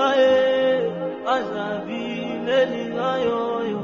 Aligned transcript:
kina 0.00 0.08
ngae 0.08 0.90
Azabi 1.34 2.04
melingayo 2.44 3.42
yo 3.70 3.82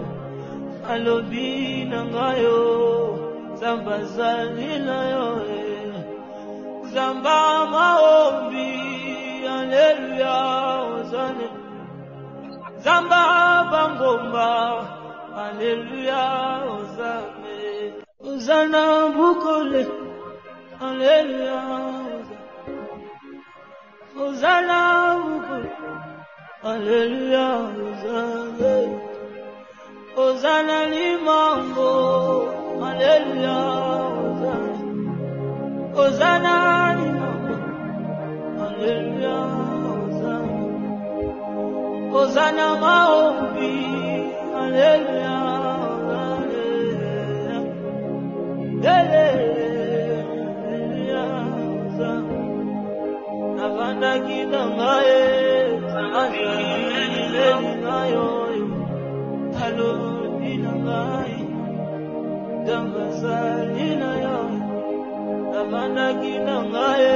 alobi 0.88 1.84
na 1.90 2.00
ngai 2.04 2.42
yo 2.42 2.60
zamba 3.60 3.94
azali 4.00 4.70
na 4.86 4.98
yo 5.12 5.28
eh. 5.44 5.94
zamba 6.92 7.36
maombi 7.72 8.70
aleluya 9.56 10.36
ozane. 10.96 11.48
Zamba 12.84 13.20
bangomba 13.70 14.48
aleluya 15.44 16.24
ozane. 16.74 17.60
Ozana 18.28 18.82
bukole 19.14 19.82
aleluya 20.80 21.60
ozana 24.24 24.78
bukole 25.22 25.95
aleluya 26.70 27.48
ozane 27.86 28.76
Hosanna 30.16 30.78
limango, 30.92 31.92
haleluya, 32.80 33.58
Hosanna. 34.16 34.80
Hosanna 35.96 36.54
limango, 36.98 37.56
haleluya, 38.58 39.36
Hosanna. 39.84 40.64
Hosanna 42.14 42.66
maombi, 42.82 43.74
haleluya, 44.56 45.36
haleluya. 46.08 47.58
Haleluya, 50.76 51.24
Hosanna. 57.56 57.96
Navanda 57.96 58.22
kina 58.30 58.72
ngaye, 58.72 59.16
azalile 59.36 59.42
ngayo, 59.46 59.46
alondina 59.66 60.72
ngai 60.84 61.36
dambazalina 62.66 64.10
yo 64.24 64.38
navandakina 65.52 66.56
ngai 66.70 67.08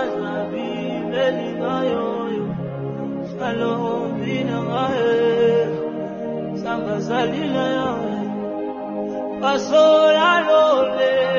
azabimeli 0.00 1.48
ngai 1.58 1.92
oyo 2.14 2.46
alondina 3.48 4.56
ngai 4.68 5.04
sambazalina 6.62 7.64
yo 7.76 7.92
pasola 9.40 10.28
lole 10.48 11.30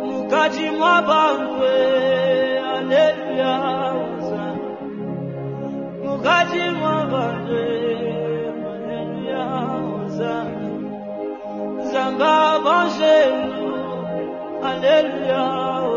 mukati 0.07 0.65
mwa 0.77 0.95
bangwe 1.01 1.77
aleluya 2.75 3.53
ozali 4.15 4.69
mukati 6.05 6.61
mwa 6.79 6.95
bangwe 7.11 7.65
aleluya 8.73 9.45
ozali 10.05 10.71
zanga 11.91 12.35
banjelu 12.65 13.67
aleluya 14.63 15.43
ozali 15.83 15.96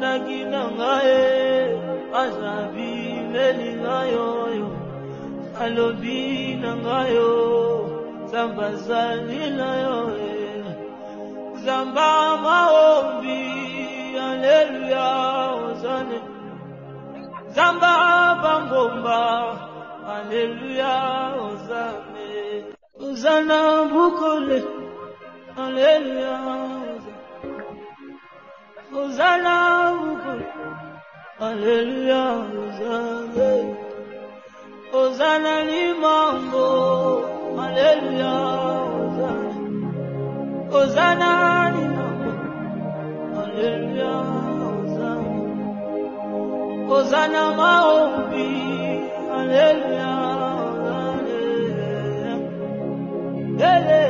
aponaki 0.00 0.44
na 0.50 0.62
ngae 0.70 1.76
azwabi 2.22 2.92
lelinga 3.32 3.98
yoyo. 4.12 4.68
Alobi 5.60 6.56
na 6.56 6.76
ngayo 6.76 7.30
zamba 8.30 8.72
zalila 8.86 9.70
yoye 9.84 10.64
zamba 11.64 12.36
maombi 12.44 13.40
aleluya 14.28 15.08
ozane. 15.68 16.20
Zamba 17.54 17.92
bangomba 18.42 19.20
aleluya 20.14 20.94
ozane. 21.44 22.64
Ozana 23.00 23.84
bukole 23.92 24.64
aleluya 25.56 26.34
ozana 28.98 29.54
bukole 30.00 30.46
haleluya 31.38 32.22
ozane 32.62 33.52
ozana 35.00 35.54
limango 35.68 36.68
haleluya 37.58 38.34
ozane 39.00 39.54
ozana 40.80 41.30
limango 41.74 42.32
haleluya 43.36 44.12
ozane 44.74 45.38
ozana 46.96 47.42
maombi 47.58 48.48
haleluya 49.32 50.10
haleluya 50.86 51.90
haleluya 53.60 54.09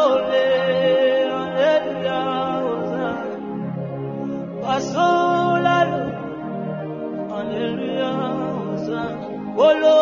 Olo, 9.67 10.01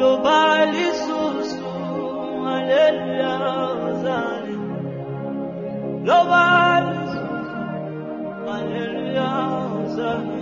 lo 0.00 0.10
bali 0.24 0.86
susu, 1.04 1.70
aleluya 2.54 3.34
zani. 4.02 4.56
Lo 6.08 6.18
bali 6.30 6.96
susu, 7.12 7.62
aleluya 8.54 9.30
zani. 9.96 10.40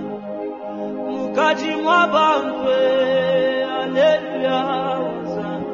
Mukaji 1.12 1.70
mwabangwe, 1.84 2.80
aleluya 3.80 4.60
zani. 5.34 5.72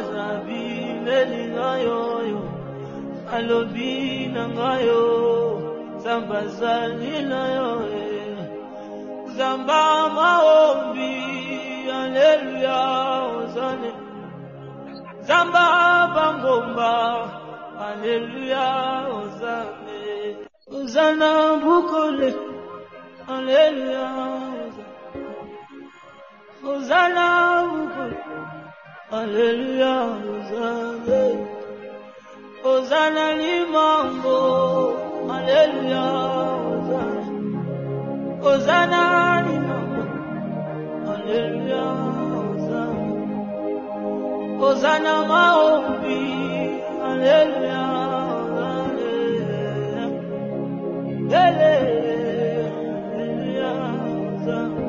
Azabi 0.00 0.64
melinga 1.04 1.70
yoyo 1.86 2.40
alobi 3.36 3.92
na 4.34 4.44
ngayo. 4.48 5.02
Zamba 6.02 6.40
zali 6.58 7.14
na 7.30 7.42
yo 7.56 7.70
zamba 9.36 9.82
maombi 10.16 11.12
aleluya 12.00 12.80
ozane. 13.40 13.92
Zamba 15.28 15.64
bangomba 16.14 16.92
aleluya 17.88 18.66
ozane. 19.20 20.00
Ozana 20.76 21.30
bukole 21.62 22.30
aleluya 23.34 24.06
ozana 26.72 27.26
bukole 27.70 28.18
Alléluia, 29.12 29.94
Nzambe. 30.22 31.22
Hosanna 32.62 33.26
limango. 33.40 34.40
Alléluia, 35.36 36.04
Hosanna. 36.66 37.60
Hosanna 38.44 39.02
limango. 39.46 40.04
Alléluia, 41.12 41.84
Hosanna. 42.54 43.36
Hosanna 44.62 45.14
maombi. 45.30 46.22
Alléluia, 47.10 47.82
Alléluia, 52.70 53.72
Hosanna. 54.04 54.86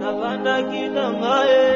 Navandaki 0.00 0.82
na 0.94 1.06
maye. 1.20 1.75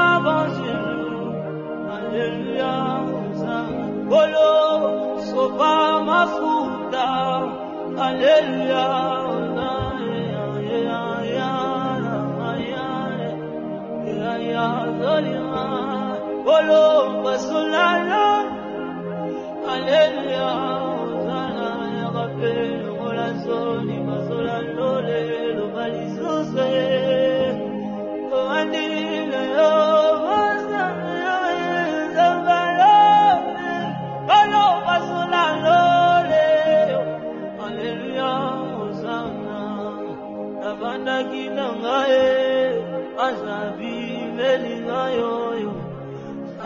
Bolo 4.11 5.21
sofa 5.23 6.03
mafuta 6.03 7.07
Hallelujah 7.95 9.31
Hallelujah 19.71 20.80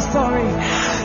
story. 0.00 0.97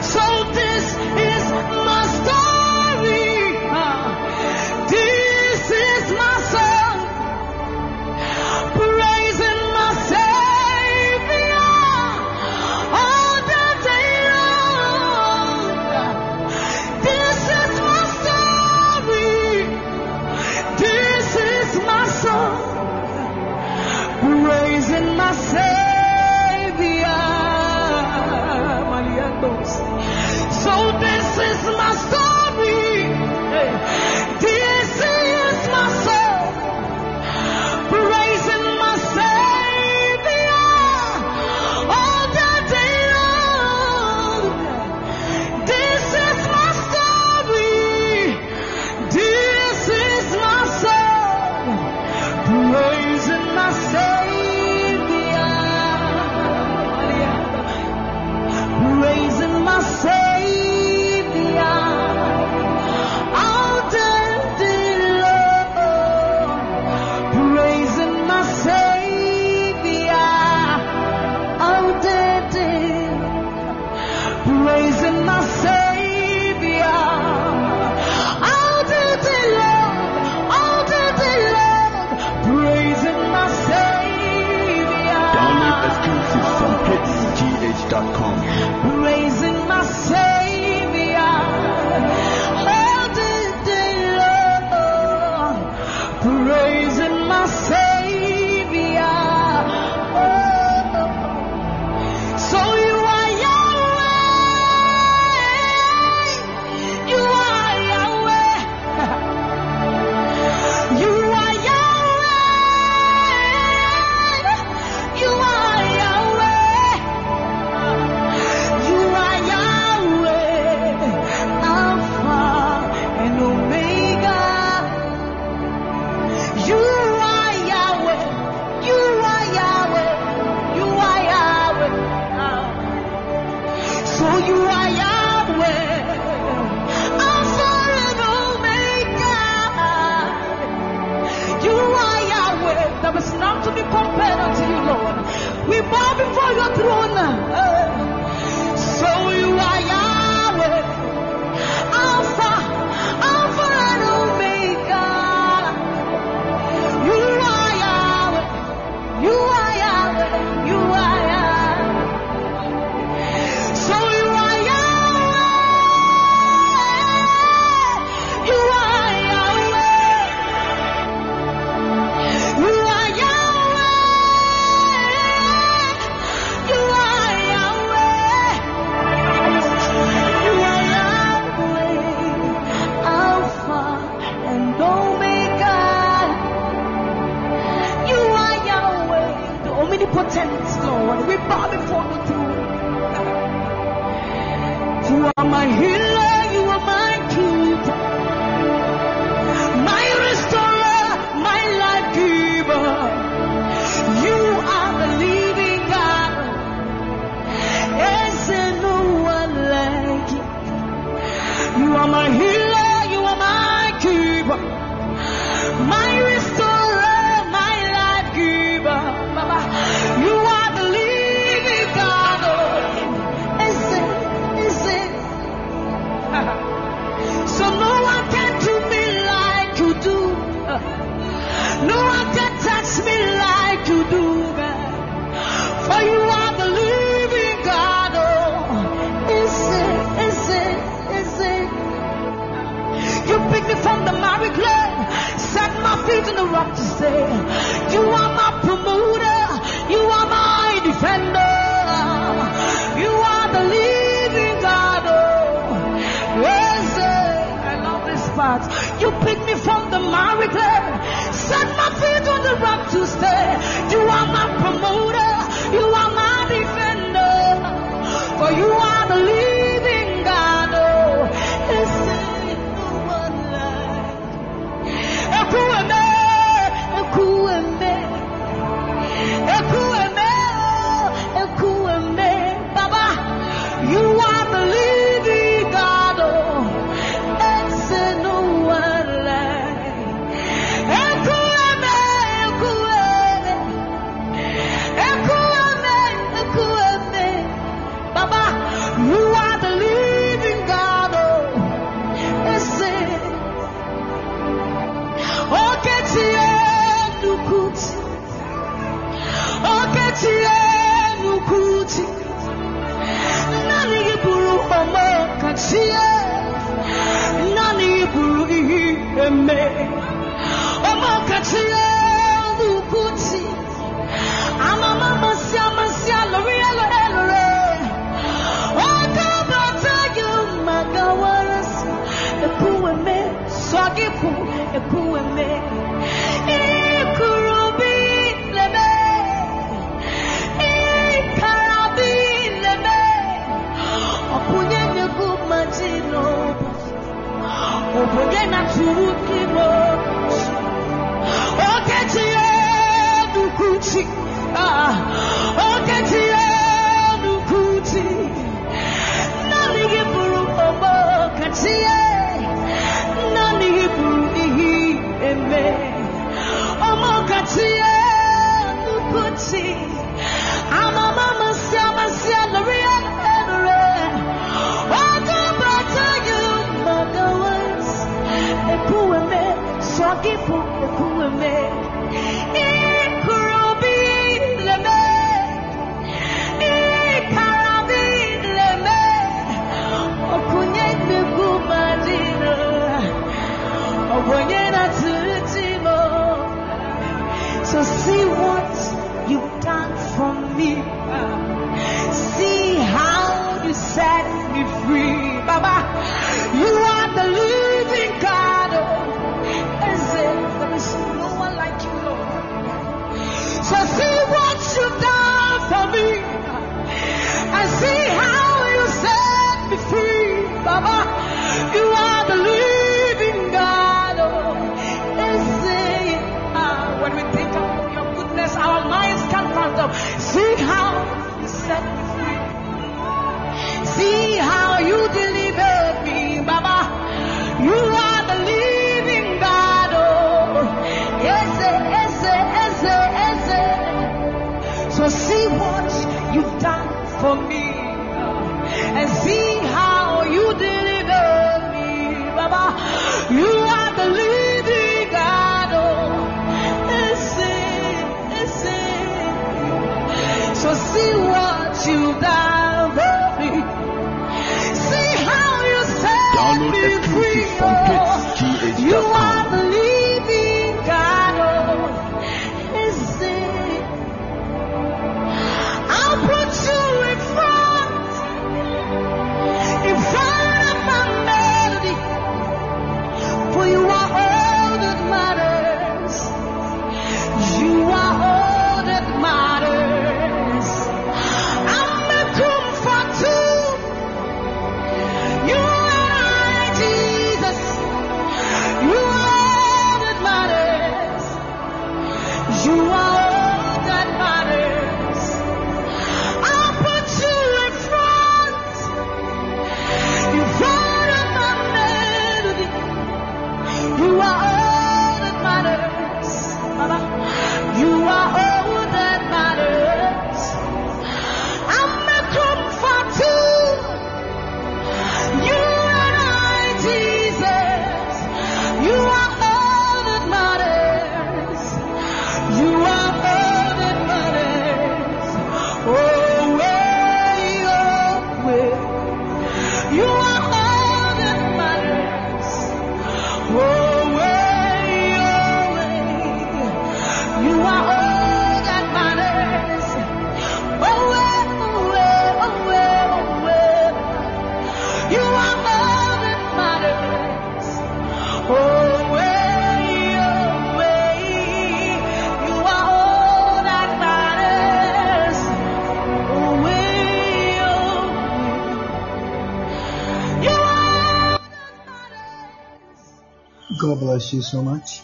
Bless 574.24 574.34
you 574.34 574.42
so 574.42 574.62
much. 574.62 575.02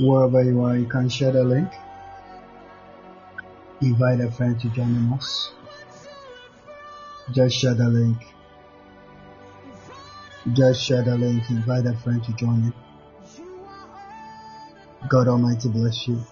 Wherever 0.00 0.42
you 0.42 0.62
are, 0.64 0.76
you 0.76 0.86
can 0.86 1.08
share 1.08 1.32
the 1.32 1.44
link. 1.44 1.68
Invite 3.82 4.20
a 4.20 4.30
friend 4.30 4.58
to 4.60 4.68
join 4.70 5.12
us. 5.12 5.52
Just 7.32 7.56
share 7.56 7.74
the 7.74 7.88
link. 7.88 8.16
Just 10.54 10.82
share 10.82 11.02
the 11.02 11.16
link. 11.16 11.42
Invite 11.50 11.86
a 11.86 11.94
friend 11.94 12.24
to 12.24 12.32
join 12.32 12.64
in. 12.64 12.74
God 15.08 15.28
Almighty 15.28 15.68
bless 15.68 16.08
you. 16.08 16.24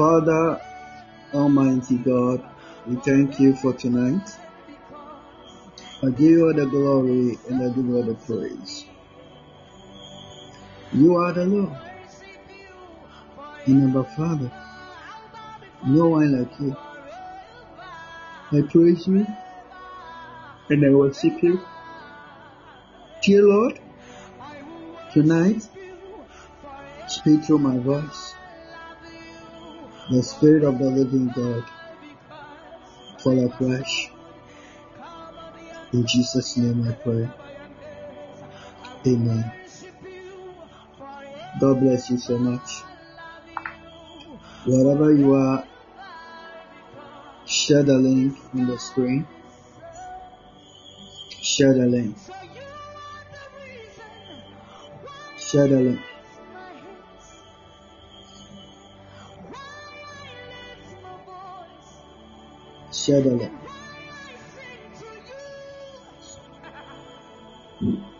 Father, 0.00 0.58
Almighty 1.34 1.98
God, 1.98 2.42
we 2.86 2.96
thank 2.96 3.38
you 3.38 3.54
for 3.56 3.74
tonight. 3.74 4.30
I 6.02 6.08
give 6.08 6.20
you 6.20 6.46
all 6.46 6.54
the 6.54 6.64
glory 6.64 7.38
and 7.50 7.62
I 7.62 7.68
give 7.74 7.84
you 7.84 7.96
all 7.96 8.02
the 8.04 8.14
praise. 8.14 8.86
You 10.94 11.16
are 11.16 11.34
the 11.34 11.44
Lord. 11.44 11.76
And 13.66 13.94
our 13.94 14.04
Father, 14.04 14.50
no 15.84 16.08
one 16.08 16.32
like 16.32 16.58
you. 16.60 16.74
I 18.52 18.62
praise 18.72 19.06
you 19.06 19.26
and 20.70 20.82
I 20.82 20.94
worship 20.94 21.42
you. 21.42 21.66
Dear 23.20 23.42
Lord, 23.42 23.78
tonight, 25.12 25.62
speak 27.06 27.44
through 27.44 27.58
my 27.58 27.76
voice. 27.76 28.29
The 30.10 30.24
Spirit 30.24 30.64
of 30.64 30.76
the 30.78 30.86
living 30.86 31.28
God 31.30 31.64
fall 33.22 33.46
afresh. 33.46 34.10
In 35.92 36.04
Jesus' 36.04 36.56
name 36.58 36.84
I 36.88 36.92
pray. 37.04 37.28
Amen. 39.06 39.52
God 41.60 41.80
bless 41.80 42.10
you 42.10 42.18
so 42.18 42.38
much. 42.38 42.82
Wherever 44.66 45.12
you 45.12 45.32
are, 45.34 45.64
share 47.46 47.84
the 47.84 47.94
link 47.94 48.36
on 48.54 48.66
the 48.66 48.78
screen. 48.78 49.28
Share 51.40 51.72
the 51.74 51.86
link. 51.86 52.16
Share 55.38 55.68
the 55.68 55.80
link. 55.80 56.09
Share 63.06 63.22
the 63.22 63.30
link. 63.40 63.54
Download 67.82 68.19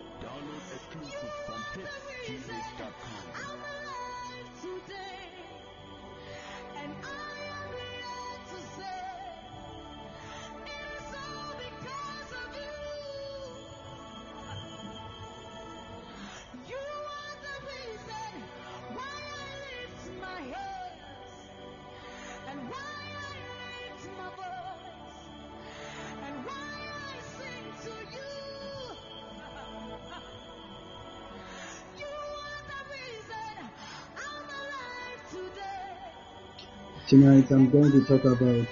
Tonight 37.11 37.51
I'm 37.51 37.69
going 37.69 37.91
to 37.91 38.05
talk 38.05 38.23
about 38.23 38.65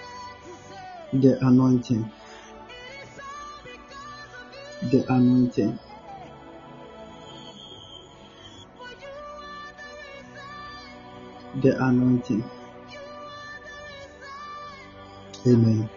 the 1.12 1.38
anointing. 1.42 2.10
The 4.84 5.06
anointing. 5.10 5.78
The 11.56 11.84
anointing. 11.84 12.50
Amen. 15.46 15.90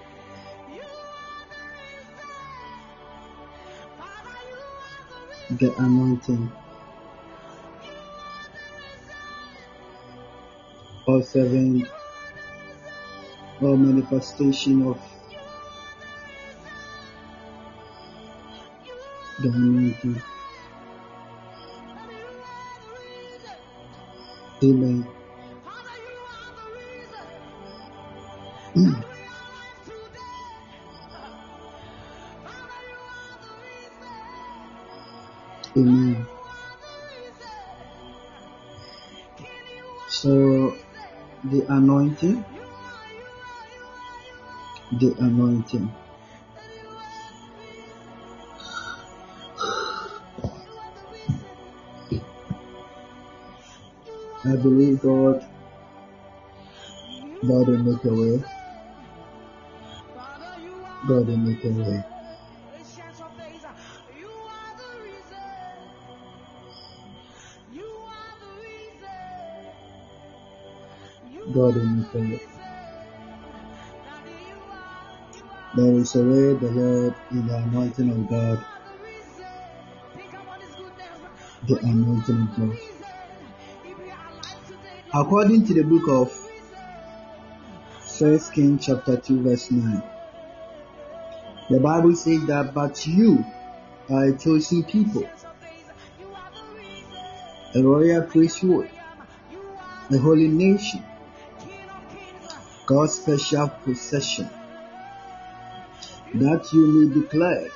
The 5.48 5.74
anointing. 5.78 6.52
Or 11.06 11.22
servant 11.22 11.86
or 13.62 13.76
manifestation 13.78 14.86
of 14.88 15.00
the 19.40 19.48
anointing. 19.48 20.22
Amen. 24.64 25.21
The 45.02 45.16
anointing. 45.18 45.92
I 54.44 54.56
believe 54.56 55.02
God, 55.02 55.44
God 57.42 57.68
will 57.68 57.78
make 57.78 58.04
a 58.04 58.14
way. 58.14 58.44
God 61.08 61.26
will 61.26 61.36
make 61.36 61.64
a 61.64 61.68
way. 61.68 62.04
God 71.52 71.74
will 71.76 71.86
make 71.86 72.14
a 72.14 72.18
way. 72.18 72.61
There 75.74 75.94
is 75.94 76.14
a 76.16 76.22
way 76.22 76.52
the 76.52 76.70
Lord 76.70 77.14
in 77.30 77.46
the 77.46 77.56
anointing 77.56 78.10
of 78.10 78.28
God, 78.28 78.62
the 81.66 81.78
anointing 81.78 82.42
of 82.42 82.56
God. 82.58 82.78
According 85.14 85.66
to 85.68 85.74
the 85.74 85.84
book 85.84 86.02
of 86.10 86.30
First 88.18 88.52
King 88.52 88.78
chapter 88.78 89.16
2 89.16 89.42
verse 89.44 89.70
9, 89.70 90.02
the 91.70 91.80
Bible 91.80 92.14
says 92.16 92.44
that 92.48 92.74
but 92.74 93.06
you 93.06 93.42
are 94.10 94.24
a 94.24 94.36
chosen 94.36 94.84
people, 94.84 95.26
a 97.74 97.82
royal 97.82 98.24
priesthood, 98.24 98.90
a 100.10 100.18
holy 100.18 100.48
nation, 100.48 101.02
God's 102.84 103.14
special 103.14 103.68
possession, 103.84 104.50
that 106.34 106.72
you 106.72 106.86
may 106.86 107.20
declare 107.20 107.70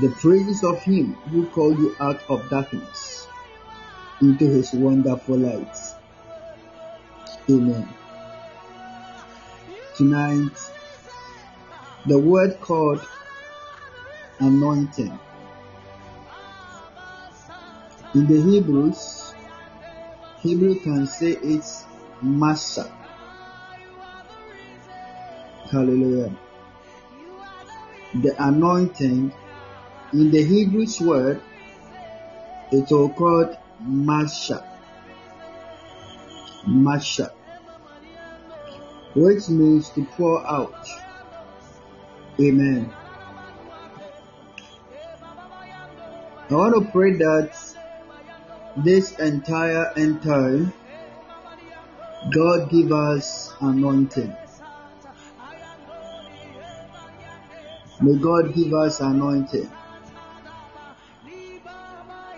the 0.00 0.10
praises 0.20 0.62
of 0.64 0.82
him 0.82 1.14
who 1.30 1.46
called 1.46 1.78
you 1.78 1.94
out 2.00 2.22
of 2.28 2.48
darkness 2.50 3.26
into 4.20 4.44
his 4.46 4.72
wonderful 4.72 5.38
light. 5.38 5.76
Amen. 7.48 7.88
Tonight, 9.96 10.56
the 12.06 12.18
word 12.18 12.60
called 12.60 13.04
anointing. 14.38 15.18
In 18.14 18.26
the 18.26 18.40
Hebrews, 18.40 19.34
Hebrew 20.40 20.74
can 20.80 21.06
say 21.06 21.32
it's 21.42 21.84
masa. 22.24 22.90
Hallelujah. 25.70 26.32
The 28.14 28.34
anointing 28.38 29.32
in 30.12 30.30
the 30.32 30.42
Hebrews 30.42 31.00
word, 31.00 31.40
it's 32.72 32.90
all 32.90 33.08
called 33.10 33.56
masha. 33.78 34.66
Masha. 36.66 37.32
Which 39.14 39.48
means 39.48 39.90
to 39.90 40.04
pour 40.04 40.44
out. 40.44 40.88
Amen. 42.40 42.92
I 46.50 46.54
want 46.54 46.84
to 46.84 46.90
pray 46.90 47.12
that 47.12 47.52
this 48.76 49.18
entire 49.20 49.92
end 49.96 50.22
time, 50.22 50.72
God 52.34 52.70
give 52.70 52.90
us 52.90 53.52
anointing. 53.60 54.36
May 58.02 58.16
God 58.16 58.54
give 58.54 58.72
us 58.72 59.00
anointing. 59.00 59.70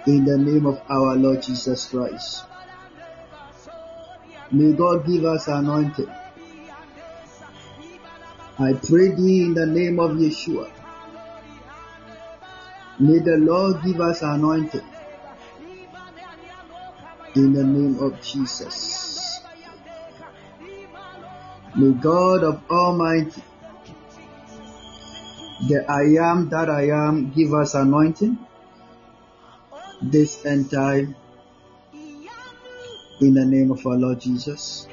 In 0.07 0.25
the 0.25 0.37
name 0.37 0.67
of 0.67 0.83
our 0.91 1.15
Lord 1.15 1.43
Jesus 1.43 1.87
Christ. 1.87 2.45
May 4.51 4.73
God 4.73 5.07
give 5.07 5.25
us 5.25 5.47
anointing. 5.47 6.11
I 8.59 8.73
pray 8.75 9.15
thee 9.15 9.45
in 9.45 9.55
the 9.55 9.67
name 9.67 10.01
of 10.01 10.13
Yeshua. 10.13 10.71
May 12.99 13.19
the 13.21 13.37
Lord 13.39 13.83
give 13.85 14.01
us 14.01 14.21
anointing. 14.23 14.83
In 17.37 17.53
the 17.53 17.65
name 17.65 17.99
of 18.01 18.21
Jesus. 18.21 19.41
May 21.75 21.93
God 21.93 22.45
of 22.45 22.63
Almighty, 22.69 23.43
the 25.63 25.85
I 25.89 26.31
am 26.33 26.49
that 26.51 26.69
I 26.71 26.89
am, 27.09 27.31
give 27.31 27.53
us 27.55 27.75
anointing 27.75 28.39
this 30.01 30.45
end 30.45 30.71
time 30.71 31.17
in 33.21 33.35
the 33.35 33.45
name 33.47 33.71
of 33.71 33.87
our 33.87 33.97
Lord 33.97 34.21
Jesus. 34.21 34.89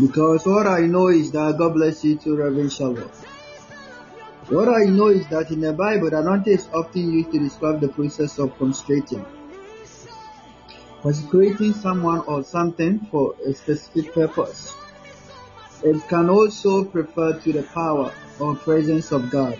Because 0.00 0.42
what 0.46 0.66
I 0.66 0.80
know 0.86 1.08
is 1.08 1.32
that 1.32 1.56
God 1.58 1.74
bless 1.74 2.04
you 2.04 2.16
to 2.18 2.36
Reverend 2.36 2.72
Shalom. 2.72 3.10
What 4.48 4.68
I 4.68 4.84
know 4.90 5.08
is 5.08 5.28
that 5.28 5.50
in 5.50 5.60
the 5.60 5.72
Bible, 5.72 6.08
anointing 6.12 6.54
is 6.54 6.68
often 6.74 7.12
used 7.12 7.32
to 7.32 7.38
describe 7.38 7.80
the 7.80 7.88
process 7.88 8.38
of 8.38 8.56
consecrating. 8.58 9.26
consecrating 11.02 11.72
someone 11.72 12.20
or 12.26 12.42
something 12.44 13.00
for 13.10 13.34
a 13.46 13.54
specific 13.54 14.14
purpose. 14.14 14.76
It 15.82 16.06
can 16.08 16.28
also 16.30 16.84
refer 16.84 17.38
to 17.40 17.52
the 17.52 17.62
power 17.62 18.14
or 18.40 18.56
presence 18.56 19.12
of 19.12 19.30
God 19.30 19.58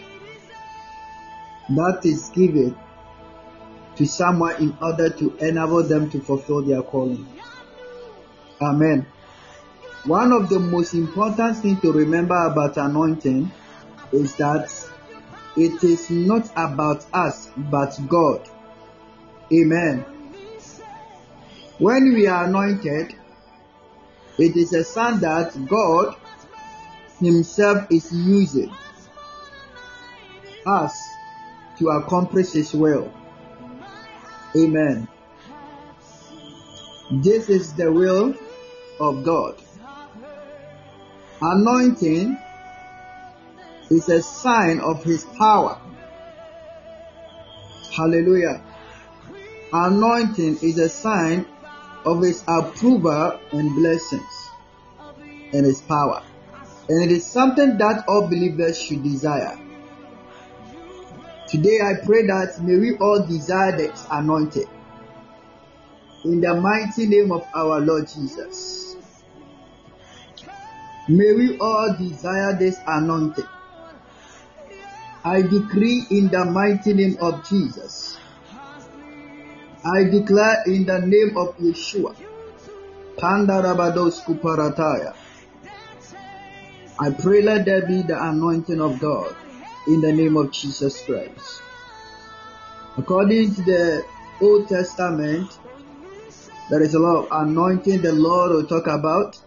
that 1.71 2.01
is 2.05 2.31
given 2.31 2.77
to 3.97 4.07
someone 4.07 4.57
in 4.57 4.77
order 4.83 5.11
to 5.11 5.37
enable 5.39 5.83
them 5.83 6.11
to 6.11 6.21
fulfill 6.21 6.63
their 6.63 6.83
calling. 6.83 7.27
Amen. 8.61 9.07
One 10.05 10.33
of 10.33 10.49
the 10.49 10.59
most 10.59 10.95
important 10.95 11.59
things 11.59 11.81
to 11.83 11.93
remember 11.93 12.47
about 12.47 12.77
anointing 12.77 13.51
is 14.13 14.35
that 14.37 14.73
it 15.57 15.85
is 15.85 16.11
not 16.11 16.51
about 16.57 17.05
us 17.13 17.51
but 17.57 17.97
God. 18.09 18.49
Amen. 19.53 20.05
When 21.79 22.13
we 22.15 22.27
are 22.27 22.47
anointed, 22.47 23.15
it 24.39 24.57
is 24.57 24.73
a 24.73 24.85
sign 24.85 25.21
that 25.21 25.53
God 25.69 26.17
Himself 27.21 27.87
is 27.91 28.11
using 28.11 28.73
us 30.67 31.09
to 31.79 31.89
accomplish 31.91 32.53
His 32.53 32.73
will. 32.73 33.13
Amen. 34.57 35.07
This 37.11 37.51
is 37.51 37.75
the 37.75 37.93
will 37.93 38.35
of 38.99 39.23
God. 39.23 39.57
Anointing 41.43 42.39
is 43.91 44.09
a 44.09 44.23
sign 44.23 44.81
of 44.81 45.05
His 45.05 45.25
power. 45.39 45.79
Hallelujah. 47.95 48.63
Anointing 49.73 50.59
is 50.63 50.79
a 50.79 50.89
sign 50.89 51.45
of 52.07 52.23
His 52.23 52.43
approval 52.49 53.39
and 53.53 53.75
blessings 53.75 54.51
and 55.53 55.67
His 55.67 55.83
power. 55.83 56.23
And 56.91 57.05
it 57.05 57.13
is 57.13 57.25
something 57.25 57.79
that 57.79 58.03
all 58.09 58.27
believers 58.27 58.83
should 58.83 59.05
desire. 59.05 59.57
Today 61.47 61.79
I 61.79 62.05
pray 62.05 62.27
that 62.27 62.59
may 62.63 62.79
we 62.79 62.99
all 62.99 63.25
desire 63.25 63.77
this 63.77 64.09
anointed. 64.11 64.67
In 66.25 66.41
the 66.41 66.61
mighty 66.61 67.07
name 67.07 67.31
of 67.31 67.47
our 67.55 67.79
Lord 67.79 68.09
Jesus. 68.09 68.97
May 71.07 71.33
we 71.33 71.59
all 71.59 71.95
desire 71.97 72.59
this 72.59 72.81
anointing. 72.85 73.47
I 75.25 75.43
decree 75.43 76.07
in 76.11 76.27
the 76.27 76.45
mighty 76.45 76.93
name 76.93 77.19
of 77.21 77.47
Jesus. 77.47 78.19
I 79.85 80.11
declare 80.11 80.65
in 80.67 80.87
the 80.87 80.99
name 81.07 81.37
of 81.37 81.57
Yeshua. 81.59 82.17
Pandarabados 83.17 84.25
kuparataya. 84.25 85.30
I 87.03 87.09
pray 87.11 87.41
let 87.41 87.65
there 87.65 87.87
be 87.87 88.03
the 88.03 88.19
anointing 88.23 88.79
of 88.79 89.01
God 89.01 89.35
in 89.87 90.03
the 90.03 90.13
name 90.13 90.37
of 90.37 90.53
Jesus 90.53 91.03
Christ. 91.07 91.63
According 92.99 93.55
to 93.55 93.63
the 93.63 94.07
Old 94.43 94.69
Testament, 94.69 95.59
there 96.69 96.83
is 96.83 96.93
a 96.93 96.99
lot 96.99 97.25
of 97.25 97.29
anointing 97.49 98.03
the 98.03 98.13
Lord 98.13 98.51
will 98.51 98.67
talk 98.67 98.87
about. 98.87 99.39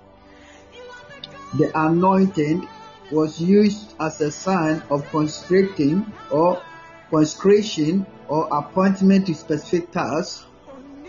The 1.53 1.71
anointing 1.75 2.67
was 3.11 3.39
used 3.39 3.93
as 3.99 4.19
a 4.19 4.31
sign 4.31 4.81
of 4.89 5.07
consecrating 5.11 6.11
or 6.31 6.63
consecration 7.11 8.07
or 8.27 8.47
appointment 8.51 9.27
to 9.27 9.35
specific 9.35 9.91
tasks 9.91 10.43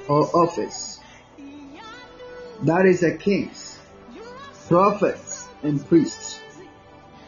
or 0.06 0.28
office. 0.36 1.00
That 2.64 2.84
is 2.84 3.02
a 3.02 3.16
kings, 3.16 3.78
prophets, 4.68 5.23
and 5.64 5.86
priests 5.88 6.42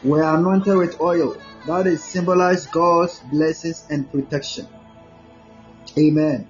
were 0.03 0.23
anointed 0.23 0.77
with 0.77 1.01
oil. 1.01 1.41
That 1.65 1.87
is 1.87 2.03
symbolized 2.03 2.71
God's 2.71 3.19
blessings 3.19 3.85
and 3.89 4.09
protection. 4.11 4.67
Amen. 5.97 6.47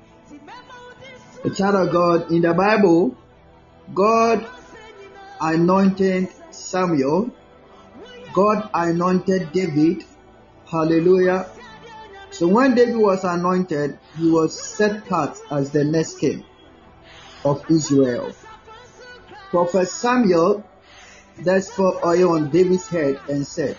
The 1.44 1.50
child 1.50 1.76
of 1.88 1.94
God 1.94 2.32
in 2.32 2.42
the 2.42 2.54
Bible, 2.54 3.16
God 3.94 4.50
anointed 5.40 6.30
Samuel, 6.52 7.32
God 8.34 8.70
anointed 8.74 9.52
David. 9.54 10.04
Hallelujah. 10.70 11.50
So 12.30 12.48
when 12.50 12.76
David 12.76 12.98
was 12.98 13.24
anointed, 13.24 13.98
he 14.18 14.30
was 14.30 14.60
set 14.60 14.98
apart 14.98 15.38
as 15.50 15.72
the 15.72 15.86
next 15.86 16.20
king 16.20 16.46
of 17.46 17.64
Israel. 17.70 18.36
Prophet 19.50 19.88
Samuel 19.88 20.64
thus 21.40 21.76
poured 21.76 21.96
oil 22.06 22.36
on 22.36 22.50
David's 22.50 22.90
head 22.90 23.22
and 23.28 23.46
said, 23.46 23.78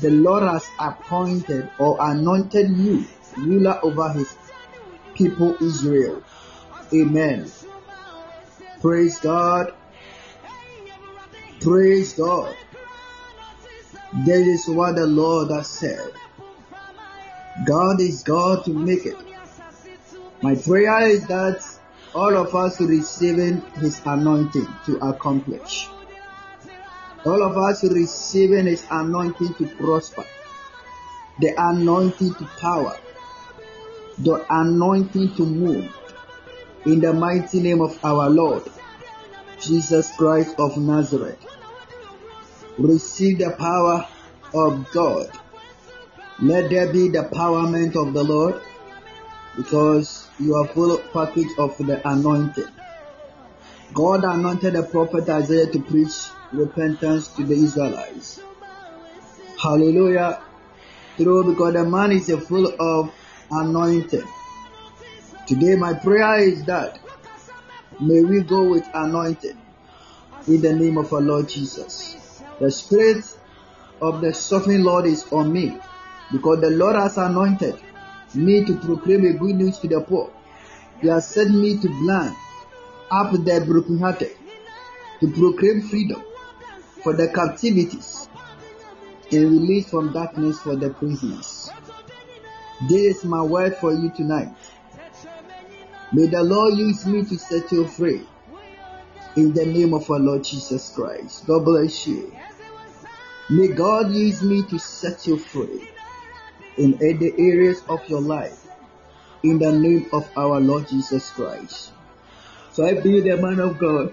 The 0.00 0.10
Lord 0.10 0.42
has 0.42 0.70
appointed 0.78 1.70
or 1.78 1.98
anointed 2.00 2.70
you 2.70 3.06
ruler 3.36 3.78
over 3.82 4.12
his 4.12 4.34
people 5.14 5.56
Israel. 5.60 6.22
Amen. 6.94 7.50
Praise 8.80 9.20
God. 9.20 9.72
Praise 11.60 12.14
God. 12.14 12.56
This 14.12 14.46
is 14.46 14.68
what 14.68 14.96
the 14.96 15.06
Lord 15.06 15.50
has 15.50 15.68
said. 15.68 16.12
God 17.64 18.00
is 18.00 18.22
God 18.22 18.64
to 18.64 18.72
make 18.72 19.04
it. 19.04 19.18
My 20.40 20.54
prayer 20.54 21.08
is 21.08 21.26
that 21.26 21.60
all 22.14 22.36
of 22.36 22.54
us 22.54 22.80
receiving 22.80 23.66
His 23.80 24.00
anointing 24.06 24.78
to 24.86 24.96
accomplish. 24.98 25.90
All 27.24 27.42
of 27.42 27.56
us 27.56 27.84
receiving 27.84 28.66
His 28.66 28.86
anointing 28.90 29.54
to 29.54 29.66
prosper. 29.76 30.24
The 31.40 31.54
anointing 31.56 32.34
to 32.34 32.44
power. 32.60 32.96
The 34.18 34.44
anointing 34.48 35.34
to 35.36 35.46
move. 35.46 35.92
In 36.86 37.00
the 37.00 37.12
mighty 37.12 37.60
name 37.60 37.80
of 37.80 37.98
our 38.04 38.30
Lord, 38.30 38.64
Jesus 39.60 40.16
Christ 40.16 40.54
of 40.58 40.76
Nazareth. 40.76 41.44
Receive 42.78 43.38
the 43.38 43.54
power 43.58 44.06
of 44.54 44.90
God. 44.92 45.26
Let 46.40 46.70
there 46.70 46.92
be 46.92 47.08
the 47.08 47.24
empowerment 47.24 47.96
of 47.96 48.14
the 48.14 48.22
Lord 48.22 48.62
because 49.56 50.28
you 50.38 50.54
are 50.54 50.68
full 50.68 50.98
package 51.12 51.50
of 51.58 51.76
the 51.78 52.00
anointing. 52.04 52.70
God 53.92 54.22
anointed 54.22 54.74
the 54.74 54.84
prophet 54.84 55.28
Isaiah 55.28 55.66
to 55.72 55.80
preach 55.80 56.30
repentance 56.52 57.28
to 57.36 57.44
the 57.44 57.54
Israelites. 57.54 58.40
Hallelujah. 59.62 60.40
Through 61.16 61.52
because 61.52 61.74
the 61.74 61.84
man 61.84 62.12
is 62.12 62.30
full 62.46 62.66
of 62.78 63.12
anointing. 63.50 64.26
Today, 65.46 65.74
my 65.76 65.94
prayer 65.94 66.38
is 66.38 66.64
that 66.66 66.98
may 68.00 68.22
we 68.22 68.42
go 68.42 68.70
with 68.70 68.88
anointing 68.94 69.60
in 70.46 70.60
the 70.60 70.72
name 70.72 70.96
of 70.96 71.12
our 71.12 71.20
Lord 71.20 71.48
Jesus. 71.48 72.42
The 72.60 72.70
Spirit 72.70 73.24
of 74.00 74.20
the 74.20 74.32
Sovereign 74.32 74.84
Lord 74.84 75.06
is 75.06 75.30
on 75.32 75.52
me 75.52 75.80
because 76.30 76.60
the 76.60 76.70
Lord 76.70 76.96
has 76.96 77.18
anointed 77.18 77.80
me 78.34 78.64
to 78.64 78.78
proclaim 78.78 79.24
a 79.24 79.32
good 79.32 79.56
news 79.56 79.78
to 79.80 79.88
the 79.88 80.00
poor. 80.02 80.30
He 81.00 81.08
has 81.08 81.34
sent 81.34 81.50
me 81.50 81.78
to 81.78 81.88
blind 81.88 82.36
up 83.10 83.32
the 83.32 83.64
brokenhearted, 83.66 84.36
to 85.20 85.30
proclaim 85.32 85.80
freedom 85.88 86.24
for 87.08 87.16
the 87.16 87.28
captivities 87.28 88.28
and 89.32 89.50
release 89.50 89.88
from 89.88 90.12
darkness 90.12 90.60
for 90.60 90.76
the 90.76 90.90
prisoners. 90.90 91.72
This 92.86 93.16
is 93.16 93.24
my 93.24 93.42
word 93.42 93.74
for 93.76 93.94
you 93.94 94.10
tonight. 94.10 94.52
May 96.12 96.26
the 96.26 96.42
Lord 96.42 96.76
use 96.76 97.06
me 97.06 97.24
to 97.24 97.38
set 97.38 97.72
you 97.72 97.86
free. 97.86 98.20
In 99.36 99.54
the 99.54 99.64
name 99.64 99.94
of 99.94 100.10
our 100.10 100.18
Lord 100.18 100.44
Jesus 100.44 100.92
Christ. 100.94 101.46
God 101.46 101.64
bless 101.64 102.06
you. 102.06 102.30
May 103.48 103.68
God 103.68 104.12
use 104.12 104.42
me 104.42 104.60
to 104.68 104.78
set 104.78 105.26
you 105.26 105.38
free 105.38 105.80
in 106.76 106.90
the 106.90 107.32
areas 107.38 107.82
of 107.88 108.06
your 108.10 108.20
life. 108.20 108.66
In 109.44 109.58
the 109.58 109.72
name 109.72 110.10
of 110.12 110.28
our 110.36 110.60
Lord 110.60 110.86
Jesus 110.88 111.30
Christ. 111.30 111.90
So 112.72 112.84
I 112.84 113.00
be 113.00 113.22
the 113.22 113.38
man 113.38 113.60
of 113.60 113.78
God. 113.78 114.12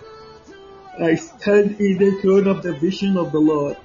I 1.01 1.15
stand 1.15 1.77
in 1.79 1.97
the 1.99 2.19
throne 2.21 2.47
of 2.47 2.63
the 2.63 2.73
vision 2.73 3.15
of 3.17 3.31
the 3.31 3.39
Lord. 3.39 3.77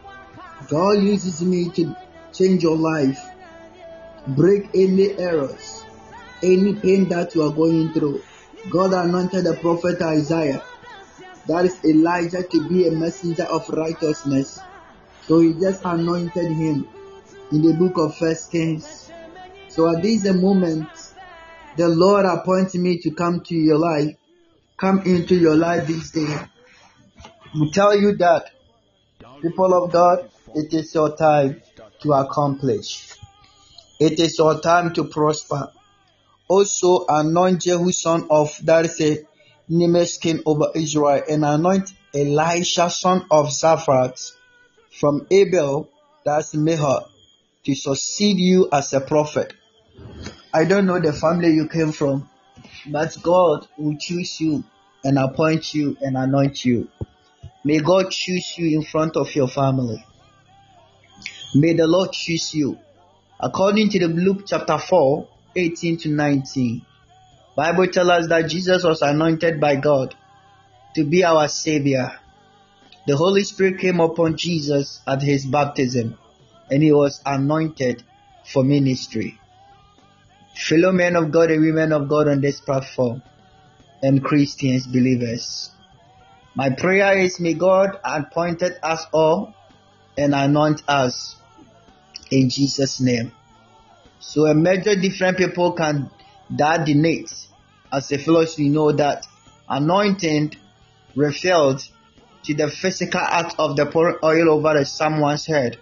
God 0.69 1.03
uses 1.03 1.43
me 1.45 1.71
to 1.73 1.97
change 2.33 2.63
your 2.63 2.77
life, 2.77 3.33
break 4.27 4.71
any 4.75 5.17
errors, 5.19 5.87
any 6.43 6.81
pain 6.83 7.09
that 7.11 7.35
you 7.35 7.43
are 7.43 7.55
going 7.55 7.93
through. 7.95 8.25
God 8.69 8.93
anointed 8.93 9.45
the 9.45 9.59
prophet 9.61 10.03
Isaiah, 10.03 10.63
that 11.47 11.67
is 11.67 11.81
Elijah, 11.85 12.45
to 12.49 12.69
be 12.69 12.87
a 12.87 12.93
messenger 12.93 13.45
of 13.45 13.63
righteousness. 13.71 14.67
So 15.23 15.41
he 15.41 15.55
just 15.55 15.81
anointed 15.85 16.53
him 16.53 16.89
in 17.53 17.63
the 17.63 17.77
book 17.79 17.95
of 17.99 18.17
First 18.19 18.53
Kings. 18.53 19.13
So 19.69 19.89
at 19.89 20.03
this 20.03 20.25
moment, 20.33 20.91
the 21.77 21.89
Lord 21.89 22.27
appointed 22.27 22.81
me 22.81 22.99
to 22.99 23.13
come 23.13 23.41
to 23.47 23.55
your 23.57 23.79
life 23.79 24.15
come 24.79 25.03
into 25.07 25.37
your 25.37 25.57
life 25.57 25.87
this 25.87 26.11
day 26.13 26.39
will 27.55 27.71
tell 27.71 27.97
you 27.97 28.17
that, 28.17 28.51
people 29.43 29.75
of 29.75 29.91
God, 29.93 30.31
it 30.55 30.73
is 30.73 30.95
your 30.95 31.17
time 31.17 31.63
to 32.01 32.13
accomplish. 32.13 33.15
It 33.99 34.19
is 34.19 34.39
your 34.39 34.61
time 34.61 34.95
to 34.95 35.05
prosper. 35.05 35.73
Also 36.49 37.07
anoint 37.09 37.63
Jehu 37.63 37.93
son 37.93 38.27
of 38.31 38.59
a 38.67 39.27
Nimesh 39.71 40.21
king 40.21 40.43
over 40.47 40.67
Israel 40.75 41.23
and 41.29 41.45
anoint 41.45 41.93
Elisha 42.15 42.91
son 42.91 43.25
of 43.31 43.47
Zaphat 43.49 44.33
from 44.91 45.27
Abel, 45.31 45.89
that's 46.25 46.55
Mehar, 46.55 47.07
to 47.65 47.75
succeed 47.75 48.39
you 48.39 48.69
as 48.73 48.93
a 48.93 49.01
prophet. 49.01 49.53
I 50.53 50.65
don't 50.65 50.87
know 50.87 50.99
the 50.99 51.13
family 51.13 51.55
you 51.55 51.69
came 51.69 51.93
from, 51.93 52.29
but 52.87 53.17
God 53.23 53.69
will 53.79 53.97
choose 53.97 54.41
you 54.41 54.65
and 55.05 55.19
appoint 55.19 55.73
you 55.73 55.97
and 56.01 56.17
anoint 56.17 56.65
you. 56.65 56.89
May 57.63 57.79
God 57.79 58.11
choose 58.11 58.55
you 58.57 58.79
in 58.79 58.85
front 58.85 59.17
of 59.17 59.35
your 59.35 59.49
family. 59.49 60.05
May 61.55 61.75
the 61.75 61.87
Lord 61.87 62.13
choose 62.13 62.55
you. 62.55 62.79
According 63.39 63.91
to 63.91 63.99
the 63.99 64.09
Luke 64.09 64.45
chapter 64.47 64.79
4, 64.79 65.29
18 65.57 65.99
to 65.99 66.09
19. 66.09 66.87
Bible 67.57 67.87
tells 67.89 68.09
us 68.09 68.29
that 68.29 68.49
Jesus 68.49 68.85
was 68.85 69.03
anointed 69.03 69.61
by 69.61 69.77
God 69.77 70.15
to 70.95 71.05
be 71.05 71.25
our 71.25 71.49
savior. 71.49 72.19
The 73.07 73.17
Holy 73.17 73.45
Spirit 73.45 73.81
came 73.81 74.01
upon 74.01 74.37
Jesus 74.37 75.01
at 75.07 75.23
his 75.23 75.45
baptism 75.45 76.17
and 76.71 76.83
he 76.83 76.93
was 76.93 77.21
anointed 77.27 78.03
for 78.45 78.65
ministry. 78.65 79.39
Fellow 80.55 80.93
men 80.93 81.17
of 81.17 81.31
God 81.31 81.51
and 81.51 81.63
women 81.63 81.93
of 81.93 82.09
God 82.09 82.29
on 82.29 82.41
this 82.41 82.61
platform 82.61 83.23
and 84.03 84.25
Christians, 84.25 84.87
believers. 84.87 85.71
My 86.55 86.71
prayer 86.71 87.19
is 87.19 87.39
may 87.41 87.55
God 87.55 87.99
appoint 88.05 88.63
us 88.63 89.07
all 89.13 89.55
and 90.19 90.35
anoint 90.35 90.83
us 90.89 91.37
in 92.31 92.51
Jesus' 92.51 93.01
name. 93.01 93.33
So 94.19 94.47
a 94.47 94.55
major 94.55 94.95
different 94.95 95.39
people 95.39 95.73
can 95.73 96.11
denote 96.55 97.33
as 97.93 98.13
a 98.13 98.19
philosophy 98.19 98.69
know 98.69 98.93
that 98.93 99.27
anointing 99.69 100.57
refers 101.15 101.91
to 102.45 102.55
the 102.55 102.69
physical 102.69 103.21
act 103.21 103.55
of 103.59 103.77
the 103.77 103.87
pouring 103.87 104.19
oil 104.23 104.51
over 104.51 104.85
someone's 104.85 105.47
head. 105.47 105.79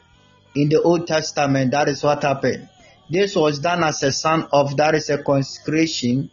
In 0.54 0.68
the 0.68 0.82
Old 0.82 1.06
Testament, 1.06 1.70
that 1.72 1.88
is 1.88 2.02
what 2.02 2.22
happened. 2.22 2.68
This 3.10 3.34
was 3.34 3.58
done 3.60 3.84
as 3.84 4.02
a 4.02 4.12
sign 4.12 4.46
of 4.52 4.76
that 4.76 4.94
is 4.94 5.08
a 5.08 5.22
consecration 5.22 6.30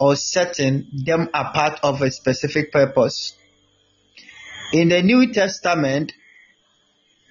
or 0.00 0.16
setting 0.16 0.86
them 0.92 1.28
apart 1.34 1.80
of 1.82 2.02
a 2.02 2.10
specific 2.10 2.72
purpose. 2.72 3.37
In 4.72 4.90
the 4.90 5.02
New 5.02 5.32
Testament, 5.32 6.12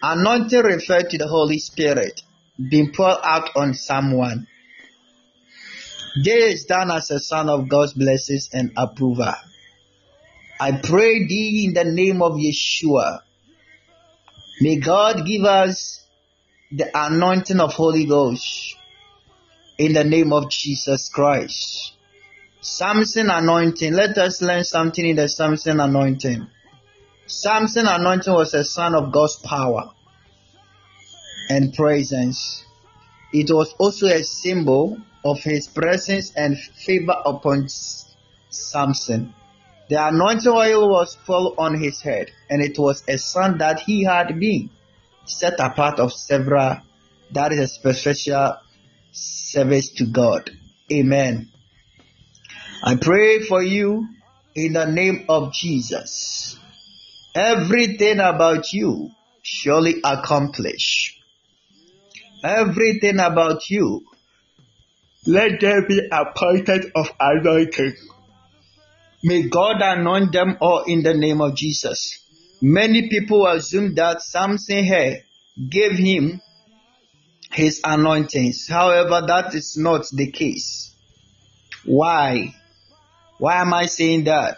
anointing 0.01 0.59
referred 0.59 1.09
to 1.11 1.17
the 1.17 1.27
Holy 1.27 1.59
Spirit 1.59 2.21
being 2.69 2.91
poured 2.91 3.19
out 3.23 3.49
on 3.55 3.75
someone. 3.75 4.47
This 6.23 6.61
is 6.61 6.65
done 6.65 6.89
as 6.89 7.11
a 7.11 7.19
sign 7.19 7.47
of 7.47 7.69
God's 7.69 7.93
blessings 7.93 8.49
and 8.51 8.71
approval. 8.75 9.33
I 10.59 10.71
pray 10.71 11.27
thee 11.27 11.65
in 11.67 11.73
the 11.73 11.83
name 11.83 12.23
of 12.23 12.33
Yeshua. 12.33 13.21
May 14.59 14.77
God 14.77 15.23
give 15.27 15.43
us 15.43 16.03
the 16.71 16.89
anointing 16.91 17.59
of 17.59 17.73
Holy 17.73 18.05
Ghost 18.05 18.75
in 19.77 19.93
the 19.93 20.03
name 20.03 20.33
of 20.33 20.49
Jesus 20.49 21.09
Christ. 21.09 21.93
Samson 22.61 23.29
anointing. 23.29 23.93
Let 23.93 24.17
us 24.17 24.41
learn 24.41 24.63
something 24.63 25.05
in 25.05 25.17
the 25.17 25.29
Samson 25.29 25.79
anointing. 25.79 26.47
Samson 27.27 27.87
anointing 27.87 28.33
was 28.33 28.53
a 28.53 28.63
sign 28.63 28.95
of 28.95 29.11
God's 29.11 29.35
power 29.37 29.91
and 31.49 31.73
presence. 31.73 32.63
It 33.33 33.53
was 33.53 33.73
also 33.77 34.07
a 34.07 34.23
symbol 34.23 34.97
of 35.25 35.39
his 35.43 35.67
presence 35.67 36.31
and 36.35 36.57
favor 36.57 37.15
upon 37.25 37.67
Samson. 38.49 39.33
The 39.89 40.07
anointing 40.07 40.51
oil 40.51 40.89
was 40.89 41.15
full 41.15 41.55
on 41.57 41.79
his 41.81 42.01
head, 42.01 42.31
and 42.49 42.61
it 42.61 42.77
was 42.79 43.03
a 43.07 43.17
sign 43.17 43.57
that 43.59 43.81
he 43.81 44.03
had 44.03 44.39
been 44.39 44.69
set 45.25 45.59
apart 45.59 45.99
of 45.99 46.13
several. 46.13 46.77
That 47.31 47.51
is 47.51 47.59
a 47.59 47.67
special 47.67 48.55
service 49.11 49.89
to 49.95 50.05
God. 50.05 50.49
Amen. 50.91 51.49
I 52.83 52.95
pray 52.95 53.39
for 53.39 53.61
you 53.61 54.07
in 54.55 54.73
the 54.73 54.85
name 54.85 55.25
of 55.27 55.51
Jesus. 55.51 56.57
Everything 57.37 58.19
about 58.19 58.73
you 58.73 59.11
surely 59.43 60.01
accomplish. 60.03 61.21
Everything 62.43 63.19
about 63.19 63.69
you, 63.69 64.01
let 65.27 65.59
there 65.61 65.87
be 65.87 66.01
appointed 66.11 66.91
of 66.95 67.11
anointing. 67.19 67.93
May 69.23 69.49
God 69.49 69.83
anoint 69.83 70.31
them 70.31 70.57
all 70.61 70.85
in 70.87 71.03
the 71.03 71.13
name 71.13 71.39
of 71.41 71.53
Jesus. 71.53 72.17
Many 72.59 73.07
people 73.07 73.45
assume 73.45 73.93
that 73.95 74.23
Samson 74.23 74.83
here 74.83 75.19
gave 75.69 75.91
him 75.91 76.41
his 77.51 77.81
anointings. 77.83 78.67
However, 78.67 79.27
that 79.27 79.53
is 79.53 79.77
not 79.77 80.07
the 80.11 80.31
case. 80.31 80.91
Why? 81.85 82.55
Why 83.37 83.61
am 83.61 83.75
I 83.75 83.85
saying 83.85 84.23
that? 84.23 84.57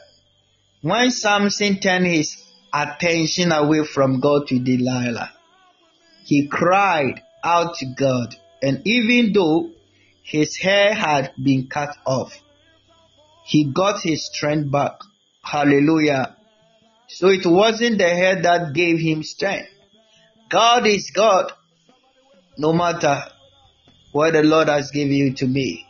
When 0.82 1.12
Samson 1.12 1.82
turned 1.82 2.06
his 2.06 2.38
attention 2.74 3.52
away 3.52 3.84
from 3.84 4.20
God 4.20 4.48
to 4.48 4.60
Delilah, 4.60 5.32
he 6.24 6.48
cried 6.48 7.22
out 7.44 7.76
to 7.76 7.86
God, 7.98 8.36
and 8.62 8.82
even 8.86 9.34
though 9.34 9.72
his 10.24 10.58
hair 10.58 10.94
had 10.94 11.34
been 11.42 11.68
cut 11.68 11.96
off, 12.06 12.38
he 13.46 13.64
got 13.66 14.02
his 14.02 14.28
strength 14.28 14.72
back. 14.72 14.92
Hallelujah. 15.42 16.36
So 17.08 17.30
it 17.30 17.46
wasn't 17.46 17.98
the 17.98 18.10
hair 18.10 18.42
that 18.44 18.74
gave 18.74 19.00
him 19.00 19.24
strength. 19.24 19.70
God 20.50 20.86
is 20.86 21.10
God. 21.10 21.52
No 22.60 22.74
matter 22.74 23.24
what 24.12 24.34
the 24.34 24.44
Lord 24.44 24.68
has 24.68 24.92
given 24.92 25.14
you 25.14 25.34
to 25.34 25.48
me, 25.48 25.88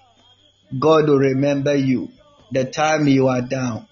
God 0.79 1.09
will 1.09 1.19
remember 1.19 1.75
you 1.75 2.09
the 2.51 2.63
time 2.63 3.07
you 3.07 3.27
are 3.27 3.41
down. 3.41 3.88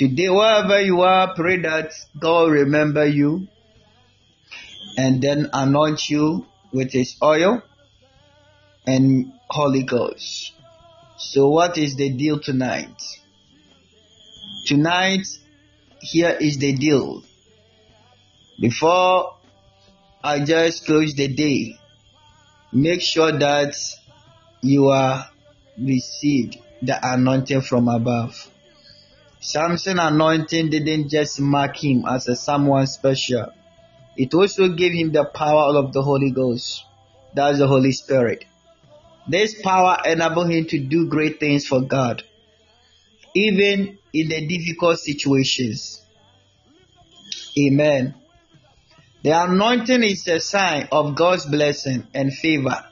Today, 0.00 0.30
wherever 0.30 0.80
you 0.80 1.02
are, 1.02 1.34
pray 1.34 1.58
that 1.58 1.92
God 2.18 2.50
remember 2.52 3.04
you 3.04 3.48
and 4.96 5.20
then 5.20 5.50
anoint 5.52 6.08
you 6.08 6.46
with 6.72 6.90
his 6.90 7.16
oil 7.22 7.62
and 8.86 9.30
Holy 9.50 9.82
Ghost. 9.82 10.54
So 11.18 11.50
what 11.50 11.76
is 11.76 11.96
the 11.96 12.08
deal 12.16 12.40
tonight? 12.40 12.96
Tonight, 14.64 15.26
here 16.00 16.34
is 16.40 16.56
the 16.56 16.72
deal. 16.72 17.22
Before 18.58 19.34
I 20.24 20.40
just 20.40 20.86
close 20.86 21.12
the 21.12 21.28
day, 21.28 21.78
make 22.72 23.02
sure 23.02 23.32
that 23.32 23.76
you 24.62 24.88
are 24.88 25.28
received 25.78 26.56
the 26.80 26.98
anointing 27.02 27.60
from 27.60 27.88
above. 27.88 28.48
Samson 29.42 29.98
anointing 29.98 30.68
didn't 30.68 31.08
just 31.08 31.40
mark 31.40 31.82
him 31.82 32.04
as 32.06 32.28
a 32.28 32.36
someone 32.36 32.86
special. 32.86 33.46
It 34.14 34.34
also 34.34 34.68
gave 34.68 34.92
him 34.92 35.12
the 35.12 35.24
power 35.24 35.78
of 35.78 35.94
the 35.94 36.02
Holy 36.02 36.30
Ghost. 36.30 36.84
That's 37.34 37.58
the 37.58 37.66
Holy 37.66 37.92
Spirit. 37.92 38.44
This 39.26 39.58
power 39.62 39.96
enabled 40.04 40.50
him 40.50 40.66
to 40.66 40.78
do 40.78 41.08
great 41.08 41.40
things 41.40 41.66
for 41.66 41.80
God, 41.80 42.22
even 43.34 43.98
in 44.12 44.28
the 44.28 44.46
difficult 44.46 44.98
situations. 44.98 46.02
Amen. 47.58 48.14
The 49.22 49.30
anointing 49.30 50.02
is 50.02 50.28
a 50.28 50.40
sign 50.40 50.88
of 50.92 51.14
God's 51.14 51.46
blessing 51.46 52.06
and 52.12 52.30
favor 52.32 52.84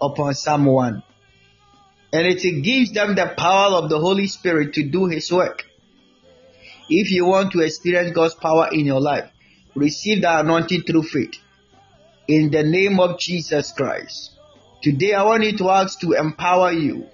upon 0.00 0.34
someone. 0.34 1.04
And 2.12 2.26
it 2.26 2.62
gives 2.62 2.92
them 2.92 3.14
the 3.14 3.32
power 3.36 3.76
of 3.76 3.90
the 3.90 4.00
Holy 4.00 4.26
Spirit 4.26 4.74
to 4.74 4.82
do 4.82 5.06
His 5.06 5.30
work. 5.30 5.67
If 6.88 7.10
you 7.10 7.26
want 7.26 7.52
to 7.52 7.60
experience 7.60 8.12
God's 8.12 8.34
power 8.34 8.68
in 8.72 8.86
your 8.86 9.00
life, 9.00 9.30
receive 9.74 10.22
the 10.22 10.40
anointing 10.40 10.82
through 10.82 11.02
faith. 11.02 11.34
In 12.26 12.50
the 12.50 12.62
name 12.62 12.98
of 13.00 13.18
Jesus 13.18 13.72
Christ. 13.72 14.32
Today 14.82 15.12
I 15.12 15.22
want 15.24 15.44
you 15.44 15.56
to 15.58 15.70
ask 15.70 16.00
to 16.00 16.12
empower 16.12 16.72
you. 16.72 17.06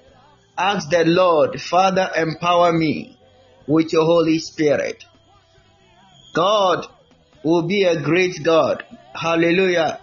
Ask 0.57 0.91
the 0.91 1.05
Lord, 1.05 1.61
Father, 1.61 2.11
empower 2.17 2.73
me 2.73 3.19
with 3.67 3.93
your 3.93 4.05
Holy 4.05 4.39
Spirit. 4.39 5.05
God 6.35 6.87
will 7.43 7.63
be 7.63 7.85
a 7.85 8.01
great 8.01 8.43
God. 8.43 8.85
Hallelujah. 9.15 10.01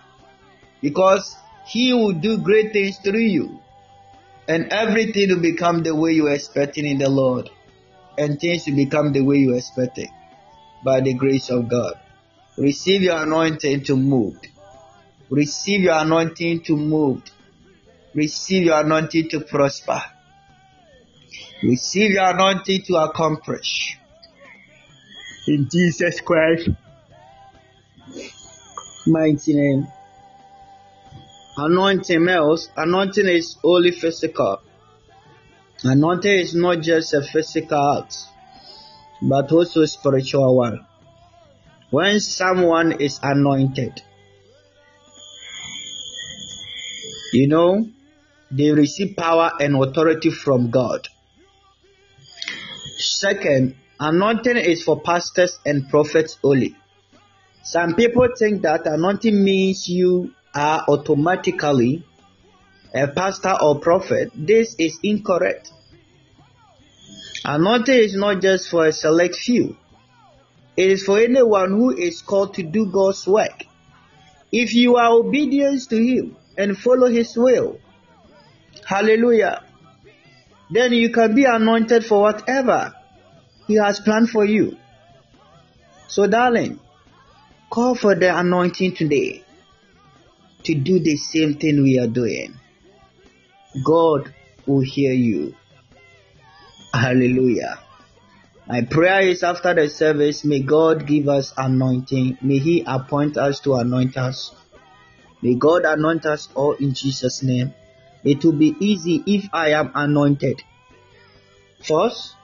Because 0.82 1.36
He 1.66 1.94
will 1.94 2.14
do 2.14 2.38
great 2.38 2.74
things 2.74 2.98
through 2.98 3.20
you. 3.20 3.60
And 4.48 4.74
everything 4.74 5.30
will 5.30 5.42
become 5.42 5.84
the 5.84 5.96
way 5.96 6.12
you 6.14 6.28
are 6.28 6.34
expecting 6.34 6.86
in 6.86 6.98
the 6.98 7.10
Lord. 7.10 7.50
And 8.22 8.40
things 8.40 8.66
will 8.68 8.76
become 8.76 9.12
the 9.12 9.22
way 9.22 9.38
you 9.38 9.56
expect 9.56 9.98
it 9.98 10.10
by 10.86 11.02
the 11.02 11.14
grace 11.14 11.50
of 11.50 11.68
God. 11.68 11.94
Receive 12.58 13.02
your 13.02 13.18
anointing 13.24 13.84
to 13.86 13.96
move. 13.96 14.38
Receive 15.30 15.82
your 15.82 15.98
anointing 15.98 16.62
to 16.64 16.78
move. 16.78 17.24
Receive 18.14 18.64
your 18.64 18.80
anointing 18.82 19.30
to 19.30 19.40
prosper. 19.40 20.02
Receive 21.64 22.12
your 22.12 22.30
anointing 22.30 22.84
to 22.84 22.96
accomplish. 22.98 23.98
In 25.48 25.68
Jesus 25.72 26.22
Christ 26.22 26.70
mighty 29.08 29.56
name. 29.56 29.88
Anointing 31.58 32.24
males, 32.24 32.70
anointing 32.78 33.28
is 33.28 33.58
only 33.64 33.92
physical. 33.92 34.62
Anointing 35.84 36.32
is 36.32 36.54
not 36.54 36.82
just 36.82 37.14
a 37.16 37.24
physical 37.24 37.98
act, 37.98 38.16
but 39.22 39.52
also 39.52 39.82
a 39.82 39.88
spiritual 39.88 40.56
one. 40.56 40.86
When 41.90 42.20
someone 42.20 43.02
is 43.02 43.20
anointed, 43.24 44.00
you 47.34 47.48
know, 47.48 47.88
they 48.52 48.72
receive 48.72 49.18
power 49.18 49.52
and 49.60 49.76
authority 49.76 50.30
from 50.30 50.70
God. 50.70 51.08
Second, 52.98 53.76
anointing 54.00 54.58
is 54.58 54.84
for 54.84 55.02
pastors 55.02 55.58
and 55.66 55.90
prophets 55.90 56.38
only. 56.44 56.76
Some 57.64 57.96
people 57.96 58.28
think 58.38 58.62
that 58.62 58.86
anointing 58.86 59.44
means 59.44 59.90
you 59.90 60.32
are 60.54 60.84
automatically 60.88 62.04
a 62.94 63.08
pastor 63.08 63.56
or 63.62 63.80
prophet. 63.80 64.32
This 64.36 64.76
is 64.78 65.00
incorrect. 65.04 65.72
Anointing 67.44 67.96
is 67.98 68.16
not 68.16 68.42
just 68.42 68.70
for 68.70 68.86
a 68.86 68.92
select 68.92 69.36
few. 69.36 69.78
It 70.78 70.92
is 70.92 71.04
for 71.04 71.20
anyone 71.20 71.72
who 71.72 71.96
is 71.96 72.22
called 72.22 72.54
to 72.56 72.64
do 72.64 72.92
God's 72.92 73.26
work. 73.28 73.64
If 74.52 74.74
you 74.74 74.98
are 74.98 75.12
obedient 75.12 75.90
to 75.90 75.98
Him 75.98 76.38
and 76.58 76.78
follow 76.78 77.08
His 77.08 77.36
will, 77.36 77.80
hallelujah, 78.86 79.64
then 80.70 80.94
you 80.94 81.12
can 81.12 81.36
be 81.36 81.46
anointed 81.46 82.06
for 82.06 82.22
whatever 82.22 82.94
He 83.68 83.76
has 83.76 84.00
planned 84.00 84.30
for 84.30 84.46
you. 84.46 84.78
So, 86.08 86.28
darling, 86.28 86.80
call 87.70 87.96
for 87.96 88.16
the 88.16 88.38
anointing 88.38 88.96
today 88.96 89.44
to 90.64 90.76
do 90.76 91.00
the 91.00 91.16
same 91.18 91.56
thing 91.56 91.84
we 91.84 91.98
are 92.00 92.08
doing. 92.08 92.61
God 93.84 94.34
will 94.66 94.82
hear 94.82 95.14
you. 95.14 95.56
Hallelujah. 96.94 97.80
My 98.68 98.82
prayer 98.82 99.22
is 99.22 99.44
after 99.44 99.74
the 99.74 99.90
service, 99.90 100.46
may 100.46 100.62
God 100.62 101.08
give 101.08 101.28
us 101.28 101.54
anointing. 101.58 102.38
May 102.42 102.58
He 102.58 102.84
appoint 102.86 103.38
us 103.38 103.60
to 103.62 103.76
anoint 103.76 104.18
us. 104.18 104.54
May 105.42 105.56
God 105.56 105.86
anoint 105.86 106.26
us 106.26 106.50
all 106.54 106.74
in 106.74 106.94
Jesus' 106.94 107.44
name. 107.44 107.74
It 108.24 108.44
will 108.46 108.54
be 108.54 108.76
easy 108.80 109.24
if 109.26 109.50
I 109.54 109.70
am 109.72 109.92
anointed. 109.96 110.62
First, 111.84 112.36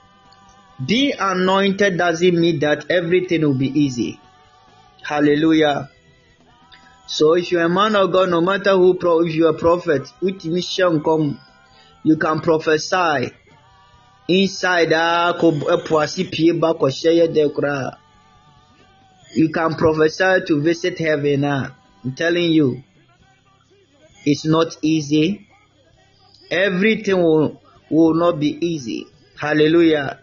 be 0.84 1.14
anointed 1.18 1.98
doesn't 1.98 2.40
mean 2.40 2.60
that 2.60 2.90
everything 2.90 3.42
will 3.42 3.58
be 3.58 3.68
easy. 3.68 4.18
Hallelujah. 5.02 5.90
So 7.08 7.34
if 7.34 7.50
you're 7.50 7.62
a 7.62 7.68
man 7.70 7.96
of 7.96 8.12
God, 8.12 8.28
no 8.28 8.42
matter 8.42 8.72
who, 8.72 8.92
if 9.24 9.34
you're 9.34 9.50
a 9.50 9.54
prophet, 9.54 10.12
you 10.20 12.16
can 12.16 12.40
prophesy. 12.40 13.32
Inside 14.28 14.92
ah, 14.92 15.32
eh, 15.32 15.46
eh, 17.24 17.90
you 19.34 19.48
can 19.48 19.74
prophesy 19.74 20.44
to 20.46 20.62
visit 20.62 20.98
heaven 20.98 21.44
ah. 21.44 21.74
i'm 22.04 22.14
telling 22.14 22.50
you 22.50 22.82
it's 24.26 24.44
not 24.44 24.76
easy. 24.82 25.48
Everything 26.50 27.22
will, 27.22 27.62
will 27.88 28.12
not 28.12 28.38
be 28.38 28.58
easy. 28.66 29.06
Hallelujah. 29.40 30.20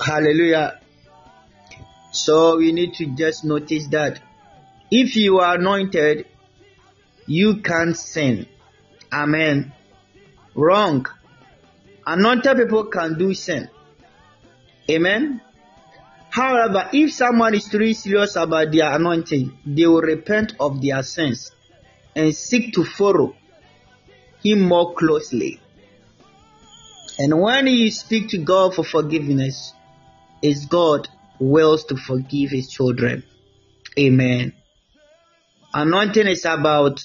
Hallelujah. 0.00 0.80
So 2.12 2.58
we 2.58 2.70
need 2.70 2.94
to 2.94 3.06
just 3.16 3.44
notice 3.44 3.88
that 3.88 4.20
if 4.90 5.16
you 5.16 5.38
are 5.38 5.54
anointed 5.56 6.26
you 7.26 7.60
can't 7.62 7.96
sin 7.96 8.46
amen 9.12 9.72
wrong 10.54 11.06
Anointed 12.08 12.56
people 12.56 12.84
can 12.84 13.18
do 13.18 13.34
sin. 13.34 13.68
Amen. 14.90 15.42
However, 16.30 16.88
if 16.90 17.12
someone 17.12 17.54
is 17.54 17.68
truly 17.68 17.92
serious 17.92 18.34
about 18.34 18.72
their 18.72 18.90
anointing, 18.94 19.58
they 19.66 19.86
will 19.86 20.00
repent 20.00 20.54
of 20.58 20.80
their 20.80 21.02
sins 21.02 21.52
and 22.16 22.34
seek 22.34 22.72
to 22.72 22.84
follow 22.84 23.36
Him 24.42 24.62
more 24.62 24.94
closely. 24.94 25.60
And 27.18 27.38
when 27.38 27.66
you 27.66 27.90
speak 27.90 28.30
to 28.30 28.38
God 28.38 28.74
for 28.74 28.84
forgiveness, 28.84 29.74
is 30.40 30.64
God 30.64 31.10
wills 31.38 31.84
to 31.84 31.96
forgive 31.98 32.52
His 32.52 32.70
children. 32.70 33.22
Amen. 33.98 34.54
Anointing 35.74 36.26
is 36.26 36.44
about 36.44 37.04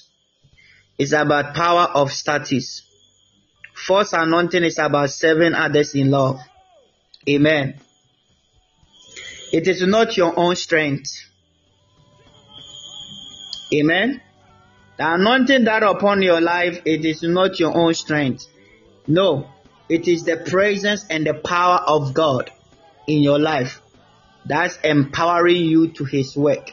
is 0.98 1.14
about 1.14 1.56
power 1.56 1.88
of 1.94 2.12
status. 2.12 2.84
False 3.76 4.14
anointing 4.14 4.64
is 4.64 4.78
about 4.78 5.10
serving 5.10 5.54
others 5.54 5.96
in 5.96 6.12
love. 6.12 6.40
Amen. 7.28 7.80
It 9.52 9.68
is 9.68 9.86
not 9.86 10.16
your 10.16 10.38
own 10.38 10.56
strength. 10.56 11.12
Amen. 13.74 14.22
The 14.98 15.14
anointing 15.14 15.64
that 15.66 15.84
upon 15.84 16.22
your 16.22 16.40
life, 16.40 16.82
it 16.86 17.04
is 17.06 17.24
not 17.24 17.60
your 17.60 17.76
own 17.76 17.94
strength. 17.96 18.46
No, 19.08 19.50
it 19.90 20.08
is 20.08 20.24
the 20.24 20.38
presence 20.38 21.06
and 21.10 21.26
the 21.26 21.34
power 21.34 21.80
of 21.86 22.14
God 22.14 22.52
in 23.08 23.22
your 23.22 23.40
life 23.40 23.82
that's 24.46 24.78
empowering 24.84 25.66
you 25.66 25.90
to 25.94 26.06
His 26.06 26.38
work. 26.38 26.72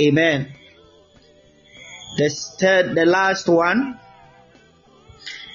Amen. 0.00 0.52
The 2.16 2.30
third, 2.30 2.94
the 2.94 3.06
last 3.06 3.48
one, 3.48 3.98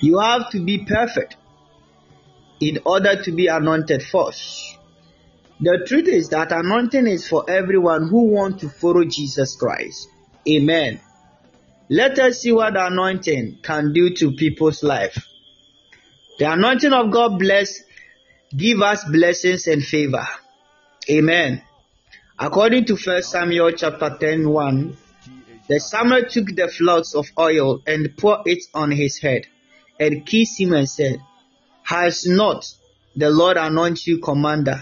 you 0.02 0.20
have 0.20 0.50
to 0.52 0.60
be 0.64 0.86
perfect 0.86 1.36
in 2.60 2.80
order 2.86 3.22
to 3.24 3.32
be 3.32 3.48
anointed 3.48 4.04
first. 4.04 4.78
The 5.62 5.86
truth 5.88 6.08
is 6.08 6.30
that 6.30 6.52
anointing 6.52 7.08
is 7.08 7.28
for 7.28 7.50
everyone 7.50 8.08
who 8.08 8.28
want 8.28 8.60
to 8.62 8.70
follow 8.70 9.04
Jesus 9.04 9.56
Christ. 9.56 10.08
Amen. 10.48 11.02
Let 11.90 12.20
us 12.20 12.42
see 12.42 12.52
what 12.52 12.74
the 12.74 12.86
anointing 12.86 13.60
can 13.64 13.94
do 13.94 14.14
to 14.16 14.32
people's 14.34 14.84
life. 14.84 15.18
The 16.38 16.52
anointing 16.52 16.94
of 16.94 17.12
God 17.12 17.40
bless, 17.40 17.82
give 18.56 18.82
us 18.82 19.04
blessings 19.04 19.68
and 19.68 19.84
favor. 19.84 20.26
Amen. 21.10 21.62
According 22.38 22.86
to 22.86 22.96
1 22.96 23.24
Samuel 23.24 23.72
chapter 23.72 24.16
10, 24.18 24.50
1, 24.50 24.98
the 25.70 25.80
Samuel 25.80 26.24
took 26.28 26.48
the 26.56 26.68
flocks 26.68 27.14
of 27.14 27.28
oil 27.38 27.84
and 27.86 28.18
poured 28.18 28.48
it 28.48 28.64
on 28.74 28.90
his 28.90 29.20
head 29.20 29.46
and 30.00 30.26
kissed 30.26 30.60
him 30.60 30.74
and 30.74 30.90
said, 30.90 31.22
Has 31.84 32.26
not 32.26 32.66
the 33.16 33.30
Lord 33.30 33.56
anointed 33.56 34.08
you 34.08 34.18
commander 34.18 34.82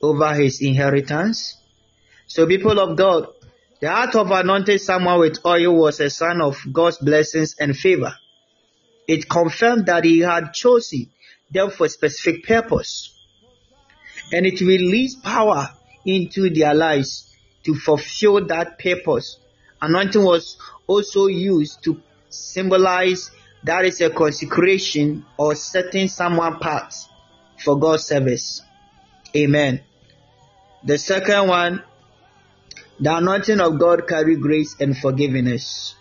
over 0.00 0.32
his 0.32 0.62
inheritance? 0.62 1.58
So, 2.26 2.46
people 2.46 2.80
of 2.80 2.96
God, 2.96 3.28
the 3.82 3.88
act 3.88 4.14
of 4.14 4.30
anointing 4.30 4.78
someone 4.78 5.20
with 5.20 5.44
oil 5.44 5.76
was 5.76 6.00
a 6.00 6.08
sign 6.08 6.40
of 6.40 6.56
God's 6.72 6.96
blessings 6.96 7.56
and 7.60 7.76
favor. 7.76 8.14
It 9.06 9.28
confirmed 9.28 9.84
that 9.86 10.04
he 10.04 10.20
had 10.20 10.54
chosen 10.54 11.10
them 11.50 11.70
for 11.70 11.84
a 11.84 11.90
specific 11.90 12.44
purpose. 12.44 13.10
And 14.32 14.46
it 14.46 14.62
released 14.62 15.22
power 15.22 15.68
into 16.06 16.48
their 16.48 16.72
lives 16.72 17.30
to 17.64 17.74
fulfill 17.74 18.46
that 18.46 18.78
purpose. 18.78 19.38
Anointing 19.84 20.24
was 20.24 20.56
also 20.86 21.26
used 21.26 21.84
to 21.84 22.00
symbolize 22.30 23.30
that 23.64 23.84
is 23.84 24.00
a 24.00 24.08
consecration 24.08 25.24
or 25.38 25.54
setting 25.54 26.08
someone 26.08 26.54
apart 26.54 26.94
for 27.62 27.78
God's 27.78 28.04
service. 28.04 28.62
Amen. 29.36 29.82
The 30.84 30.96
second 30.96 31.48
one, 31.48 31.82
the 32.98 33.14
anointing 33.14 33.60
of 33.60 33.78
God 33.78 34.08
carry 34.08 34.36
grace 34.36 34.76
and 34.80 34.96
forgiveness. 34.96 35.94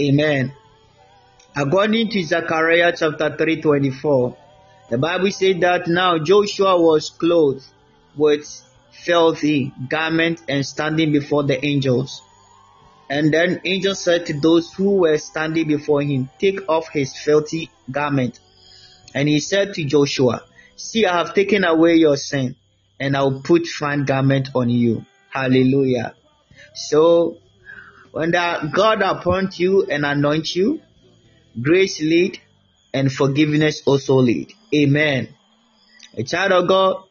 Amen. 0.00 0.52
According 1.56 2.10
to 2.10 2.22
Zechariah 2.22 2.92
chapter 2.96 3.36
3 3.36 3.60
24, 3.60 4.36
the 4.90 4.98
Bible 4.98 5.32
said 5.32 5.60
that 5.62 5.88
now 5.88 6.18
Joshua 6.18 6.80
was 6.80 7.10
clothed 7.10 7.64
with 8.16 8.46
filthy 8.92 9.72
garment 9.88 10.40
and 10.48 10.64
standing 10.64 11.10
before 11.10 11.42
the 11.42 11.64
angels. 11.64 12.22
And 13.10 13.32
then 13.32 13.60
angel 13.64 13.94
said 13.94 14.26
to 14.26 14.38
those 14.38 14.72
who 14.74 14.96
were 14.96 15.18
standing 15.18 15.66
before 15.66 16.02
him, 16.02 16.28
Take 16.38 16.68
off 16.68 16.88
his 16.90 17.16
filthy 17.16 17.70
garment. 17.90 18.38
And 19.14 19.28
he 19.28 19.40
said 19.40 19.74
to 19.74 19.84
Joshua, 19.84 20.44
See, 20.76 21.06
I 21.06 21.18
have 21.18 21.34
taken 21.34 21.64
away 21.64 21.96
your 21.96 22.16
sin, 22.16 22.56
and 23.00 23.16
I 23.16 23.22
will 23.22 23.42
put 23.42 23.66
fine 23.66 24.04
garment 24.04 24.50
on 24.54 24.68
you. 24.68 25.04
Hallelujah. 25.30 26.14
So, 26.74 27.38
when 28.12 28.30
God 28.30 29.02
appoint 29.02 29.58
you 29.58 29.86
and 29.86 30.04
anoint 30.04 30.54
you, 30.54 30.80
grace 31.60 32.00
lead 32.00 32.38
and 32.92 33.12
forgiveness 33.12 33.82
also 33.86 34.16
lead. 34.16 34.52
Amen. 34.74 35.28
A 36.16 36.22
child 36.22 36.52
of 36.52 36.68
God, 36.68 37.04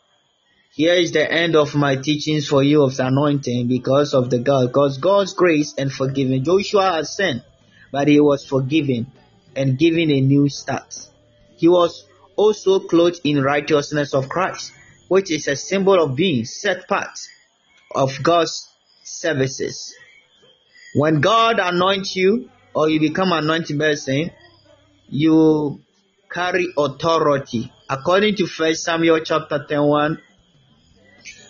here 0.77 0.93
is 0.93 1.11
the 1.11 1.29
end 1.29 1.55
of 1.55 1.73
my 1.73 1.95
teachings 1.95 2.47
for 2.47 2.61
you 2.61 2.83
of 2.83 2.95
the 2.95 3.07
anointing 3.07 3.67
because 3.67 4.13
of 4.13 4.29
the 4.29 4.37
God, 4.37 4.67
because 4.67 4.99
God's 4.99 5.33
grace 5.33 5.73
and 5.75 5.91
forgiving. 5.91 6.43
Joshua 6.43 6.91
has 6.97 7.15
sinned, 7.15 7.43
but 7.91 8.07
he 8.07 8.19
was 8.19 8.45
forgiven 8.45 9.07
and 9.55 9.79
given 9.79 10.11
a 10.11 10.21
new 10.21 10.47
start. 10.49 10.93
He 11.55 11.67
was 11.67 12.05
also 12.35 12.79
clothed 12.79 13.21
in 13.23 13.41
righteousness 13.41 14.13
of 14.13 14.29
Christ, 14.29 14.71
which 15.07 15.31
is 15.31 15.47
a 15.47 15.55
symbol 15.55 15.99
of 15.99 16.15
being 16.15 16.45
set 16.45 16.83
apart 16.83 17.17
of 17.95 18.21
God's 18.21 18.69
services. 19.03 19.95
When 20.93 21.21
God 21.21 21.57
anoints 21.57 22.15
you 22.15 22.51
or 22.75 22.87
you 22.87 22.99
become 22.99 23.31
anointed 23.31 23.79
person, 23.79 24.29
you 25.09 25.81
carry 26.31 26.67
authority. 26.77 27.73
According 27.89 28.35
to 28.35 28.45
First 28.45 28.83
Samuel 28.83 29.21
chapter 29.21 29.65
10 29.67 29.81
1, 29.81 30.21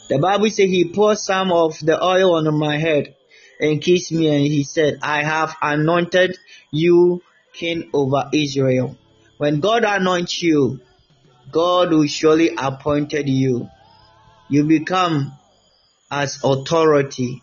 the 0.10 0.20
Bible 0.20 0.50
says 0.50 0.70
he 0.70 0.86
poured 0.86 1.18
some 1.18 1.52
of 1.52 1.80
the 1.80 2.02
oil 2.02 2.36
on 2.36 2.58
my 2.58 2.78
head 2.78 3.16
and 3.60 3.82
kissed 3.82 4.12
me 4.12 4.28
and 4.34 4.46
he 4.46 4.64
said, 4.64 5.00
I 5.02 5.24
have 5.24 5.56
anointed 5.62 6.38
you 6.72 7.22
king 7.54 7.90
over 7.94 8.30
Israel. 8.34 8.98
When 9.38 9.60
God 9.60 9.84
anoints 9.84 10.42
you, 10.42 10.80
God 11.52 11.92
will 11.92 12.08
surely 12.08 12.52
appointed 12.58 13.28
you. 13.28 13.70
You 14.50 14.64
become 14.64 15.34
as 16.10 16.40
authority 16.44 17.42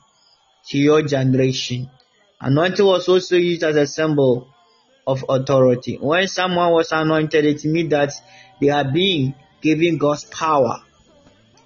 to 0.69 0.79
your 0.79 1.03
generation. 1.03 1.91
Anointing 2.41 2.85
was 2.85 3.09
also 3.09 3.37
used 3.37 3.63
as 3.63 3.77
a 3.77 3.87
symbol 3.87 4.49
of 5.07 5.25
authority. 5.29 5.99
When 6.01 6.29
someone 6.29 6.73
was 6.73 6.93
anointed, 6.93 7.45
it 7.45 7.65
means 7.65 7.91
that 7.91 8.13
they 8.61 8.71
are 8.71 8.85
being 8.91 9.35
given 9.61 9.99
God's 9.99 10.25
power 10.25 10.83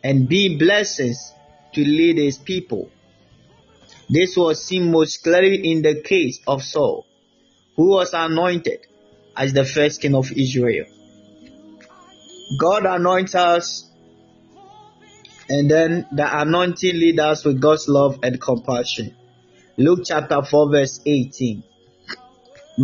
and 0.02 0.28
being 0.28 0.58
blessings 0.58 1.32
to 1.74 1.84
lead 1.84 2.18
his 2.18 2.38
people. 2.38 2.90
This 4.08 4.36
was 4.36 4.64
seen 4.64 4.90
most 4.90 5.22
clearly 5.22 5.70
in 5.70 5.82
the 5.82 6.00
case 6.02 6.40
of 6.46 6.62
Saul, 6.62 7.06
who 7.76 7.88
was 7.88 8.14
anointed 8.14 8.86
as 9.36 9.52
the 9.52 9.64
first 9.64 10.00
king 10.00 10.14
of 10.14 10.32
Israel. 10.32 10.86
God 12.58 12.86
anoints 12.86 13.34
us, 13.34 13.90
and 15.48 15.70
then 15.70 16.06
the 16.12 16.40
anointing 16.40 16.94
leads 16.96 17.20
us 17.20 17.44
with 17.44 17.60
God's 17.60 17.86
love 17.88 18.18
and 18.22 18.40
compassion. 18.40 19.14
Luke 19.76 20.00
chapter 20.04 20.42
4, 20.42 20.70
verse 20.70 21.00
18. 21.04 21.62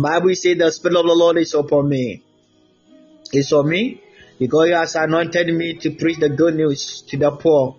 Bible 0.01 0.35
says 0.35 0.57
the 0.57 0.71
Spirit 0.71 0.97
of 0.97 1.05
the 1.05 1.13
Lord 1.13 1.37
is 1.37 1.53
upon 1.53 1.89
me. 1.89 2.23
It's 3.31 3.51
on 3.51 3.69
me 3.69 4.01
because 4.39 4.67
He 4.67 4.73
has 4.73 4.95
anointed 4.95 5.47
me 5.53 5.75
to 5.75 5.91
preach 5.91 6.19
the 6.19 6.29
good 6.29 6.55
news 6.55 7.01
to 7.09 7.17
the 7.17 7.31
poor. 7.31 7.77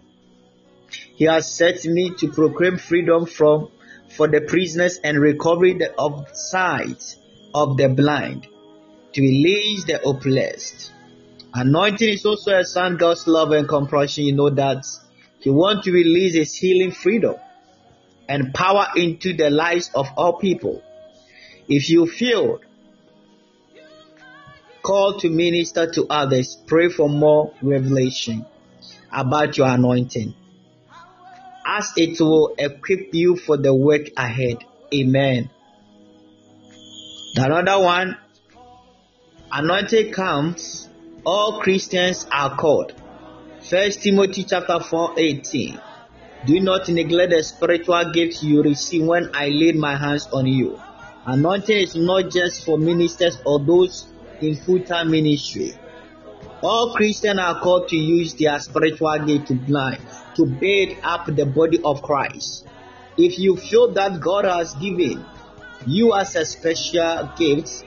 He 1.16 1.24
has 1.24 1.52
set 1.52 1.84
me 1.84 2.11
to 2.18 2.28
proclaim 2.28 2.78
freedom 2.78 3.26
from 3.26 3.68
for 4.09 4.28
the 4.28 4.40
prisoners 4.40 4.98
and 5.02 5.18
recovery 5.18 5.78
of 5.98 6.28
sight 6.32 7.16
of 7.54 7.76
the 7.76 7.88
blind, 7.88 8.46
to 9.12 9.20
release 9.20 9.84
the 9.84 10.07
oppressed. 10.07 10.92
Anointing 11.54 12.09
is 12.09 12.26
also 12.26 12.59
a 12.59 12.64
sign 12.64 12.96
God's 12.96 13.26
love 13.26 13.50
and 13.52 13.68
compassion. 13.68 14.24
You 14.24 14.34
know 14.34 14.50
that 14.50 14.84
He 15.40 15.50
wants 15.50 15.84
to 15.86 15.92
release 15.92 16.34
His 16.34 16.54
healing 16.54 16.92
freedom 16.92 17.36
and 18.28 18.52
power 18.52 18.88
into 18.96 19.32
the 19.32 19.50
lives 19.50 19.90
of 19.94 20.09
all 20.16 20.34
people. 20.34 20.82
If 21.68 21.90
you 21.90 22.07
feel 22.07 22.61
called 24.87 25.18
to 25.20 25.28
minister 25.28 25.91
to 25.91 26.07
others, 26.09 26.57
pray 26.66 26.89
for 26.89 27.09
more 27.09 27.53
revelation 27.61 28.47
about 29.12 29.59
your 29.59 29.66
anointing 29.66 30.32
as 31.66 31.93
it 31.97 32.20
will 32.20 32.55
equip 32.57 33.12
you 33.12 33.34
for 33.37 33.57
the 33.57 33.74
work 33.74 34.03
ahead. 34.16 34.59
Amen. 34.95 35.51
Another 37.34 37.82
one, 37.82 38.16
anointing 39.51 40.12
comes, 40.12 40.89
all 41.24 41.61
Christians 41.61 42.24
are 42.30 42.57
called. 42.57 42.95
First 43.68 44.03
Timothy 44.03 44.45
chapter 44.45 44.78
4 44.78 45.14
18. 45.18 45.80
Do 46.47 46.61
not 46.61 46.89
neglect 46.89 47.32
the 47.32 47.43
spiritual 47.43 48.12
gifts 48.12 48.45
you 48.45 48.62
receive 48.62 49.05
when 49.05 49.30
I 49.34 49.49
laid 49.49 49.74
my 49.74 49.97
hands 49.97 50.28
on 50.32 50.47
you. 50.47 50.80
Anointing 51.26 51.76
is 51.76 51.97
not 51.97 52.30
just 52.30 52.64
for 52.64 52.78
ministers 52.78 53.37
or 53.45 53.59
those 53.59 54.07
in 54.41 54.57
full-time 54.57 55.11
ministry. 55.11 55.72
All 56.62 56.95
Christians 56.95 57.39
are 57.39 57.61
called 57.61 57.89
to 57.89 57.97
use 57.97 58.34
their 58.34 58.59
spiritual 58.59 59.18
gift 59.26 59.49
to 59.49 59.55
blind, 59.55 60.01
to 60.37 60.47
build 60.47 60.97
up 61.03 61.26
the 61.26 61.47
body 61.47 61.80
of 61.84 62.03
Christ. 62.03 62.64
If 63.16 63.39
you 63.39 63.57
feel 63.57 63.93
that 63.93 64.20
God 64.20 64.45
has 64.45 64.74
given 64.74 65.24
you 65.87 66.14
as 66.14 66.34
a 66.34 66.45
special 66.45 67.30
gift, 67.37 67.84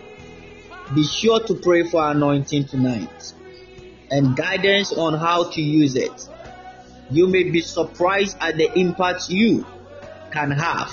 be 0.94 1.04
sure 1.04 1.40
to 1.46 1.56
pray 1.56 1.84
for 1.84 2.10
anointing 2.10 2.66
tonight 2.66 3.34
and 4.10 4.36
guidance 4.36 4.94
on 4.94 5.20
how 5.20 5.52
to 5.52 5.62
use 5.62 5.96
it. 5.96 6.28
You 7.12 7.28
may 7.28 7.44
be 7.44 7.62
surprised 7.62 8.38
at 8.40 8.56
the 8.58 8.72
impact 8.80 9.30
you 9.30 9.66
can 10.32 10.52
have 10.52 10.90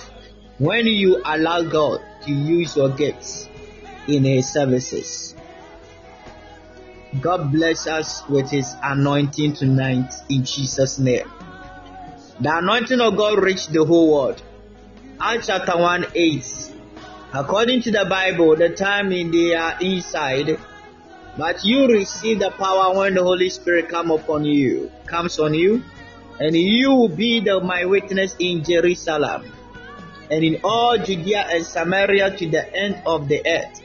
when 0.59 0.87
you 0.87 1.23
allow 1.25 1.63
God 1.63 2.01
to 2.23 2.33
use 2.33 2.77
your 2.77 2.91
gifts 2.91 3.49
in 4.09 4.25
His 4.25 4.53
services. 4.53 5.36
God 7.21 7.53
bless 7.53 7.87
us 7.87 8.27
with 8.29 8.51
His 8.51 8.75
anointing 8.83 9.55
tonight 9.55 10.13
in 10.29 10.45
Jesus' 10.45 10.99
name. 10.99 11.31
The 12.41 12.59
anointing 12.59 13.01
of 13.01 13.17
God 13.17 13.43
reached 13.43 13.73
the 13.73 13.85
whole 13.85 14.13
world. 14.13 14.43
Acts 15.21 15.47
chapter 15.47 15.79
1 15.79 16.07
8. 16.15 16.73
According 17.33 17.83
to 17.83 17.91
the 17.91 18.05
Bible, 18.05 18.57
the 18.57 18.71
time 18.71 19.13
in 19.13 19.31
their 19.31 19.59
uh, 19.59 19.79
inside, 19.81 20.59
but 21.39 21.65
you 21.65 21.87
receive 21.89 22.41
the 22.41 22.51
power 22.51 22.97
when 22.97 23.15
the 23.15 23.23
Holy 23.23 23.51
Spirit 23.51 23.89
come 23.89 24.11
upon 24.11 24.45
you, 24.45 24.91
comes 25.07 25.39
on 25.39 25.55
you, 25.55 25.83
and 26.41 26.55
you 26.55 26.91
will 26.93 27.09
be 27.09 27.41
the, 27.41 27.61
my 27.61 27.85
witness 27.85 28.37
in 28.39 28.65
Jerusalem, 28.65 29.45
and 30.31 30.45
in 30.45 30.61
all 30.65 30.99
Judea 30.99 31.47
and 31.51 31.65
Samaria 31.65 32.37
to 32.37 32.49
the 32.49 32.75
end 32.75 33.01
of 33.07 33.29
the 33.29 33.41
earth. 33.47 33.83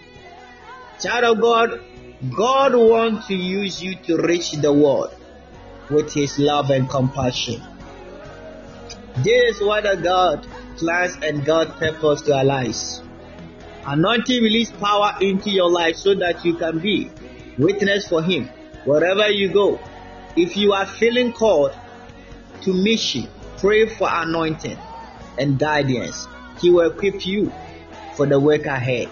Child 1.00 1.38
of 1.38 1.42
God, 1.42 1.82
God 2.30 2.76
wants 2.76 3.28
to 3.28 3.36
use 3.36 3.82
you 3.82 3.96
to 3.96 4.18
reach 4.18 4.52
the 4.52 4.72
world 4.72 5.12
with 5.90 6.14
His 6.14 6.38
love 6.38 6.70
and 6.70 6.88
compassion. 6.88 7.60
This 9.24 9.56
is 9.56 9.62
what 9.62 9.84
God 10.04 10.46
plans 10.78 11.18
and 11.24 11.44
God 11.44 11.70
purpose 11.80 12.22
to 12.24 12.36
our 12.36 12.44
lives. 12.44 13.02
Anointing 13.88 14.44
release 14.44 14.70
power 14.70 15.16
into 15.20 15.50
your 15.50 15.72
life 15.72 15.96
so 15.96 16.14
that 16.14 16.46
you 16.46 16.54
can 16.54 16.78
be 16.78 17.10
witness 17.58 18.08
for 18.08 18.22
Him 18.22 18.48
wherever 18.86 19.28
you 19.28 19.50
go. 19.52 19.80
If 20.36 20.56
you 20.56 20.74
are 20.74 20.86
feeling 20.86 21.34
called 21.34 21.74
to 22.62 22.72
mission, 22.72 23.28
pray 23.58 23.88
for 23.88 24.08
anointing 24.12 24.78
and 25.40 25.58
guidance. 25.58 26.28
He 26.60 26.70
will 26.70 26.92
equip 26.92 27.26
you 27.26 27.52
for 28.16 28.28
the 28.28 28.40
work 28.40 28.68
ahead. 28.68 29.10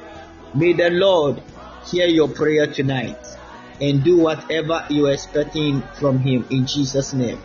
May 0.53 0.73
the 0.73 0.91
Lord 0.91 1.41
hear 1.85 2.07
your 2.07 2.29
prayer 2.29 2.67
tonight 2.67 3.17
and 3.81 4.03
do 4.03 4.17
whatever 4.17 4.85
you 4.89 5.07
are 5.07 5.13
expecting 5.13 5.81
from 5.99 6.19
Him 6.19 6.45
in 6.49 6.65
Jesus' 6.65 7.13
name. 7.13 7.39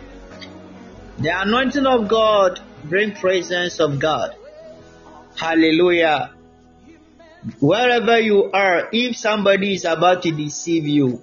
The 1.17 1.31
anointing 1.33 1.85
of 1.85 2.07
God 2.07 2.59
bring 2.83 3.13
presence 3.13 3.79
of 3.79 3.99
God. 3.99 4.35
Hallelujah. 5.37 6.33
Wherever 7.59 8.19
you 8.19 8.51
are, 8.51 8.89
if 8.91 9.15
somebody 9.15 9.75
is 9.75 9.85
about 9.85 10.23
to 10.23 10.31
deceive 10.31 10.85
you, 10.85 11.21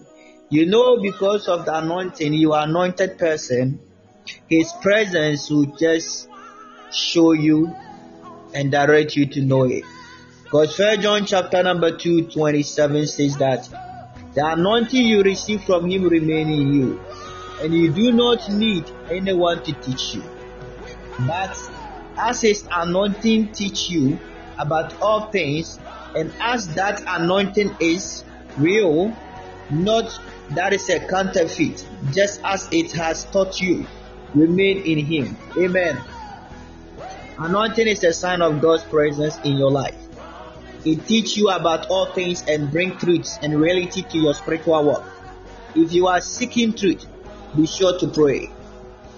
you 0.49 0.67
know 0.67 1.01
because 1.01 1.49
of 1.49 1.65
the 1.65 1.77
anointing, 1.77 2.33
you 2.35 2.53
are 2.53 2.67
anointed 2.67 3.19
person, 3.19 3.81
his 4.49 4.73
presence 4.81 5.51
will 5.51 5.67
just 5.67 6.29
show 6.93 7.33
you 7.33 7.75
and 8.55 8.71
direct 8.71 9.17
you 9.17 9.27
to 9.27 9.43
know 9.43 9.65
it. 9.65 9.85
Because 10.53 10.77
First 10.77 11.01
John 11.01 11.25
chapter 11.25 11.63
number 11.63 11.97
2, 11.97 12.25
27 12.25 13.07
says 13.07 13.39
that 13.39 13.67
the 14.35 14.47
anointing 14.47 15.03
you 15.03 15.23
receive 15.23 15.65
from 15.65 15.89
him 15.91 16.07
remain 16.07 16.51
in 16.51 16.75
you, 16.75 17.01
and 17.63 17.73
you 17.73 17.91
do 17.91 18.13
not 18.13 18.51
need 18.51 18.85
anyone 19.11 19.63
to 19.63 19.73
teach 19.73 20.15
you. 20.15 20.23
But 21.21 21.59
as 22.19 22.43
his 22.43 22.69
anointing 22.71 23.53
teach 23.53 23.89
you 23.89 24.19
about 24.59 25.01
all 25.01 25.31
things, 25.31 25.81
and 26.15 26.31
as 26.39 26.75
that 26.75 27.03
anointing 27.07 27.75
is 27.81 28.23
real, 28.59 29.17
not 29.71 30.21
that 30.51 30.75
is 30.75 30.87
a 30.91 31.01
counterfeit, 31.01 31.83
just 32.13 32.43
as 32.45 32.69
it 32.73 32.93
has 32.93 33.25
taught 33.25 33.59
you, 33.59 33.87
remain 34.35 34.83
in 34.83 34.99
Him. 34.99 35.35
Amen. 35.57 35.99
Anointing 37.39 37.89
is 37.89 38.05
a 38.05 38.13
sign 38.13 38.43
of 38.43 38.61
God's 38.61 38.83
presence 38.83 39.39
in 39.45 39.57
your 39.57 39.71
life. 39.71 40.02
It 40.85 41.07
teaches 41.07 41.37
you 41.37 41.49
about 41.49 41.87
all 41.91 42.07
things 42.13 42.43
and 42.49 42.71
bring 42.71 42.99
truths 42.99 43.39
and 43.41 43.61
reality 43.61 44.03
to 44.03 44.19
your 44.19 44.35
spiritual 44.35 44.85
work. 44.85 45.05
If 45.75 45.93
you 45.93 46.09
are 46.09 46.21
seeking 46.21 46.75
truth, 46.75 47.07
be 47.55 47.67
sure 47.67 47.99
to 47.99 48.09
pray 48.09 48.51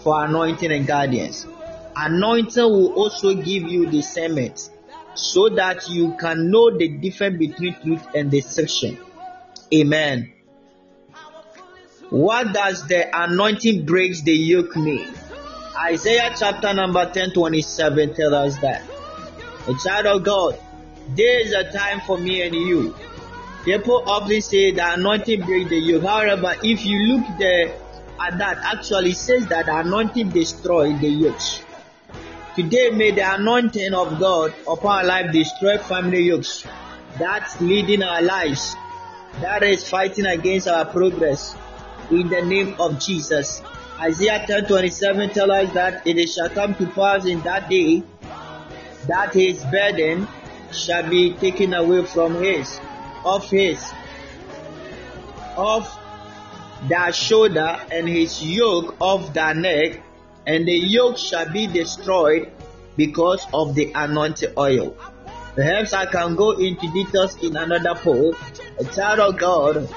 for 0.02 0.24
anointing 0.24 0.70
and 0.70 0.86
guidance. 0.86 1.46
Anointing 1.96 2.62
will 2.62 2.92
also 2.94 3.34
give 3.34 3.62
you 3.62 3.86
discernment 3.86 4.70
so 5.14 5.48
that 5.50 5.88
you 5.88 6.14
can 6.16 6.50
know 6.50 6.76
the 6.76 6.88
difference 6.88 7.38
between 7.38 7.80
truth 7.80 8.06
and 8.14 8.30
deception. 8.30 8.98
Amen. 9.72 10.32
What 12.10 12.52
does 12.52 12.86
the 12.86 13.08
anointing 13.12 13.86
breaks 13.86 14.22
the 14.22 14.32
yoke 14.32 14.76
mean? 14.76 15.14
Isaiah 15.90 16.34
chapter 16.38 16.74
number 16.74 17.10
10 17.10 17.32
27 17.32 18.14
tells 18.14 18.32
us 18.32 18.58
that. 18.58 18.82
A 19.66 19.74
child 19.74 20.06
of 20.06 20.22
God, 20.24 20.58
there 21.08 21.40
is 21.40 21.52
a 21.52 21.70
time 21.70 22.00
for 22.00 22.18
me 22.18 22.42
and 22.42 22.54
you. 22.54 22.94
People 23.64 24.02
often 24.06 24.40
say 24.40 24.72
the 24.72 24.92
anointing 24.92 25.42
breaks 25.42 25.70
the 25.70 25.76
yoke. 25.76 26.02
However, 26.02 26.54
if 26.62 26.84
you 26.84 26.98
look 26.98 27.38
there 27.38 27.74
at 28.20 28.38
that, 28.38 28.58
actually 28.58 29.12
says 29.12 29.46
that 29.46 29.68
anointing 29.68 30.30
destroys 30.30 31.00
the 31.00 31.08
yokes. 31.08 31.62
Today, 32.54 32.90
may 32.90 33.10
the 33.10 33.34
anointing 33.34 33.94
of 33.94 34.18
God 34.20 34.54
upon 34.68 34.98
our 34.98 35.04
life 35.04 35.32
destroy 35.32 35.78
family 35.78 36.22
yokes. 36.22 36.64
That's 37.18 37.60
leading 37.60 38.02
our 38.02 38.22
lives. 38.22 38.76
That 39.40 39.62
is 39.62 39.88
fighting 39.88 40.26
against 40.26 40.68
our 40.68 40.84
progress. 40.84 41.56
In 42.10 42.28
the 42.28 42.42
name 42.42 42.76
of 42.78 43.00
Jesus. 43.00 43.62
Isaiah 43.98 44.44
10 44.46 44.66
27 44.66 45.30
tells 45.30 45.50
us 45.50 45.72
that 45.72 46.06
it 46.06 46.26
shall 46.26 46.48
come 46.50 46.74
to 46.74 46.86
pass 46.88 47.24
in 47.24 47.40
that 47.42 47.70
day 47.70 48.02
that 49.08 49.32
his 49.32 49.64
burden 49.64 50.26
shall 50.76 51.08
be 51.08 51.32
taken 51.34 51.74
away 51.74 52.04
from 52.04 52.42
his, 52.42 52.80
of 53.24 53.48
his, 53.50 53.92
of 55.56 55.90
their 56.88 57.12
shoulder, 57.12 57.80
and 57.90 58.08
his 58.08 58.42
yoke 58.42 58.96
off 59.00 59.32
their 59.32 59.54
neck, 59.54 60.02
and 60.46 60.66
the 60.66 60.76
yoke 60.76 61.16
shall 61.16 61.50
be 61.52 61.66
destroyed 61.66 62.50
because 62.96 63.46
of 63.52 63.74
the 63.74 63.92
anointed 63.94 64.52
oil. 64.58 64.96
Perhaps 65.54 65.92
I 65.92 66.06
can 66.06 66.34
go 66.34 66.52
into 66.52 66.92
details 66.92 67.42
in 67.42 67.56
another 67.56 67.94
poll, 67.94 68.34
a 68.78 68.84
child 68.84 69.20
of 69.20 69.38
God, 69.38 69.88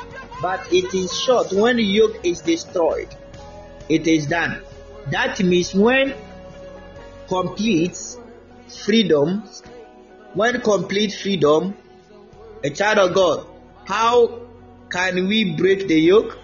but 0.41 0.71
it 0.71 0.93
is 0.93 1.19
short 1.19 1.51
when 1.51 1.77
the 1.77 1.83
yoke 1.83 2.23
is 2.23 2.41
destroyed 2.41 3.09
it 3.89 4.07
is 4.07 4.27
done. 4.27 4.61
That 5.11 5.39
means 5.41 5.73
when 5.73 6.13
complete 7.27 7.97
freedom, 8.85 9.43
when 10.33 10.61
complete 10.61 11.13
freedom, 11.13 11.75
a 12.63 12.69
child 12.69 12.99
of 12.99 13.15
God, 13.15 13.47
how 13.85 14.41
can 14.89 15.27
we 15.27 15.55
break 15.55 15.87
the 15.87 15.99
yoke? 15.99 16.37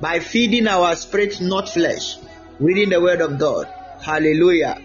By 0.00 0.18
feeding 0.20 0.66
our 0.66 0.96
spirit, 0.96 1.40
not 1.40 1.68
flesh, 1.68 2.16
reading 2.58 2.90
the 2.90 3.00
word 3.00 3.20
of 3.20 3.38
God. 3.38 3.66
Hallelujah. 4.02 4.80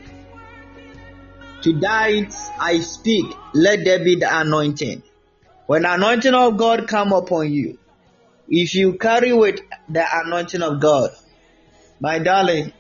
To 1.62 1.74
Tonight 1.74 2.36
I 2.60 2.80
speak, 2.82 3.26
let 3.54 3.86
there 3.86 4.04
be 4.04 4.16
the 4.16 4.28
anointing. 4.30 5.04
When 5.68 5.82
the 5.82 5.94
anointing 5.94 6.34
of 6.34 6.58
God 6.58 6.88
come 6.88 7.12
upon 7.12 7.52
you, 7.52 7.80
if 8.48 8.76
you 8.76 8.98
carry 8.98 9.34
with 9.34 9.62
the 9.90 10.06
anointing 10.12 10.62
of 10.62 10.80
God, 10.80 11.10
my 12.00 12.20
darling, 12.20 12.72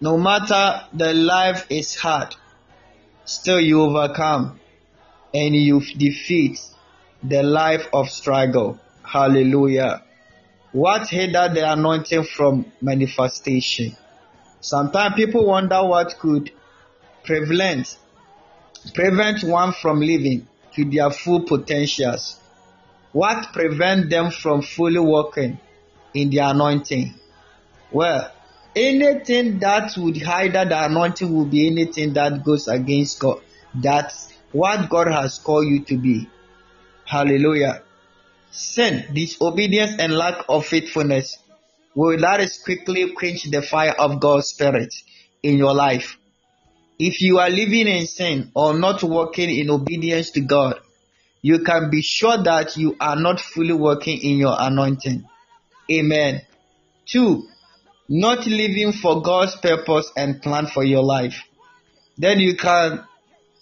no 0.00 0.16
matter 0.18 0.82
the 0.92 1.14
life 1.14 1.66
is 1.70 1.94
hard, 1.94 2.34
still 3.28 3.60
you 3.60 3.82
overcome 3.82 4.58
and 5.34 5.54
you 5.54 5.80
defeat 5.80 6.60
the 7.22 7.42
life 7.42 7.86
of 7.92 8.08
struggle. 8.08 8.78
Hallelujah. 9.02 10.02
What 10.72 11.08
hindered 11.08 11.54
the 11.54 11.72
anointing 11.72 12.24
from 12.24 12.72
manifestation? 12.80 13.96
Sometimes 14.60 15.14
people 15.14 15.46
wonder 15.46 15.84
what 15.84 16.18
could 16.18 16.50
prevent 17.24 17.96
prevent 18.94 19.44
one 19.44 19.72
from 19.72 20.00
living 20.00 20.46
to 20.74 20.84
their 20.84 21.10
full 21.10 21.42
potentials. 21.42 22.36
What 23.12 23.52
prevent 23.52 24.08
them 24.10 24.30
from 24.30 24.62
fully 24.62 24.98
walking 25.00 25.58
in 26.14 26.30
the 26.30 26.38
anointing? 26.38 27.14
Well, 27.90 28.30
anything 28.78 29.58
that 29.58 29.92
would 29.96 30.16
hinder 30.16 30.64
the 30.64 30.84
anointing 30.84 31.34
will 31.34 31.44
be 31.44 31.66
anything 31.66 32.12
that 32.14 32.44
goes 32.44 32.68
against 32.68 33.18
God. 33.18 33.40
That's 33.74 34.32
what 34.52 34.88
God 34.88 35.08
has 35.08 35.38
called 35.38 35.66
you 35.66 35.84
to 35.84 35.96
be. 35.96 36.28
Hallelujah. 37.04 37.82
Sin, 38.50 39.04
disobedience, 39.12 39.96
and 39.98 40.14
lack 40.14 40.44
of 40.48 40.66
faithfulness 40.66 41.38
will 41.94 42.18
that 42.20 42.40
is 42.40 42.58
quickly 42.58 43.12
quench 43.12 43.44
the 43.44 43.62
fire 43.62 43.94
of 43.98 44.20
God's 44.20 44.48
Spirit 44.48 44.94
in 45.42 45.56
your 45.56 45.74
life. 45.74 46.16
If 46.98 47.20
you 47.20 47.38
are 47.38 47.50
living 47.50 47.86
in 47.86 48.06
sin 48.06 48.50
or 48.54 48.78
not 48.78 49.02
walking 49.02 49.50
in 49.50 49.70
obedience 49.70 50.30
to 50.32 50.40
God, 50.40 50.80
you 51.42 51.60
can 51.60 51.90
be 51.90 52.02
sure 52.02 52.42
that 52.42 52.76
you 52.76 52.96
are 53.00 53.16
not 53.16 53.40
fully 53.40 53.72
working 53.72 54.18
in 54.18 54.38
your 54.38 54.56
anointing. 54.58 55.24
Amen. 55.90 56.42
Two, 57.06 57.48
not 58.08 58.46
living 58.46 58.92
for 58.92 59.22
God's 59.22 59.56
purpose 59.56 60.10
and 60.16 60.40
plan 60.40 60.66
for 60.66 60.84
your 60.84 61.02
life, 61.02 61.42
then 62.16 62.38
you 62.38 62.56
can 62.56 63.04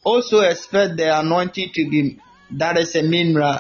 also 0.05 0.41
expect 0.41 0.97
the 0.97 1.19
anointing 1.19 1.71
to 1.75 1.91
be 1.91 2.19
that 2.53 2.79
is 2.79 2.95
a 2.95 3.03
mineral. 3.03 3.59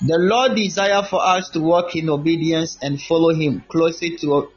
The 0.00 0.16
Lord 0.18 0.56
desire 0.56 1.02
for 1.02 1.22
us 1.22 1.50
to 1.50 1.60
walk 1.60 1.94
in 1.94 2.08
obedience 2.08 2.78
and 2.80 3.00
follow 3.00 3.34
Him 3.34 3.62
closely 3.68 4.16
to 4.18 4.50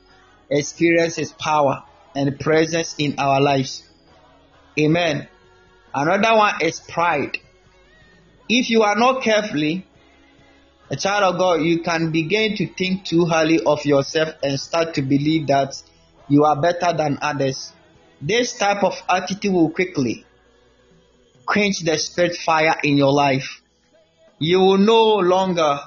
experience 0.50 1.18
His 1.18 1.34
power 1.34 1.84
and 2.16 2.40
presence 2.40 2.96
in 2.98 3.20
our 3.20 3.42
lives. 3.42 3.84
Amen. 4.80 5.28
Another 5.94 6.38
one 6.38 6.56
is 6.62 6.80
pride. 6.80 7.38
If 8.48 8.70
you 8.70 8.84
are 8.84 8.96
not 8.96 9.22
carefully, 9.22 9.86
a 10.94 10.96
child 10.96 11.24
of 11.24 11.40
God, 11.40 11.62
you 11.62 11.82
can 11.82 12.12
begin 12.12 12.56
to 12.56 12.68
think 12.68 13.04
too 13.04 13.26
highly 13.26 13.60
of 13.66 13.84
yourself 13.84 14.36
and 14.44 14.60
start 14.60 14.94
to 14.94 15.02
believe 15.02 15.48
that 15.48 15.74
you 16.30 16.44
are 16.46 16.62
better 16.62 16.96
than 16.96 17.18
others. 17.20 17.72
This 18.22 18.56
type 18.56 18.84
of 18.84 19.02
attitude 19.10 19.52
will 19.52 19.72
quickly 19.72 20.24
quench 21.48 21.80
the 21.80 21.98
spirit 21.98 22.36
fire 22.36 22.76
in 22.84 22.96
your 22.96 23.12
life. 23.12 23.64
You 24.38 24.60
will 24.60 24.78
no 24.78 25.16
longer 25.16 25.80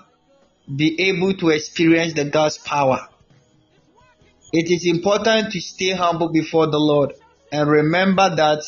be 0.74 1.00
able 1.08 1.34
to 1.34 1.50
experience 1.50 2.14
the 2.14 2.24
God's 2.24 2.58
power. 2.58 3.06
It 4.52 4.72
is 4.72 4.86
important 4.92 5.52
to 5.52 5.60
stay 5.60 5.92
humble 5.92 6.30
before 6.30 6.66
the 6.66 6.80
Lord 6.80 7.12
and 7.52 7.70
remember 7.70 8.34
that 8.34 8.64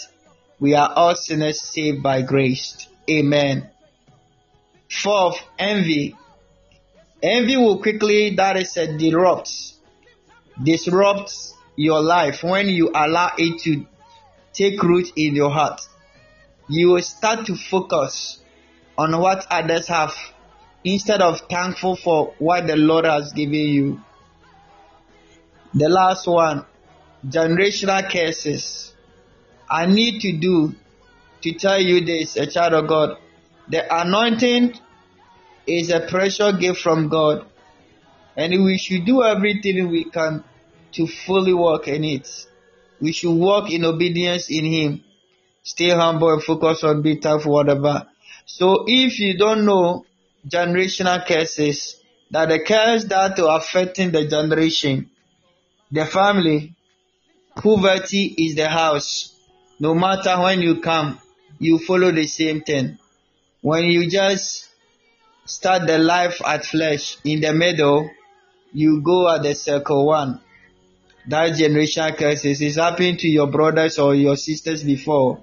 we 0.61 0.77
are 0.77 0.93
all 0.95 1.17
sinners 1.17 1.61
saved 1.61 2.01
by 2.01 2.23
grace. 2.23 2.87
Amen. 3.11 3.69
Fourth, 4.89 5.43
envy. 5.59 6.15
Envy 7.23 7.57
will 7.57 7.79
quickly, 7.83 8.35
that 8.37 8.57
is 8.57 8.77
a 8.77 8.97
disrupt, 8.97 9.51
disrupt 10.63 11.33
your 11.75 12.01
life 12.01 12.43
when 12.43 12.69
you 12.69 12.91
allow 12.95 13.31
it 13.37 13.61
to 13.63 13.87
take 14.53 14.83
root 14.83 15.13
in 15.17 15.35
your 15.35 15.51
heart. 15.51 15.81
You 16.69 16.91
will 16.91 17.03
start 17.03 17.47
to 17.47 17.57
focus 17.57 18.41
on 18.97 19.19
what 19.19 19.47
others 19.51 19.89
have 19.89 20.15
instead 20.85 21.21
of 21.21 21.41
thankful 21.49 21.97
for 21.97 22.35
what 22.39 22.67
the 22.67 22.77
Lord 22.77 23.05
has 23.05 23.33
given 23.33 23.55
you. 23.55 24.01
The 25.75 25.89
last 25.89 26.27
one, 26.27 26.65
generational 27.27 28.11
curses. 28.11 28.93
I 29.71 29.87
need 29.87 30.21
to 30.21 30.33
do 30.33 30.75
to 31.43 31.53
tell 31.53 31.81
you 31.81 32.05
this, 32.05 32.37
a 32.37 32.47
child 32.47 32.75
of 32.75 32.89
God. 32.89 33.19
The 33.69 33.85
anointing 34.03 34.75
is 35.69 35.91
a 35.91 36.01
precious 36.01 36.57
gift 36.59 36.81
from 36.81 37.09
God, 37.09 37.47
and 38.37 38.65
we 38.65 38.79
should 38.79 39.05
do 39.05 39.23
everything 39.23 39.89
we 39.89 40.05
can 40.05 40.45
to 40.93 41.07
fully 41.07 41.53
walk 41.53 41.89
in 41.89 42.05
it. 42.05 42.29
We 43.01 43.13
should 43.13 43.35
walk 43.35 43.71
in 43.71 43.85
obedience 43.85 44.51
in 44.51 44.65
Him. 44.65 45.05
Stay 45.63 45.91
humble 45.91 46.33
and 46.33 46.43
focus 46.43 46.83
on 46.85 47.03
being 47.03 47.21
tough, 47.21 47.45
whatever. 47.47 48.07
So 48.47 48.85
if 48.87 49.19
you 49.19 49.37
don't 49.37 49.67
know 49.67 50.07
generational 50.47 51.27
curses, 51.27 52.01
that 52.31 52.49
the 52.49 52.61
curse 52.61 53.05
that 53.05 53.39
are 53.39 53.59
affecting 53.59 54.11
the 54.11 54.27
generation, 54.27 55.11
the 55.91 56.05
family, 56.05 56.75
poverty 57.57 58.35
is 58.39 58.55
the 58.55 58.69
house. 58.69 59.35
No 59.81 59.95
matter 59.95 60.41
when 60.41 60.61
you 60.61 60.81
come, 60.81 61.19
you 61.59 61.79
follow 61.79 62.11
the 62.13 62.27
same 62.27 62.63
thing. 62.63 62.99
When 63.61 63.85
you 63.85 64.09
just 64.09 64.68
start 65.49 65.87
the 65.87 65.99
life 65.99 66.41
at 66.47 66.65
flesh. 66.65 67.17
In 67.25 67.41
the 67.41 67.53
middle, 67.53 68.11
you 68.73 69.01
go 69.03 69.35
at 69.35 69.43
the 69.43 69.55
circle 69.55 70.07
one. 70.07 70.41
That 71.27 71.53
generational 71.53 72.17
curses 72.17 72.61
is 72.61 72.77
happening 72.77 73.17
to 73.19 73.29
your 73.29 73.49
brothers 73.49 73.99
or 73.99 74.15
your 74.15 74.37
sisters 74.37 74.85
before. 74.85 75.43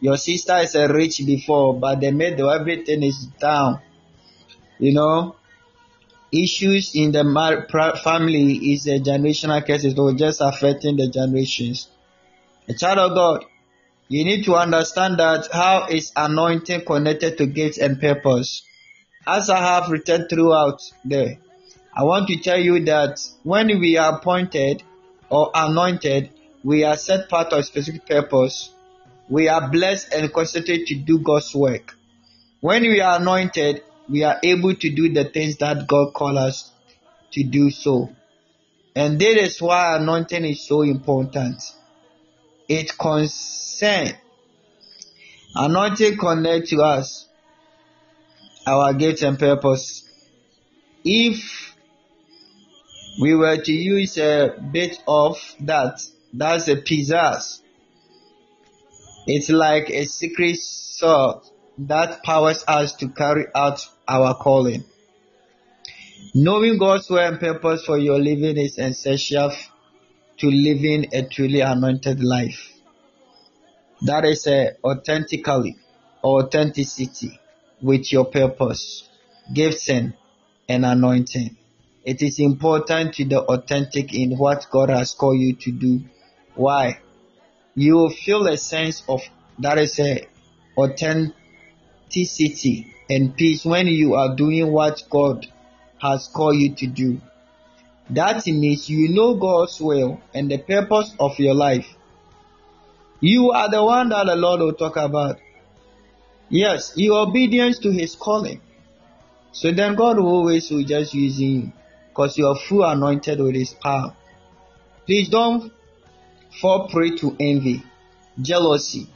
Your 0.00 0.16
sister 0.16 0.58
is 0.58 0.74
a 0.74 0.88
rich 0.92 1.22
before, 1.26 1.78
but 1.78 2.00
the 2.00 2.12
middle, 2.12 2.50
everything 2.50 3.02
is 3.02 3.26
down. 3.40 3.80
You 4.78 4.94
know, 4.94 5.36
issues 6.30 6.94
in 6.94 7.12
the 7.12 7.24
family 8.04 8.72
is 8.72 8.86
a 8.86 9.00
generational 9.00 9.66
curses 9.66 9.98
or 9.98 10.12
just 10.12 10.40
affecting 10.40 10.96
the 10.96 11.08
generations. 11.08 11.88
A 12.68 12.74
child 12.74 12.98
of 12.98 13.14
God, 13.14 13.44
you 14.08 14.24
need 14.24 14.44
to 14.44 14.54
understand 14.54 15.18
that 15.18 15.48
how 15.52 15.86
is 15.86 16.12
anointing 16.14 16.84
connected 16.84 17.38
to 17.38 17.46
gifts 17.46 17.78
and 17.78 18.00
purpose. 18.00 18.62
As 19.30 19.50
I 19.50 19.58
have 19.58 19.90
written 19.90 20.26
throughout 20.26 20.80
there, 21.04 21.36
I 21.94 22.04
want 22.04 22.28
to 22.28 22.38
tell 22.38 22.58
you 22.58 22.82
that 22.86 23.20
when 23.42 23.66
we 23.78 23.98
are 23.98 24.16
appointed 24.16 24.82
or 25.28 25.50
anointed, 25.54 26.30
we 26.64 26.84
are 26.84 26.96
set 26.96 27.28
part 27.28 27.52
of 27.52 27.58
a 27.58 27.62
specific 27.62 28.06
purpose. 28.06 28.70
We 29.28 29.48
are 29.48 29.68
blessed 29.70 30.14
and 30.14 30.32
constituted 30.32 30.86
to 30.86 30.94
do 30.94 31.18
God's 31.18 31.54
work. 31.54 31.94
When 32.62 32.80
we 32.80 33.02
are 33.02 33.20
anointed, 33.20 33.82
we 34.08 34.24
are 34.24 34.38
able 34.42 34.74
to 34.74 34.94
do 34.94 35.12
the 35.12 35.24
things 35.24 35.58
that 35.58 35.86
God 35.86 36.14
calls 36.14 36.38
us 36.38 36.72
to 37.32 37.44
do 37.44 37.70
so. 37.70 38.08
And 38.96 39.20
that 39.20 39.42
is 39.42 39.60
why 39.60 39.96
anointing 39.96 40.46
is 40.46 40.66
so 40.66 40.80
important. 40.80 41.62
It 42.66 42.96
concerns, 42.96 44.14
anointing 45.54 46.16
connect 46.16 46.68
to 46.68 46.78
us, 46.78 47.27
our 48.68 48.92
gifts 48.92 49.22
and 49.22 49.38
purpose. 49.38 50.04
If 51.04 51.74
we 53.20 53.34
were 53.34 53.56
to 53.56 53.72
use 53.72 54.18
a 54.18 54.54
bit 54.72 55.02
of 55.08 55.38
that, 55.60 56.02
that's 56.32 56.68
a 56.68 56.76
pizzazz. 56.76 57.62
It's 59.26 59.48
like 59.48 59.90
a 59.90 60.04
secret 60.04 60.56
sword 60.56 61.38
that 61.78 62.22
powers 62.22 62.64
us 62.68 62.94
to 62.96 63.08
carry 63.08 63.46
out 63.54 63.86
our 64.06 64.34
calling. 64.34 64.84
Knowing 66.34 66.78
God's 66.78 67.08
will 67.08 67.18
and 67.18 67.40
purpose 67.40 67.84
for 67.84 67.98
your 67.98 68.18
living 68.18 68.58
is 68.58 68.78
essential 68.78 69.52
to 70.38 70.46
living 70.50 71.08
a 71.12 71.26
truly 71.26 71.60
anointed 71.60 72.22
life. 72.22 72.72
That 74.02 74.24
is 74.24 74.46
a 74.46 74.72
authentically 74.84 75.76
authenticity 76.22 77.40
with 77.82 78.12
your 78.12 78.26
purpose, 78.26 79.08
gifting, 79.52 80.14
and 80.68 80.84
anointing. 80.84 81.56
It 82.04 82.22
is 82.22 82.38
important 82.38 83.14
to 83.14 83.24
be 83.24 83.36
authentic 83.36 84.14
in 84.14 84.36
what 84.36 84.66
God 84.70 84.90
has 84.90 85.14
called 85.14 85.38
you 85.38 85.54
to 85.56 85.72
do. 85.72 86.00
Why? 86.54 87.00
You 87.74 87.94
will 87.94 88.10
feel 88.10 88.46
a 88.46 88.56
sense 88.56 89.02
of 89.08 89.20
that 89.58 89.78
is 89.78 89.98
a 90.00 90.26
authenticity 90.76 91.34
and 93.10 93.36
peace 93.36 93.64
when 93.64 93.86
you 93.86 94.14
are 94.14 94.34
doing 94.36 94.72
what 94.72 95.02
God 95.10 95.46
has 96.00 96.28
called 96.28 96.56
you 96.56 96.74
to 96.76 96.86
do. 96.86 97.20
That 98.10 98.46
means 98.46 98.88
you 98.88 99.08
know 99.10 99.34
God's 99.34 99.80
will 99.80 100.20
and 100.32 100.50
the 100.50 100.58
purpose 100.58 101.14
of 101.20 101.38
your 101.38 101.54
life. 101.54 101.86
You 103.20 103.50
are 103.50 103.70
the 103.70 103.82
one 103.84 104.08
that 104.10 104.26
the 104.26 104.36
Lord 104.36 104.60
will 104.60 104.72
talk 104.74 104.96
about. 104.96 105.38
Yes, 106.50 106.92
your 106.96 107.26
obedience 107.26 107.78
to 107.80 107.90
His 107.90 108.14
calling. 108.14 108.60
So 109.52 109.72
then 109.72 109.94
God 109.94 110.18
will 110.18 110.28
always 110.28 110.70
will 110.70 110.84
just 110.84 111.14
use 111.14 111.40
you 111.40 111.72
because 112.08 112.38
you 112.38 112.46
are 112.46 112.56
full 112.56 112.84
anointed 112.84 113.40
with 113.40 113.54
His 113.54 113.74
power. 113.74 114.14
Please 115.06 115.28
don't 115.28 115.72
fall 116.60 116.88
prey 116.88 117.10
to 117.16 117.36
envy, 117.38 117.82
jealousy, 118.40 119.08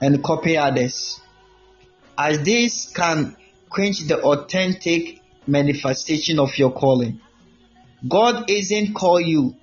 and 0.00 0.22
copy 0.22 0.56
others 0.56 1.20
as 2.18 2.42
this 2.42 2.92
can 2.92 3.36
quench 3.68 4.00
the 4.00 4.20
authentic 4.22 5.20
manifestation 5.46 6.38
of 6.38 6.56
your 6.58 6.72
calling. 6.72 7.20
God 8.06 8.50
isn't 8.50 8.94
call 8.94 9.20
you 9.20 9.56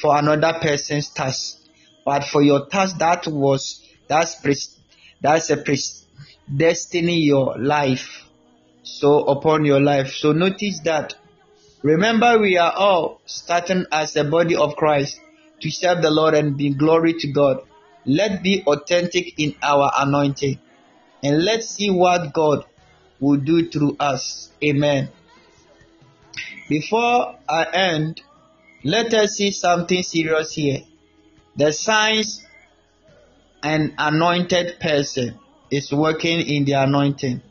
for 0.00 0.16
another 0.16 0.58
person's 0.60 1.08
task, 1.10 1.58
but 2.04 2.24
for 2.24 2.42
your 2.42 2.66
task 2.66 2.98
that 2.98 3.26
was 3.26 3.82
that's 4.08 4.36
that's 5.20 5.50
a 5.50 5.56
destiny 6.54 7.20
your 7.20 7.56
life. 7.58 8.24
So 8.82 9.24
upon 9.24 9.64
your 9.64 9.80
life. 9.80 10.12
So 10.12 10.32
notice 10.32 10.80
that. 10.80 11.14
Remember, 11.82 12.38
we 12.38 12.56
are 12.56 12.72
all 12.72 13.20
starting 13.26 13.84
as 13.92 14.16
a 14.16 14.24
body 14.24 14.56
of 14.56 14.76
Christ 14.76 15.20
to 15.60 15.70
serve 15.70 16.02
the 16.02 16.10
Lord 16.10 16.34
and 16.34 16.56
bring 16.56 16.76
glory 16.76 17.14
to 17.14 17.32
God. 17.32 17.60
Let 18.04 18.42
be 18.42 18.62
authentic 18.66 19.38
in 19.38 19.54
our 19.62 19.90
anointing 19.96 20.58
and 21.22 21.44
let's 21.44 21.68
see 21.68 21.90
what 21.90 22.32
God 22.32 22.64
will 23.20 23.38
do 23.38 23.68
through 23.68 23.96
us. 23.98 24.50
Amen. 24.62 25.10
Before 26.68 27.36
I 27.48 27.64
end, 27.72 28.22
let 28.84 29.12
us 29.14 29.36
see 29.36 29.50
something 29.50 30.02
serious 30.02 30.52
here. 30.52 30.82
The 31.56 31.72
signs 31.72 32.44
an 33.62 33.94
anointed 33.98 34.78
person 34.78 35.38
is 35.70 35.92
working 35.92 36.40
in 36.40 36.64
the 36.64 36.72
anointing. 36.72 37.42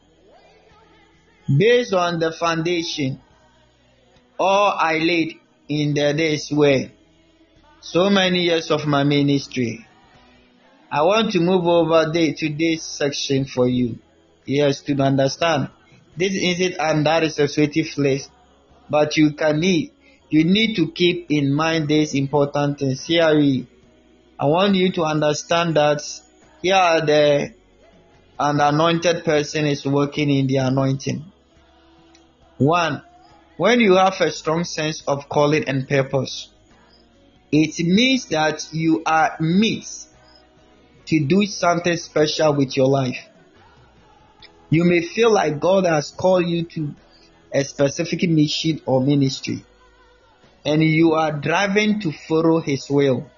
Based 1.57 1.93
on 1.93 2.19
the 2.19 2.31
foundation 2.31 3.21
all 4.39 4.73
I 4.77 4.97
laid 4.97 5.39
in 5.69 5.93
the 5.93 6.13
days 6.13 6.51
where 6.51 6.91
so 7.81 8.09
many 8.09 8.43
years 8.43 8.71
of 8.71 8.85
my 8.85 9.03
ministry, 9.03 9.85
I 10.91 11.03
want 11.03 11.31
to 11.33 11.39
move 11.39 11.65
over 11.65 12.11
there 12.11 12.33
to 12.33 12.49
this 12.49 12.83
section 12.83 13.45
for 13.45 13.67
you. 13.67 13.99
Yes, 14.45 14.81
to 14.81 14.93
understand. 15.01 15.69
This 16.17 16.33
isn't 16.33 16.75
and 16.79 17.05
that 17.05 17.23
is 17.23 17.39
a 17.39 17.47
place. 17.47 18.29
But 18.89 19.17
you 19.17 19.33
can 19.33 19.59
need 19.59 19.91
you 20.29 20.43
need 20.43 20.75
to 20.75 20.91
keep 20.91 21.27
in 21.29 21.53
mind 21.53 21.87
these 21.87 22.13
important 22.13 22.79
things. 22.79 23.05
Here 23.05 23.23
I 23.23 24.45
want 24.45 24.75
you 24.75 24.91
to 24.93 25.03
understand 25.03 25.75
that 25.75 26.01
here 26.61 26.75
are 26.75 27.05
the 27.05 27.53
an 28.39 28.59
anointed 28.59 29.23
person 29.23 29.65
is 29.65 29.85
working 29.85 30.29
in 30.29 30.47
the 30.47 30.57
anointing. 30.57 31.23
One, 32.57 33.01
when 33.57 33.79
you 33.79 33.95
have 33.95 34.19
a 34.19 34.31
strong 34.31 34.63
sense 34.63 35.03
of 35.07 35.29
calling 35.29 35.67
and 35.67 35.87
purpose, 35.87 36.49
it 37.51 37.79
means 37.79 38.27
that 38.27 38.67
you 38.71 39.03
are 39.05 39.37
meet 39.39 39.87
to 41.05 41.25
do 41.25 41.45
something 41.45 41.95
special 41.95 42.53
with 42.55 42.75
your 42.75 42.87
life. 42.87 43.19
You 44.69 44.83
may 44.83 45.01
feel 45.01 45.31
like 45.31 45.59
God 45.59 45.85
has 45.85 46.11
called 46.11 46.47
you 46.47 46.63
to 46.63 46.95
a 47.53 47.63
specific 47.63 48.27
mission 48.29 48.81
or 48.85 48.99
ministry, 48.99 49.63
and 50.65 50.83
you 50.83 51.13
are 51.13 51.31
driving 51.31 52.01
to 52.01 52.11
follow 52.11 52.59
His 52.59 52.89
will. 52.89 53.29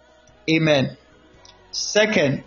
Amen. 0.50 0.98
Second, 1.72 2.44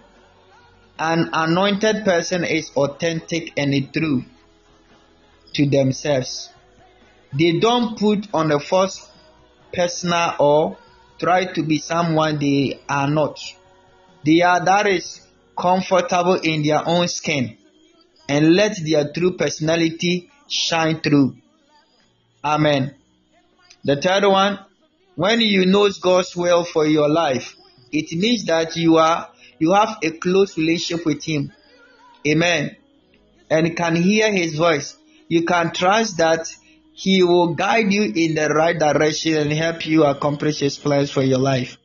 an 1.01 1.31
anointed 1.33 2.05
person 2.05 2.45
is 2.45 2.71
authentic 2.77 3.59
and 3.59 3.93
true 3.93 4.23
to 5.55 5.67
themselves. 5.67 6.51
They 7.33 7.59
don't 7.59 7.99
put 7.99 8.29
on 8.35 8.53
a 8.53 8.61
false 8.61 9.09
persona 9.73 10.37
or 10.39 10.77
try 11.19 11.47
to 11.47 11.63
be 11.63 11.79
someone 11.79 12.39
they 12.39 12.81
are 12.87 13.09
not. 13.09 13.41
They 14.27 14.43
are 14.43 14.63
that 14.63 14.87
is 14.89 15.27
comfortable 15.57 16.35
in 16.35 16.63
their 16.63 16.87
own 16.87 17.09
skin 17.09 17.57
and 18.29 18.55
let 18.55 18.77
their 18.85 19.11
true 19.11 19.37
personality 19.39 20.31
shine 20.49 21.01
through. 21.01 21.37
Amen. 22.45 22.95
The 23.85 24.01
third 24.01 24.25
one, 24.25 24.59
when 25.15 25.41
you 25.41 25.65
know 25.65 25.89
God's 26.01 26.37
will 26.37 26.65
for 26.65 26.87
your 26.87 27.09
life, 27.09 27.57
it 27.91 28.13
means 28.13 28.45
that 28.45 28.77
you 28.77 28.99
are 28.99 29.31
you 29.61 29.73
have 29.73 29.99
a 30.03 30.11
close 30.11 30.57
relationship 30.59 31.07
with 31.07 31.23
Him. 31.23 31.53
Amen. 32.27 32.77
And 33.49 33.77
can 33.77 33.95
hear 33.95 34.33
His 34.33 34.57
voice. 34.57 34.97
You 35.29 35.45
can 35.45 35.73
trust 35.73 36.17
that 36.19 36.53
He 36.93 37.23
will 37.23 37.55
guide 37.55 37.93
you 37.93 38.03
in 38.03 38.35
the 38.35 38.49
right 38.49 38.79
direction 38.79 39.35
and 39.35 39.53
help 39.53 39.87
you 39.87 40.05
accomplish 40.05 40.59
His 40.61 40.79
plans 40.79 41.11
for 41.11 41.23
your 41.23 41.39
life. 41.39 41.77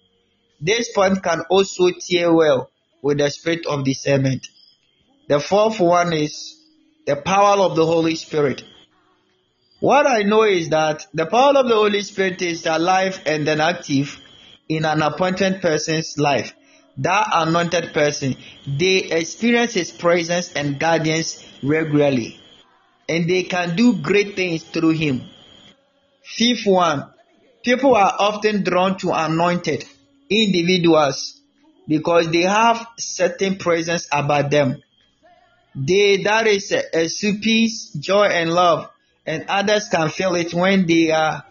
This 0.60 0.92
point 0.92 1.22
can 1.22 1.42
also 1.50 1.90
tear 1.92 2.34
well 2.34 2.72
with 3.02 3.20
the 3.20 3.30
spirit 3.30 3.66
of 3.68 3.84
discernment. 3.84 4.48
The 5.28 5.40
fourth 5.40 5.80
one 5.80 6.14
is 6.14 6.56
the 7.06 7.16
power 7.18 7.62
of 7.62 7.76
the 7.76 7.86
Holy 7.86 8.16
Spirit. 8.16 8.64
What 9.80 10.08
I 10.08 10.22
know 10.22 10.44
is 10.44 10.70
that 10.70 11.06
the 11.14 11.26
power 11.26 11.58
of 11.58 11.68
the 11.68 11.76
Holy 11.76 12.02
Spirit 12.02 12.42
is 12.42 12.66
alive 12.66 13.22
and 13.26 13.46
then 13.46 13.60
active 13.60 14.20
in 14.70 14.86
an 14.86 15.02
appointed 15.02 15.62
person's 15.62 16.18
life. 16.18 16.54
That 16.98 17.28
anointed 17.34 17.94
person, 17.94 18.36
they 18.68 18.98
experience 19.04 19.74
His 19.74 19.92
presence 19.92 20.54
and 20.54 20.80
guidance 20.80 21.44
regularly. 21.64 22.40
and 23.08 23.30
they 23.30 23.44
can 23.44 23.76
do 23.76 23.96
great 23.98 24.36
things 24.36 24.64
through 24.64 24.92
him. 24.92 25.22
Fifth 26.24 26.66
one, 26.66 27.06
people 27.64 27.96
are 27.96 28.16
often 28.20 28.64
drawn 28.64 28.98
to 28.98 29.12
anointed 29.14 29.86
individuals 30.30 31.40
because 31.88 32.32
they 32.32 32.42
have 32.44 32.88
certain 32.98 33.58
presence 33.58 34.08
about 34.12 34.50
them. 34.50 34.82
They 35.76 36.24
that 36.24 36.48
is 36.48 36.72
a, 36.72 36.84
peace, 37.42 37.92
joy, 37.94 38.26
and 38.26 38.52
love, 38.54 38.90
and 39.26 39.46
others 39.48 39.90
can 39.90 40.10
feel 40.10 40.36
it 40.36 40.54
when 40.54 40.88
they 40.88 41.12
are 41.12 41.46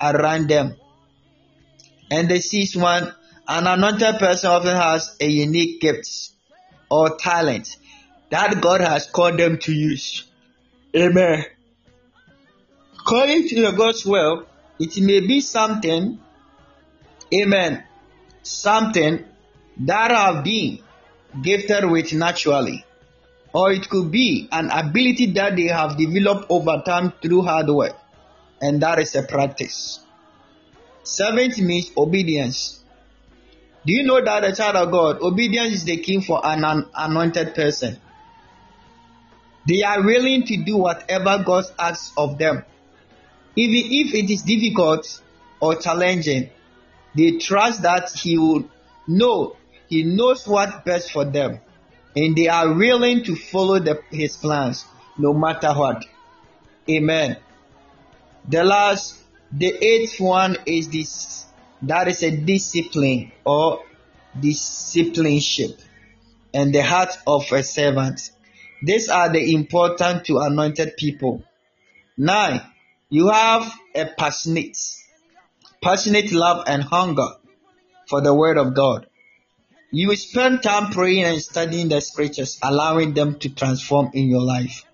around 0.00 0.48
them. 0.48 0.76
And 2.10 2.28
the 2.28 2.40
sixth 2.40 2.76
one, 2.76 3.14
an 3.48 3.66
anointed 3.66 4.18
person 4.18 4.50
often 4.50 4.76
has 4.76 5.16
a 5.20 5.26
unique 5.26 5.80
gift 5.80 6.30
or 6.90 7.16
talent 7.16 7.76
that 8.30 8.60
God 8.60 8.80
has 8.80 9.06
called 9.06 9.38
them 9.38 9.58
to 9.58 9.72
use. 9.72 10.24
Amen. 10.94 11.44
According 13.00 13.48
to 13.48 13.62
the 13.62 13.70
God's 13.72 14.04
will, 14.04 14.46
it 14.80 15.00
may 15.00 15.20
be 15.20 15.40
something, 15.40 16.18
amen, 17.32 17.84
something 18.42 19.24
that 19.78 20.10
have 20.10 20.42
been 20.42 20.80
gifted 21.42 21.88
with 21.88 22.12
naturally. 22.12 22.84
Or 23.54 23.72
it 23.72 23.88
could 23.88 24.10
be 24.10 24.48
an 24.52 24.70
ability 24.70 25.32
that 25.32 25.56
they 25.56 25.68
have 25.68 25.96
developed 25.96 26.46
over 26.50 26.82
time 26.84 27.12
through 27.22 27.42
hard 27.42 27.68
work. 27.68 27.96
And 28.60 28.82
that 28.82 28.98
is 28.98 29.14
a 29.14 29.22
practice. 29.22 30.00
Seventh 31.04 31.58
means 31.58 31.90
obedience. 31.96 32.82
Do 33.86 33.92
you 33.92 34.02
know 34.02 34.20
that 34.20 34.42
the 34.42 34.52
child 34.52 34.74
of 34.74 34.90
God, 34.90 35.22
obedience 35.22 35.74
is 35.74 35.84
the 35.84 35.96
key 35.98 36.20
for 36.20 36.44
an 36.44 36.64
anointed 36.92 37.54
person? 37.54 37.96
They 39.68 39.82
are 39.82 40.02
willing 40.02 40.44
to 40.46 40.56
do 40.56 40.76
whatever 40.76 41.42
God 41.44 41.64
asks 41.78 42.12
of 42.16 42.36
them. 42.36 42.64
Even 43.54 43.92
if 43.92 44.12
it 44.12 44.28
is 44.28 44.42
difficult 44.42 45.22
or 45.60 45.76
challenging, 45.76 46.50
they 47.14 47.38
trust 47.38 47.82
that 47.82 48.10
He 48.10 48.36
will 48.36 48.68
know, 49.06 49.56
He 49.88 50.02
knows 50.02 50.48
what 50.48 50.84
best 50.84 51.12
for 51.12 51.24
them. 51.24 51.60
And 52.16 52.34
they 52.34 52.48
are 52.48 52.72
willing 52.72 53.22
to 53.24 53.36
follow 53.36 53.78
the, 53.78 54.02
His 54.10 54.36
plans 54.36 54.84
no 55.16 55.32
matter 55.32 55.72
what. 55.72 56.04
Amen. 56.90 57.36
The 58.48 58.64
last, 58.64 59.16
the 59.52 59.72
eighth 59.80 60.20
one 60.20 60.56
is 60.66 60.88
this 60.88 61.45
that 61.82 62.08
is 62.08 62.22
a 62.22 62.30
discipline 62.30 63.32
or 63.44 63.82
discipleship 64.38 65.80
and 66.52 66.74
the 66.74 66.82
heart 66.82 67.16
of 67.26 67.50
a 67.52 67.62
servant. 67.62 68.30
These 68.82 69.08
are 69.08 69.30
the 69.32 69.54
important 69.54 70.24
to 70.26 70.38
anointed 70.38 70.96
people. 70.96 71.44
Nine, 72.16 72.60
you 73.10 73.28
have 73.28 73.72
a 73.94 74.06
passionate, 74.06 74.76
passionate 75.82 76.32
love 76.32 76.64
and 76.66 76.82
hunger 76.82 77.28
for 78.08 78.20
the 78.20 78.34
word 78.34 78.58
of 78.58 78.74
God. 78.74 79.06
You 79.90 80.14
spend 80.16 80.62
time 80.62 80.92
praying 80.92 81.24
and 81.24 81.40
studying 81.40 81.88
the 81.88 82.00
scriptures, 82.00 82.58
allowing 82.62 83.14
them 83.14 83.38
to 83.40 83.54
transform 83.54 84.10
in 84.14 84.28
your 84.28 84.42
life. 84.42 84.84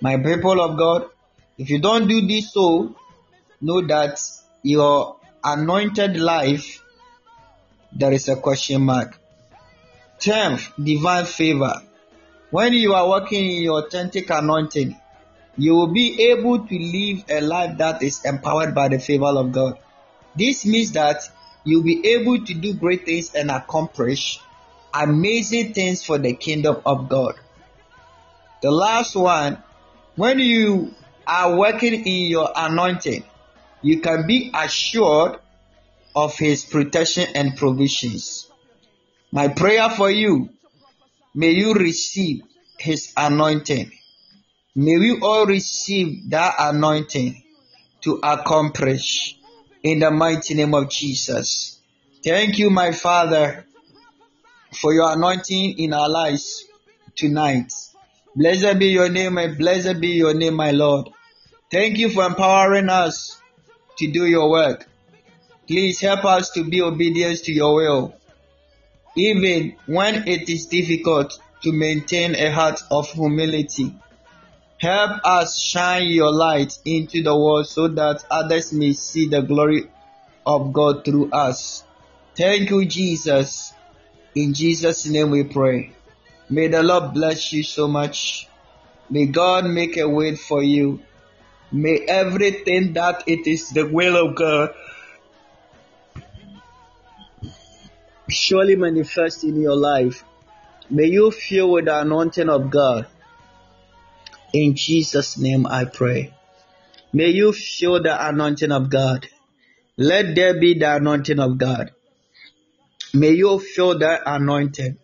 My 0.00 0.16
people 0.18 0.60
of 0.60 0.76
God, 0.76 1.08
if 1.58 1.70
you 1.70 1.80
don't 1.80 2.06
do 2.06 2.26
this 2.26 2.52
so, 2.52 2.94
know 3.60 3.80
that 3.86 4.20
your 4.62 5.16
anointed 5.42 6.16
life, 6.16 6.82
there 7.92 8.12
is 8.12 8.28
a 8.28 8.36
question 8.36 8.82
mark. 8.82 9.18
Tenth, 10.18 10.72
divine 10.82 11.26
favor. 11.26 11.82
When 12.50 12.72
you 12.72 12.94
are 12.94 13.08
working 13.08 13.44
in 13.44 13.62
your 13.62 13.84
authentic 13.84 14.30
anointing, 14.30 14.98
you 15.56 15.74
will 15.74 15.92
be 15.92 16.30
able 16.30 16.66
to 16.66 16.78
live 16.78 17.24
a 17.30 17.40
life 17.40 17.78
that 17.78 18.02
is 18.02 18.24
empowered 18.24 18.74
by 18.74 18.88
the 18.88 18.98
favor 18.98 19.26
of 19.26 19.52
God. 19.52 19.78
This 20.34 20.66
means 20.66 20.92
that 20.92 21.22
you'll 21.64 21.82
be 21.82 22.06
able 22.12 22.44
to 22.44 22.54
do 22.54 22.74
great 22.74 23.06
things 23.06 23.34
and 23.34 23.50
accomplish 23.50 24.40
amazing 24.92 25.72
things 25.72 26.04
for 26.04 26.18
the 26.18 26.34
kingdom 26.34 26.80
of 26.84 27.08
God. 27.08 27.34
The 28.62 28.70
last 28.70 29.14
one, 29.16 29.62
when 30.14 30.38
you 30.38 30.94
are 31.26 31.56
working 31.56 31.94
in 31.94 32.30
your 32.30 32.50
anointing, 32.54 33.24
you 33.86 34.00
can 34.00 34.26
be 34.26 34.50
assured 34.54 35.38
of 36.14 36.36
His 36.38 36.64
protection 36.64 37.26
and 37.34 37.56
provisions. 37.56 38.50
My 39.32 39.48
prayer 39.48 39.90
for 39.90 40.10
you 40.10 40.50
May 41.36 41.50
you 41.50 41.74
receive 41.74 42.44
His 42.78 43.12
anointing. 43.14 43.92
May 44.74 44.96
we 44.96 45.20
all 45.20 45.44
receive 45.44 46.30
that 46.30 46.54
anointing 46.58 47.42
to 48.04 48.20
accomplish 48.22 49.36
in 49.82 49.98
the 49.98 50.10
mighty 50.10 50.54
name 50.54 50.72
of 50.72 50.88
Jesus. 50.88 51.78
Thank 52.24 52.58
you, 52.58 52.70
my 52.70 52.92
Father, 52.92 53.66
for 54.80 54.94
your 54.94 55.12
anointing 55.12 55.78
in 55.78 55.92
our 55.92 56.08
lives 56.08 56.64
tonight. 57.14 57.70
Blessed 58.34 58.78
be 58.78 58.86
your 58.86 59.10
name 59.10 59.36
and 59.36 59.58
blessed 59.58 60.00
be 60.00 60.12
your 60.12 60.32
name, 60.32 60.54
my 60.54 60.70
Lord. 60.70 61.10
Thank 61.70 61.98
you 61.98 62.08
for 62.08 62.24
empowering 62.24 62.88
us 62.88 63.38
to 63.98 64.10
do 64.10 64.26
your 64.26 64.50
work. 64.50 64.86
Please 65.66 66.00
help 66.00 66.24
us 66.24 66.50
to 66.50 66.64
be 66.64 66.82
obedient 66.82 67.38
to 67.44 67.52
your 67.52 67.74
will 67.74 68.16
even 69.16 69.74
when 69.86 70.28
it 70.28 70.48
is 70.48 70.66
difficult 70.66 71.40
to 71.62 71.72
maintain 71.72 72.34
a 72.34 72.52
heart 72.52 72.80
of 72.90 73.08
humility. 73.10 73.94
Help 74.78 75.20
us 75.24 75.58
shine 75.58 76.08
your 76.08 76.30
light 76.30 76.78
into 76.84 77.22
the 77.22 77.34
world 77.34 77.66
so 77.66 77.88
that 77.88 78.22
others 78.30 78.72
may 78.72 78.92
see 78.92 79.26
the 79.26 79.40
glory 79.40 79.88
of 80.44 80.72
God 80.72 81.04
through 81.04 81.30
us. 81.32 81.82
Thank 82.36 82.68
you, 82.70 82.84
Jesus. 82.84 83.72
In 84.34 84.52
Jesus' 84.52 85.06
name 85.06 85.30
we 85.30 85.44
pray. 85.44 85.92
May 86.50 86.68
the 86.68 86.82
Lord 86.82 87.14
bless 87.14 87.54
you 87.54 87.62
so 87.62 87.88
much. 87.88 88.46
May 89.08 89.26
God 89.26 89.64
make 89.64 89.96
a 89.96 90.06
way 90.06 90.36
for 90.36 90.62
you. 90.62 91.00
May 91.72 91.98
everything 92.08 92.92
that 92.94 93.24
it 93.26 93.46
is 93.46 93.70
the 93.70 93.86
will 93.86 94.16
of 94.16 94.36
God 94.36 94.74
surely 98.28 98.76
manifest 98.76 99.44
in 99.44 99.60
your 99.60 99.76
life. 99.76 100.24
May 100.90 101.06
you 101.06 101.30
feel 101.30 101.70
with 101.70 101.86
the 101.86 102.00
anointing 102.00 102.48
of 102.48 102.70
God. 102.70 103.06
In 104.52 104.74
Jesus' 104.74 105.36
name 105.38 105.66
I 105.66 105.84
pray. 105.84 106.32
May 107.12 107.30
you 107.30 107.52
feel 107.52 108.02
the 108.02 108.28
anointing 108.28 108.72
of 108.72 108.90
God. 108.90 109.26
Let 109.96 110.34
there 110.34 110.58
be 110.60 110.74
the 110.74 110.96
anointing 110.96 111.40
of 111.40 111.58
God. 111.58 111.90
May 113.14 113.30
you 113.30 113.58
feel 113.58 113.98
the 113.98 114.20
anointing. 114.26 114.98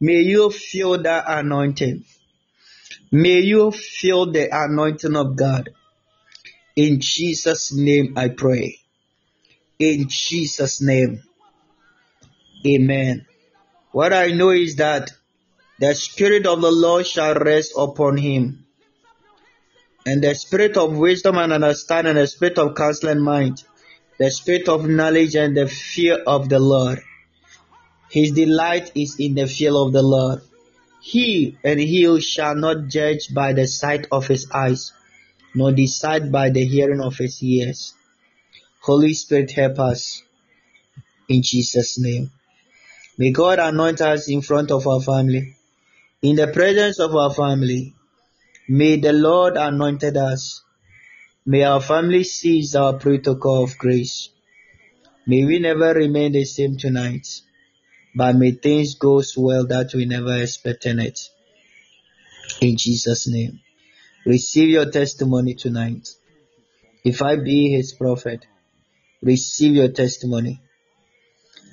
May 0.00 0.20
you 0.20 0.50
feel 0.50 1.02
the 1.02 1.38
anointing. 1.38 2.04
May 3.12 3.40
you 3.40 3.70
feel 3.70 4.32
the 4.32 4.48
anointing 4.50 5.16
of 5.16 5.36
God. 5.36 5.70
In 6.74 7.00
Jesus' 7.00 7.72
name 7.72 8.14
I 8.16 8.28
pray. 8.28 8.78
In 9.78 10.08
Jesus' 10.08 10.82
name. 10.82 11.22
Amen. 12.66 13.26
What 13.92 14.12
I 14.12 14.32
know 14.32 14.50
is 14.50 14.76
that 14.76 15.12
the 15.78 15.94
Spirit 15.94 16.46
of 16.46 16.60
the 16.60 16.70
Lord 16.70 17.06
shall 17.06 17.34
rest 17.34 17.72
upon 17.76 18.16
him. 18.16 18.66
And 20.04 20.22
the 20.22 20.34
Spirit 20.34 20.76
of 20.76 20.96
wisdom 20.96 21.36
and 21.36 21.52
understanding, 21.52 22.14
the 22.14 22.26
Spirit 22.26 22.58
of 22.58 22.74
counsel 22.74 23.10
and 23.10 23.22
mind, 23.22 23.62
the 24.18 24.30
Spirit 24.30 24.68
of 24.68 24.88
knowledge 24.88 25.34
and 25.34 25.56
the 25.56 25.66
fear 25.66 26.22
of 26.26 26.48
the 26.48 26.58
Lord. 26.58 27.00
His 28.10 28.32
delight 28.32 28.92
is 28.94 29.16
in 29.18 29.34
the 29.34 29.46
fear 29.46 29.74
of 29.74 29.92
the 29.92 30.02
Lord. 30.02 30.40
He 31.08 31.56
and 31.62 31.78
he 31.78 32.20
shall 32.20 32.56
not 32.56 32.88
judge 32.88 33.32
by 33.32 33.52
the 33.52 33.68
sight 33.68 34.08
of 34.10 34.26
his 34.26 34.50
eyes, 34.50 34.92
nor 35.54 35.70
decide 35.70 36.32
by 36.32 36.50
the 36.50 36.66
hearing 36.66 37.00
of 37.00 37.16
his 37.16 37.40
ears. 37.44 37.94
Holy 38.80 39.14
Spirit, 39.14 39.52
help 39.52 39.78
us. 39.78 40.20
In 41.28 41.42
Jesus' 41.42 42.00
name. 42.00 42.32
May 43.18 43.30
God 43.30 43.60
anoint 43.60 44.00
us 44.00 44.28
in 44.28 44.42
front 44.42 44.72
of 44.72 44.88
our 44.88 45.00
family, 45.00 45.54
in 46.22 46.34
the 46.34 46.48
presence 46.48 46.98
of 46.98 47.14
our 47.14 47.32
family. 47.32 47.94
May 48.68 48.96
the 48.96 49.12
Lord 49.12 49.56
anoint 49.56 50.02
us. 50.02 50.60
May 51.46 51.62
our 51.62 51.80
family 51.80 52.24
seize 52.24 52.74
our 52.74 52.94
protocol 52.94 53.62
of 53.62 53.78
grace. 53.78 54.30
May 55.24 55.44
we 55.44 55.60
never 55.60 55.94
remain 55.94 56.32
the 56.32 56.44
same 56.44 56.76
tonight, 56.76 57.28
but 58.16 58.34
may 58.34 58.52
things 58.52 58.94
go 58.94 59.22
well 59.36 59.66
that 59.66 59.92
we 59.92 60.06
never 60.06 60.34
expected 60.42 60.98
it. 60.98 61.20
In 62.62 62.78
Jesus' 62.78 63.28
name. 63.28 63.60
Receive 64.24 64.70
your 64.70 64.90
testimony 64.90 65.54
tonight. 65.54 66.08
If 67.04 67.20
I 67.20 67.36
be 67.36 67.70
his 67.70 67.92
prophet, 67.92 68.46
receive 69.22 69.74
your 69.74 69.88
testimony. 69.88 70.62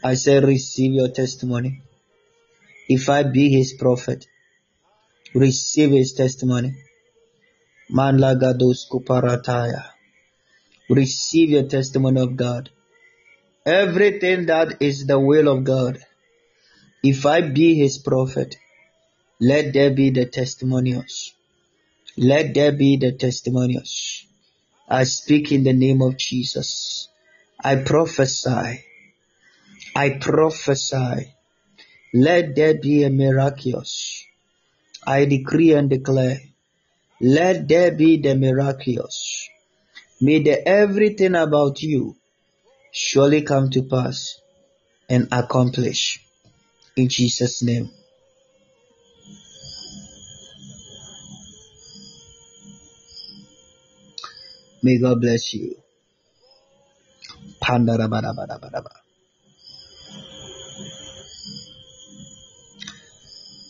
I 0.04 0.16
say, 0.16 0.42
receive 0.42 0.92
your 0.92 1.08
testimony. 1.08 1.82
If 2.90 3.10
I 3.10 3.24
be 3.24 3.50
his 3.50 3.74
prophet, 3.80 4.26
receive 5.34 5.92
his 5.92 6.12
testimony. 6.12 6.76
Manlagados 7.90 8.90
kuparataya. 8.92 9.86
Receive 10.90 11.52
your 11.52 11.64
testimony 11.64 12.20
of 12.20 12.36
God. 12.36 12.70
Everything 13.66 14.48
that 14.48 14.82
is 14.82 15.06
the 15.06 15.18
will 15.18 15.48
of 15.48 15.64
God. 15.64 16.00
If 17.04 17.26
I 17.26 17.42
be 17.42 17.76
his 17.76 17.98
prophet, 17.98 18.56
let 19.42 19.74
there 19.74 19.92
be 19.92 20.10
the 20.10 20.26
testimonials. 20.26 21.34
Let 22.18 22.54
there 22.54 22.72
be 22.72 22.96
the 22.96 23.12
testimonials. 23.12 24.26
I 24.88 25.04
speak 25.04 25.52
in 25.52 25.64
the 25.64 25.74
name 25.74 26.02
of 26.02 26.18
Jesus. 26.18 27.10
I 27.62 27.76
prophesy. 27.78 28.86
I 29.96 30.10
prophesy. 30.22 31.34
Let 32.14 32.56
there 32.56 32.76
be 32.76 33.04
a 33.04 33.10
miraculous. 33.10 34.26
I 35.06 35.26
decree 35.26 35.74
and 35.74 35.90
declare. 35.90 36.40
Let 37.20 37.68
there 37.68 37.92
be 37.92 38.22
the 38.22 38.36
miraculous. 38.36 39.50
May 40.22 40.42
the 40.42 40.66
everything 40.66 41.36
about 41.36 41.82
you 41.82 42.16
surely 42.92 43.42
come 43.42 43.70
to 43.72 43.84
pass 43.84 44.40
and 45.10 45.28
accomplish. 45.32 46.24
In 46.96 47.10
Jesus' 47.10 47.64
name. 47.64 47.90
May 54.84 55.00
God 55.00 55.22
bless 55.22 55.54
you. 55.54 55.76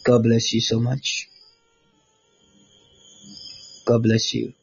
God 0.04 0.24
bless 0.24 0.54
you 0.54 0.60
so 0.60 0.80
much. 0.80 1.30
God 3.86 4.04
bless 4.04 4.34
you. 4.34 4.54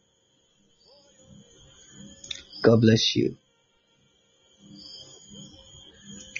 God 2.63 2.81
bless 2.83 3.17
you. 3.17 3.37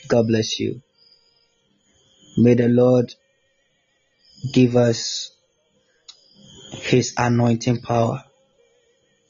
God 0.09 0.27
bless 0.27 0.61
you. 0.61 0.83
May 2.41 2.55
the 2.55 2.69
Lord 2.69 3.15
give 4.51 4.75
us 4.75 5.31
His 6.73 7.13
anointing 7.19 7.83
power. 7.83 8.25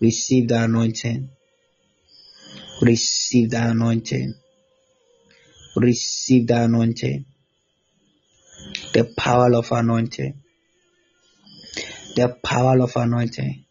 Receive 0.01 0.47
the 0.47 0.63
anointing. 0.63 1.29
Receive 2.81 3.51
the 3.51 3.69
anointing. 3.71 4.35
Receive 5.75 6.47
the 6.47 6.63
anointing. 6.63 7.25
The 8.93 9.13
power 9.17 9.53
of 9.55 9.73
anointing. 9.73 10.41
The 12.15 12.39
power 12.45 12.81
of 12.81 12.95
anointing. 12.95 13.65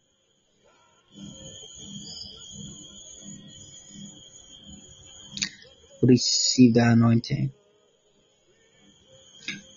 Receive 6.03 6.74
the 6.74 6.91
anointing. 6.91 7.53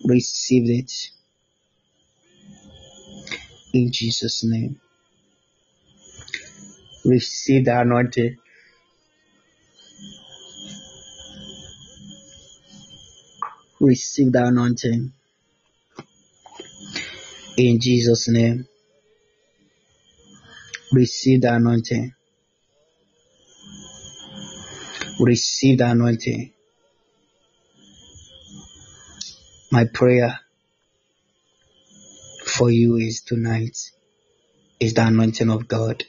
Receive 0.04 0.68
it. 0.68 1.10
In 3.72 3.92
Jesus' 3.92 4.44
name. 4.44 4.80
Receive 7.04 7.64
the 7.64 7.80
anointing. 7.80 8.36
Receive 13.80 14.32
the 14.32 14.44
anointing. 14.44 15.12
In 17.56 17.80
Jesus' 17.80 18.28
name. 18.28 18.66
Receive 20.92 21.42
the 21.42 21.54
anointing. 21.54 22.14
Receive 25.20 25.78
the 25.78 25.90
anointing. 25.90 26.52
My 29.72 29.86
prayer 29.86 30.38
for 32.44 32.70
you 32.70 32.96
is 32.96 33.22
tonight 33.22 33.78
is 34.78 34.92
the 34.92 35.06
anointing 35.06 35.48
of 35.48 35.66
God. 35.66 36.04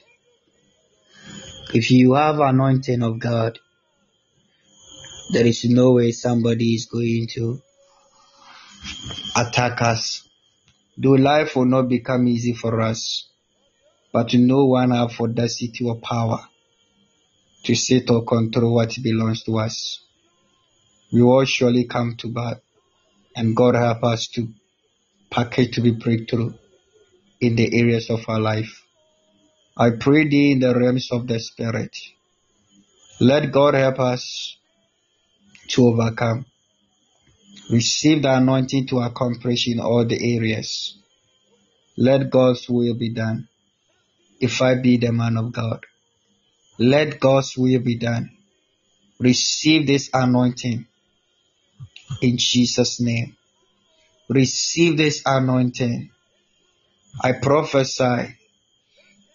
If 1.72 1.90
you 1.90 2.12
have 2.12 2.40
anointing 2.40 3.02
of 3.02 3.18
God, 3.18 3.58
there 5.30 5.46
is 5.46 5.64
no 5.64 5.92
way 5.92 6.12
somebody 6.12 6.74
is 6.74 6.84
going 6.84 7.26
to 7.36 7.62
attack 9.34 9.80
us. 9.80 10.28
Though 10.98 11.12
life 11.12 11.56
will 11.56 11.64
not 11.64 11.88
become 11.88 12.28
easy 12.28 12.52
for 12.52 12.82
us, 12.82 13.30
but 14.12 14.34
no 14.34 14.66
one 14.66 14.90
have 14.90 15.18
audacity 15.18 15.86
or 15.86 16.00
power 16.00 16.40
to 17.62 17.74
sit 17.74 18.10
or 18.10 18.26
control 18.26 18.74
what 18.74 18.94
belongs 19.02 19.42
to 19.44 19.58
us. 19.58 20.04
We 21.10 21.22
all 21.22 21.46
surely 21.46 21.84
come 21.84 22.16
to 22.18 22.28
and 23.36 23.56
God 23.56 23.74
help 23.74 24.04
us 24.04 24.28
to 24.34 24.48
package 25.30 25.74
to 25.74 25.80
be 25.80 25.90
breakthrough 25.90 26.52
in 27.40 27.56
the 27.56 27.78
areas 27.78 28.10
of 28.10 28.28
our 28.28 28.40
life. 28.40 28.82
I 29.76 29.90
pray 29.90 30.28
thee 30.28 30.52
in 30.52 30.60
the 30.60 30.74
realms 30.74 31.10
of 31.10 31.26
the 31.26 31.40
Spirit. 31.40 31.96
Let 33.20 33.50
God 33.50 33.74
help 33.74 33.98
us 33.98 34.56
to 35.68 35.88
overcome. 35.88 36.46
Receive 37.70 38.22
the 38.22 38.36
anointing 38.36 38.86
to 38.88 39.00
accomplish 39.00 39.66
in 39.68 39.80
all 39.80 40.04
the 40.04 40.36
areas. 40.36 40.96
Let 41.96 42.30
God's 42.30 42.68
will 42.68 42.94
be 42.94 43.10
done. 43.10 43.48
If 44.40 44.60
I 44.62 44.74
be 44.76 44.96
the 44.98 45.12
man 45.12 45.36
of 45.36 45.52
God, 45.52 45.84
let 46.78 47.20
God's 47.20 47.56
will 47.56 47.80
be 47.80 47.96
done. 47.96 48.30
Receive 49.18 49.86
this 49.86 50.10
anointing 50.12 50.86
in 52.22 52.36
Jesus' 52.38 53.00
name. 53.00 53.36
Receive 54.28 54.96
this 54.96 55.22
anointing. 55.26 56.10
I 57.22 57.32
prophesy 57.32 58.36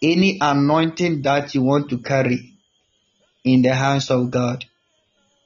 any 0.02 0.38
anointing 0.42 1.22
that 1.24 1.54
you 1.54 1.62
want 1.62 1.90
to 1.90 2.00
carry 2.00 2.54
in 3.44 3.62
the 3.62 3.74
hands 3.74 4.12
of 4.12 4.32
God, 4.32 4.66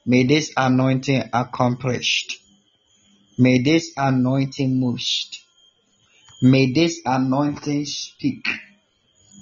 may 0.06 0.24
this 0.24 0.52
anointing 0.56 1.30
accomplished. 1.32 2.38
May 3.38 3.62
this 3.62 3.92
anointing 3.96 4.78
moved. 4.78 5.38
May 6.42 6.72
this 6.72 7.00
anointing 7.04 7.84
speak 7.86 8.46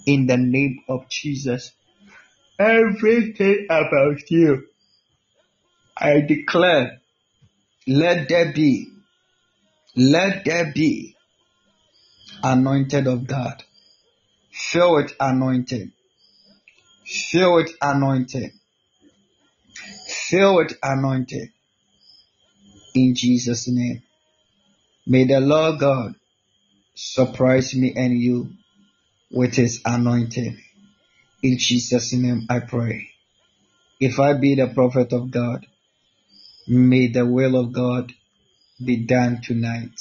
in 0.07 0.27
the 0.27 0.37
name 0.37 0.81
of 0.89 1.09
Jesus. 1.09 1.73
Everything 2.59 3.67
about 3.69 4.31
you, 4.31 4.69
I 5.97 6.21
declare, 6.21 7.02
let 7.87 8.29
there 8.29 8.53
be, 8.53 8.89
let 9.97 10.45
there 10.45 10.73
be 10.73 11.17
anointed 12.43 13.07
of 13.07 13.27
God. 13.27 13.63
Fill 14.53 14.97
with 14.97 15.15
anointing. 15.19 15.93
Fill 17.05 17.57
with 17.57 17.73
anointing. 17.81 18.53
Fill 20.09 20.57
with 20.57 20.73
anointing. 20.83 21.51
In 22.95 23.15
Jesus' 23.15 23.69
name. 23.69 24.03
May 25.07 25.25
the 25.25 25.41
Lord 25.41 25.81
God 25.81 26.15
surprise 26.95 27.75
me 27.75 27.93
and 27.97 28.19
you 28.19 28.51
with 29.31 29.55
his 29.55 29.81
anointing. 29.85 30.59
In 31.43 31.59
Jesus' 31.59 32.13
name 32.13 32.47
I 32.49 32.61
pray. 32.61 33.11
If 33.99 34.21
I 34.21 34.35
be 34.35 34.55
the 34.55 34.69
prophet 34.69 35.13
of 35.13 35.31
God, 35.31 35.67
may 36.73 37.09
the 37.09 37.27
will 37.27 37.57
of 37.57 37.73
God 37.73 38.13
be 38.83 38.97
done 39.05 39.41
tonight. 39.43 39.93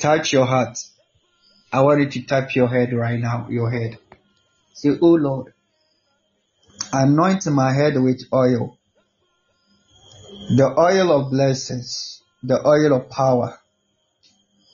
Touch 0.00 0.32
your 0.32 0.46
heart. 0.46 0.78
I 1.72 1.82
want 1.82 2.00
you 2.00 2.08
to 2.10 2.26
tap 2.26 2.54
your 2.54 2.68
head 2.68 2.92
right 2.92 3.18
now, 3.18 3.46
your 3.48 3.70
head. 3.70 3.98
Say, 4.74 4.90
Oh 5.00 5.14
Lord, 5.14 5.52
anoint 6.92 7.46
my 7.46 7.72
head 7.72 7.94
with 8.00 8.22
oil, 8.32 8.78
the 10.56 10.74
oil 10.78 11.12
of 11.12 11.30
blessings, 11.30 12.22
the 12.42 12.66
oil 12.66 12.94
of 12.94 13.10
power, 13.10 13.58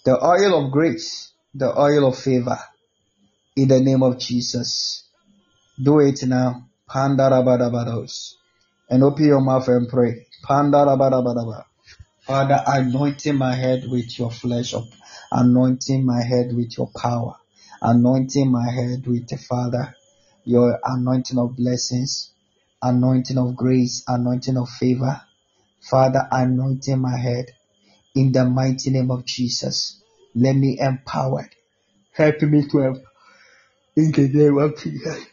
the 0.04 0.12
oil 0.12 0.64
of 0.64 0.72
grace, 0.72 1.32
the 1.54 1.78
oil 1.78 2.08
of 2.08 2.18
favor, 2.18 2.58
in 3.56 3.68
the 3.68 3.80
name 3.80 4.02
of 4.02 4.18
Jesus. 4.18 5.04
Do 5.82 6.00
it 6.00 6.22
now. 6.26 6.68
Pandarabadabados. 6.88 8.34
And 8.88 9.02
open 9.02 9.24
your 9.24 9.40
mouth 9.40 9.66
and 9.68 9.88
pray. 9.88 10.26
Father, 10.46 11.64
anointing 12.66 13.36
my 13.36 13.54
head 13.54 13.88
with 13.88 14.18
your 14.18 14.30
flesh, 14.30 14.74
anointing 15.32 16.04
my 16.04 16.22
head 16.22 16.54
with 16.54 16.76
your 16.76 16.90
power, 16.96 17.36
anointing 17.80 18.50
my 18.50 18.70
head 18.70 19.06
with 19.06 19.26
the 19.28 19.38
Father, 19.38 19.94
your 20.44 20.78
anointing 20.84 21.38
of 21.38 21.56
blessings, 21.56 22.30
anointing 22.82 23.38
of 23.38 23.56
grace, 23.56 24.04
anointing 24.06 24.58
of 24.58 24.68
favor. 24.68 25.22
Father, 25.80 26.28
anointing 26.30 26.98
my 26.98 27.16
head 27.16 27.46
in 28.14 28.32
the 28.32 28.44
mighty 28.44 28.90
name 28.90 29.10
of 29.10 29.24
Jesus. 29.24 30.02
Let 30.34 30.56
me 30.56 30.78
empowered. 30.78 31.54
Help 32.12 32.42
me 32.42 32.66
to 32.68 33.02
In 33.96 34.12
the 34.12 34.28
name 34.28 34.58
of 34.58 34.78
Jesus. 34.78 35.24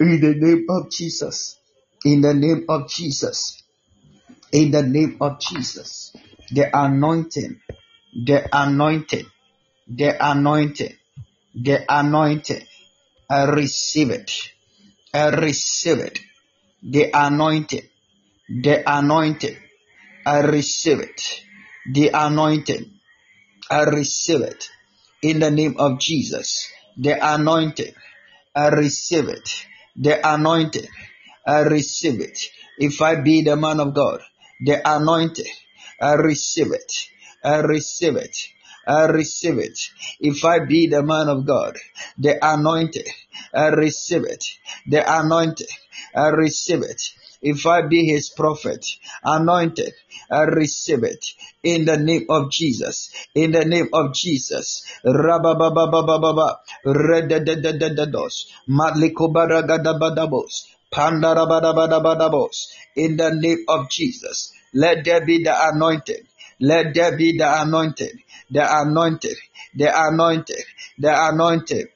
In 0.00 0.20
the 0.20 0.34
name 0.34 0.66
of 0.68 0.90
Jesus. 0.90 1.58
In 2.04 2.20
the 2.20 2.34
name 2.34 2.64
of 2.68 2.88
Jesus. 2.88 3.62
In 4.52 4.70
the 4.70 4.82
name 4.82 5.18
of 5.20 5.40
Jesus. 5.40 6.12
The 6.50 6.70
anointing. 6.72 7.60
The 8.24 8.48
anointing. 8.52 9.26
The 9.88 10.16
anointing. 10.20 10.94
The 11.54 11.84
anointing. 11.88 12.62
I 13.28 13.44
receive 13.44 14.10
it. 14.10 14.32
I 15.12 15.30
receive 15.30 15.98
it. 15.98 16.20
The 16.82 17.10
anointing. 17.12 17.88
The 18.48 18.82
anointing. 18.86 19.56
I 20.24 20.40
receive 20.40 21.00
it. 21.00 21.42
The 21.92 22.10
anointing. 22.14 22.92
I 23.70 23.82
receive 23.82 24.42
it. 24.42 24.70
In 25.22 25.40
the 25.40 25.50
name 25.50 25.76
of 25.78 25.98
Jesus. 25.98 26.70
The 26.96 27.18
anointing. 27.20 27.92
I 28.54 28.68
receive 28.68 29.28
it. 29.28 29.48
The 29.96 30.20
anointing. 30.26 30.86
I 31.46 31.60
receive 31.60 32.20
it. 32.20 32.38
If 32.78 33.02
I 33.02 33.16
be 33.16 33.42
the 33.42 33.56
man 33.56 33.80
of 33.80 33.94
God, 33.94 34.20
the 34.60 34.80
anointing. 34.84 35.52
I 36.00 36.14
receive 36.14 36.72
it. 36.72 36.92
I 37.44 37.60
receive 37.60 38.16
it. 38.16 38.36
I 38.86 39.06
receive 39.06 39.58
it. 39.58 39.78
If 40.20 40.44
I 40.44 40.64
be 40.64 40.86
the 40.86 41.02
man 41.02 41.28
of 41.28 41.46
God, 41.46 41.76
the 42.18 42.38
anointing, 42.40 43.06
I 43.52 43.68
receive 43.68 44.24
it. 44.24 44.44
The 44.86 45.02
anointing, 45.06 45.66
I 46.14 46.28
receive 46.28 46.82
it. 46.82 47.02
If 47.42 47.66
I 47.66 47.82
be 47.82 48.06
his 48.06 48.30
prophet, 48.30 48.86
anointed, 49.22 49.92
I 50.30 50.42
receive 50.42 51.04
it 51.04 51.24
in 51.62 51.84
the 51.84 51.96
name 51.96 52.26
of 52.28 52.50
Jesus. 52.50 53.10
In 53.34 53.52
the 53.52 53.64
name 53.64 53.88
of 53.92 54.14
Jesus. 54.14 54.82
Rababababababa. 55.04 56.56
Redededededdos. 56.84 58.46
Madlikobaragadabadabos. 58.68 60.75
Pandarabadabadabadabos. 60.96 62.68
In 62.96 63.16
the 63.18 63.30
name 63.34 63.64
of 63.68 63.90
Jesus. 63.90 64.52
Let 64.74 65.04
there 65.04 65.24
be 65.26 65.44
the 65.44 65.54
anointing. 65.54 66.24
Let 66.60 66.94
there 66.94 67.16
be 67.16 67.36
the 67.36 67.62
anointing. 67.62 68.18
The 68.50 68.64
anointed. 68.64 69.36
The 69.76 69.92
anointed. 69.94 70.64
The 70.98 71.12
anointed. 71.28 71.88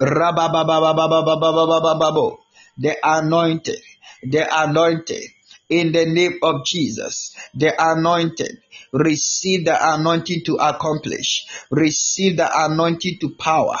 Rababababababababababo. 0.00 2.38
The 2.78 2.96
anointed. 3.02 3.80
The 4.22 4.46
anointed. 4.52 5.24
In 5.68 5.92
the 5.92 6.06
name 6.06 6.38
of 6.42 6.64
Jesus. 6.66 7.34
The 7.54 7.72
anointed. 7.78 8.58
Receive 8.92 9.64
the 9.64 9.76
anointing 9.94 10.44
to 10.44 10.54
accomplish. 10.56 11.46
Receive 11.70 12.36
the 12.36 12.48
anointing 12.52 13.18
to 13.20 13.30
power. 13.30 13.76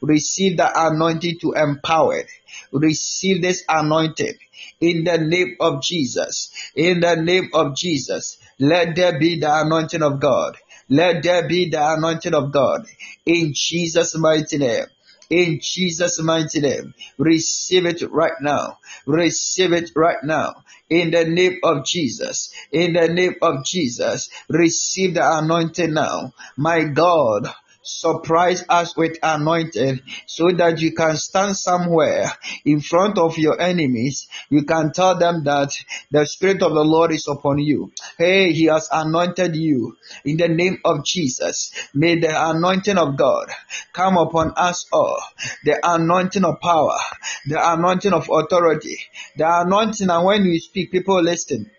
Receive 0.00 0.56
the 0.56 0.70
anointing 0.74 1.38
to 1.40 1.52
empower. 1.52 2.24
Receive 2.72 3.40
this 3.40 3.64
anointing 3.68 4.34
in 4.80 5.04
the 5.04 5.18
name 5.18 5.56
of 5.60 5.82
Jesus. 5.82 6.50
In 6.74 7.00
the 7.00 7.16
name 7.16 7.50
of 7.54 7.76
Jesus. 7.76 8.38
Let 8.58 8.96
there 8.96 9.18
be 9.18 9.38
the 9.38 9.60
anointing 9.60 10.02
of 10.02 10.20
God. 10.20 10.56
Let 10.88 11.22
there 11.22 11.46
be 11.46 11.68
the 11.68 11.94
anointing 11.94 12.34
of 12.34 12.50
God. 12.50 12.86
In 13.24 13.52
Jesus' 13.54 14.16
mighty 14.16 14.58
name. 14.58 14.86
In 15.30 15.60
Jesus' 15.62 16.20
mighty 16.20 16.60
name. 16.60 16.94
Receive 17.18 17.86
it 17.86 18.02
right 18.10 18.40
now. 18.40 18.78
Receive 19.06 19.72
it 19.72 19.90
right 19.94 20.22
now. 20.24 20.64
In 20.88 21.10
the 21.10 21.24
name 21.24 21.58
of 21.62 21.84
Jesus. 21.84 22.50
In 22.72 22.94
the 22.94 23.08
name 23.08 23.36
of 23.42 23.64
Jesus. 23.64 24.30
Receive 24.48 25.14
the 25.14 25.38
anointing 25.38 25.92
now. 25.92 26.32
My 26.56 26.84
God 26.84 27.48
surprise 27.88 28.64
us 28.68 28.96
with 28.96 29.18
anointing 29.22 30.00
so 30.26 30.50
that 30.52 30.80
you 30.80 30.92
can 30.92 31.16
stand 31.16 31.56
somewhere 31.56 32.30
in 32.64 32.80
front 32.80 33.18
of 33.18 33.38
your 33.38 33.60
enemies. 33.60 34.28
You 34.50 34.64
can 34.64 34.92
tell 34.92 35.18
them 35.18 35.44
that 35.44 35.72
the 36.10 36.26
Spirit 36.26 36.62
of 36.62 36.74
the 36.74 36.84
Lord 36.84 37.12
is 37.12 37.26
upon 37.28 37.58
you. 37.58 37.92
Hey, 38.18 38.52
He 38.52 38.64
has 38.64 38.88
anointed 38.92 39.56
you 39.56 39.96
in 40.24 40.36
the 40.36 40.48
name 40.48 40.78
of 40.84 41.04
Jesus. 41.04 41.72
May 41.94 42.18
the 42.18 42.32
anointing 42.32 42.98
of 42.98 43.16
God 43.16 43.48
come 43.92 44.16
upon 44.16 44.52
us 44.56 44.86
all. 44.92 45.20
The 45.64 45.80
anointing 45.82 46.44
of 46.44 46.60
power, 46.60 46.98
the 47.46 47.58
anointing 47.72 48.12
of 48.12 48.28
authority, 48.30 48.98
the 49.36 49.62
anointing, 49.62 50.10
and 50.10 50.24
when 50.24 50.44
you 50.44 50.60
speak, 50.60 50.92
people 50.92 51.22
listen. 51.22 51.70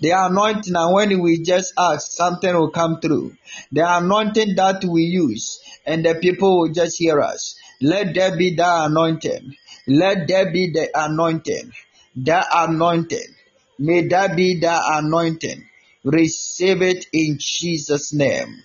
The 0.00 0.10
anointing, 0.10 0.74
and 0.74 0.94
when 0.94 1.20
we 1.20 1.42
just 1.42 1.72
ask, 1.78 2.12
something 2.12 2.54
will 2.54 2.70
come 2.70 3.00
through. 3.00 3.36
The 3.72 3.84
anointing 3.86 4.54
that 4.56 4.84
we 4.84 5.02
use, 5.02 5.60
and 5.84 6.04
the 6.04 6.14
people 6.14 6.60
will 6.60 6.72
just 6.72 6.98
hear 6.98 7.20
us. 7.20 7.58
Let 7.80 8.14
there 8.14 8.36
be 8.36 8.54
the 8.54 8.84
anointing. 8.84 9.54
Let 9.86 10.28
there 10.28 10.50
be 10.50 10.70
the 10.70 10.88
anointing. 10.94 11.72
The 12.16 12.44
anointing. 12.52 13.34
May 13.78 14.06
that 14.08 14.36
be 14.36 14.58
the 14.58 14.80
anointing. 14.84 15.68
Receive 16.04 16.82
it 16.82 17.06
in 17.12 17.36
Jesus' 17.38 18.14
name. 18.14 18.62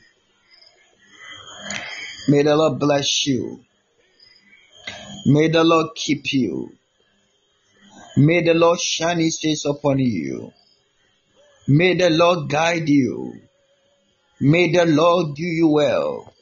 May 2.29 2.43
the 2.43 2.55
Lord 2.55 2.79
bless 2.79 3.27
you. 3.27 3.65
May 5.25 5.49
the 5.49 5.63
Lord 5.63 5.95
keep 5.95 6.31
you. 6.31 6.71
May 8.15 8.43
the 8.43 8.53
Lord 8.53 8.79
shine 8.79 9.19
his 9.19 9.39
face 9.39 9.65
upon 9.65 9.99
you. 9.99 10.51
May 11.73 11.95
the 11.95 12.09
Lord 12.09 12.49
guide 12.49 12.89
you. 12.89 13.33
May 14.41 14.73
the 14.73 14.85
Lord 14.85 15.35
do 15.35 15.43
you 15.43 15.69
well. 15.69 16.33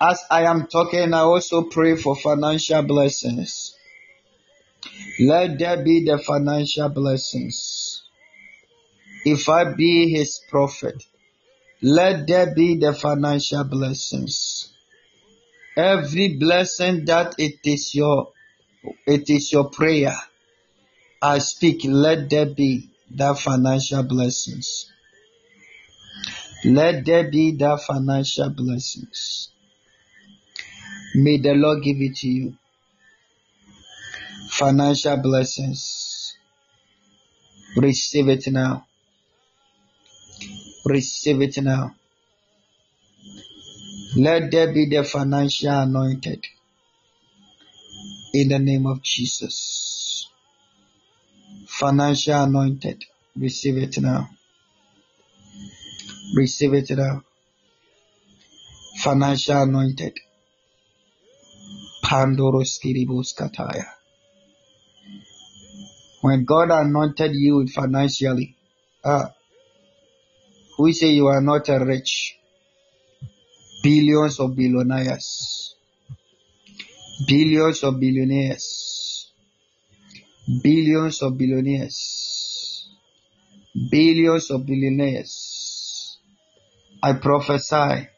As 0.00 0.24
I 0.30 0.44
am 0.44 0.66
talking, 0.66 1.12
I 1.12 1.20
also 1.20 1.64
pray 1.64 1.94
for 1.96 2.16
financial 2.16 2.82
blessings. 2.82 3.74
Let 5.20 5.58
there 5.58 5.84
be 5.84 6.06
the 6.06 6.16
financial 6.16 6.88
blessings. 6.88 8.02
If 9.26 9.46
I 9.50 9.74
be 9.74 10.08
his 10.08 10.40
prophet, 10.48 11.04
let 11.82 12.26
there 12.26 12.54
be 12.54 12.76
the 12.78 12.94
financial 12.94 13.64
blessings. 13.64 14.72
Every 15.76 16.38
blessing 16.38 17.04
that 17.04 17.34
it 17.36 17.58
is 17.64 17.94
your 17.94 18.32
it 19.06 19.28
is 19.28 19.52
your 19.52 19.68
prayer. 19.68 20.16
I 21.20 21.40
speak, 21.40 21.82
let 21.84 22.30
there 22.30 22.46
be 22.46 22.89
the 23.10 23.34
financial 23.34 24.02
blessings. 24.04 24.90
Let 26.64 27.04
there 27.04 27.30
be 27.30 27.52
the 27.52 27.76
financial 27.78 28.50
blessings. 28.50 29.50
May 31.14 31.38
the 31.38 31.54
Lord 31.54 31.82
give 31.82 31.96
it 32.00 32.16
to 32.16 32.28
you. 32.28 32.54
Financial 34.50 35.16
blessings. 35.16 36.36
Receive 37.76 38.28
it 38.28 38.46
now. 38.48 38.86
Receive 40.84 41.40
it 41.40 41.56
now. 41.62 41.94
Let 44.16 44.50
there 44.50 44.72
be 44.72 44.86
the 44.86 45.04
financial 45.04 45.70
anointed. 45.70 46.44
In 48.34 48.48
the 48.48 48.58
name 48.58 48.86
of 48.86 49.02
Jesus. 49.02 49.99
Financial 51.78 52.42
anointed. 52.42 53.04
Receive 53.36 53.76
it 53.78 53.98
now. 54.00 54.28
Receive 56.34 56.74
it 56.74 56.90
now. 56.90 57.22
Financial 58.98 59.62
anointed. 59.62 60.18
Pandoros 62.04 62.78
kiribos 62.82 63.34
kataya. 63.34 63.84
When 66.22 66.44
God 66.44 66.70
anointed 66.70 67.32
you 67.34 67.66
financially, 67.68 68.56
ah, 69.04 69.32
we 70.78 70.92
say 70.92 71.08
you 71.08 71.28
are 71.28 71.40
not 71.40 71.68
a 71.68 71.82
rich. 71.84 72.36
Billions 73.82 74.40
of 74.40 74.56
billionaires. 74.56 75.74
Billions 77.26 77.82
of 77.84 77.98
billionaires. 77.98 78.79
Billions 80.50 81.22
of 81.22 81.38
billionaires. 81.38 82.88
Billions 83.90 84.50
of 84.50 84.66
billionaires. 84.66 86.18
I 87.00 87.12
prophesy 87.12 88.08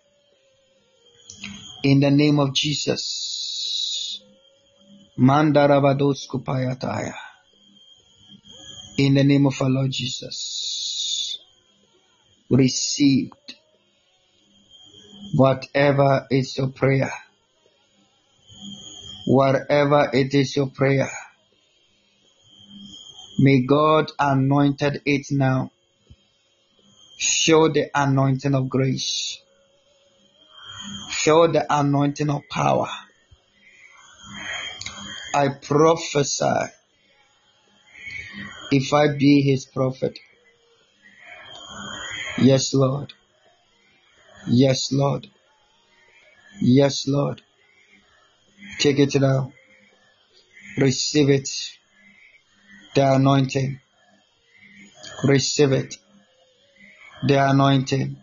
in 1.82 2.00
the 2.00 2.10
name 2.10 2.38
of 2.38 2.54
Jesus. 2.54 4.22
Mandarabados 5.18 6.26
kupayataya. 6.26 7.12
In 8.96 9.14
the 9.14 9.24
name 9.24 9.46
of 9.46 9.60
our 9.60 9.68
Lord 9.68 9.90
Jesus. 9.90 11.38
Received 12.48 13.56
whatever 15.34 16.26
is 16.30 16.56
your 16.56 16.68
prayer. 16.68 17.12
Whatever 19.26 20.08
it 20.14 20.32
is 20.32 20.56
your 20.56 20.68
prayer. 20.68 21.10
May 23.38 23.62
God 23.62 24.12
anointed 24.18 25.02
it 25.06 25.26
now. 25.30 25.70
Show 27.18 27.68
the 27.68 27.90
anointing 27.94 28.54
of 28.54 28.68
grace. 28.68 29.40
Show 31.10 31.46
the 31.46 31.64
anointing 31.68 32.30
of 32.30 32.42
power. 32.50 32.88
I 35.34 35.48
prophesy. 35.60 36.72
If 38.70 38.92
I 38.92 39.16
be 39.16 39.42
his 39.42 39.66
prophet. 39.66 40.18
Yes, 42.38 42.74
Lord. 42.74 43.12
Yes, 44.46 44.92
Lord. 44.92 45.28
Yes, 46.60 47.06
Lord. 47.06 47.42
Take 48.78 48.98
it 48.98 49.14
now. 49.20 49.52
Receive 50.78 51.30
it. 51.30 51.48
The 52.94 53.14
anointing. 53.14 53.80
Receive 55.24 55.72
it. 55.72 55.96
The 57.26 57.50
anointing. 57.50 58.16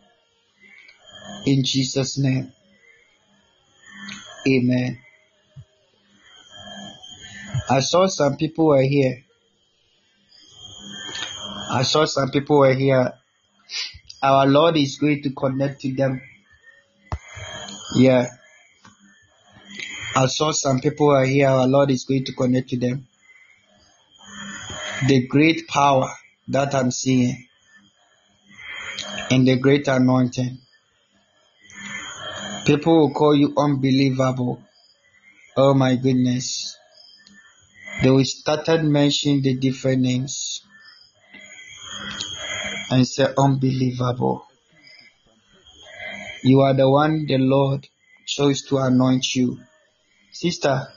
In 1.45 1.63
Jesus' 1.63 2.17
name. 2.17 2.51
Amen. 4.47 4.99
I 7.69 7.81
saw 7.81 8.07
some 8.07 8.37
people 8.37 8.67
were 8.67 8.81
here. 8.81 9.25
I 11.71 11.83
saw 11.83 12.05
some 12.05 12.31
people 12.31 12.59
were 12.59 12.73
here. 12.73 13.13
Our 14.21 14.47
Lord 14.47 14.77
is 14.77 14.97
going 14.97 15.21
to 15.23 15.31
connect 15.31 15.81
to 15.81 15.93
them. 15.93 16.21
Yeah. 17.95 18.27
I 20.15 20.27
saw 20.27 20.51
some 20.51 20.79
people 20.79 21.07
were 21.07 21.25
here. 21.25 21.49
Our 21.49 21.67
Lord 21.67 21.91
is 21.91 22.05
going 22.05 22.25
to 22.25 22.33
connect 22.33 22.69
to 22.69 22.77
them. 22.77 23.08
The 25.07 25.27
great 25.27 25.67
power 25.67 26.09
that 26.49 26.75
I'm 26.75 26.91
seeing 26.91 27.47
and 29.31 29.47
the 29.47 29.57
great 29.57 29.87
anointing. 29.87 30.57
People 32.65 32.99
will 32.99 33.13
call 33.13 33.35
you 33.35 33.53
unbelievable. 33.57 34.61
Oh 35.55 35.73
my 35.73 35.95
goodness. 35.95 36.75
They 38.01 38.09
will 38.09 38.25
started 38.25 38.83
mentioning 38.83 39.41
the 39.41 39.55
different 39.55 40.01
names 40.01 40.61
and 42.89 43.07
say 43.07 43.27
unbelievable. 43.37 44.45
You 46.43 46.61
are 46.61 46.73
the 46.73 46.89
one 46.89 47.25
the 47.27 47.37
Lord 47.37 47.87
chose 48.25 48.63
to 48.63 48.77
anoint 48.77 49.35
you. 49.35 49.59
Sister, 50.31 50.87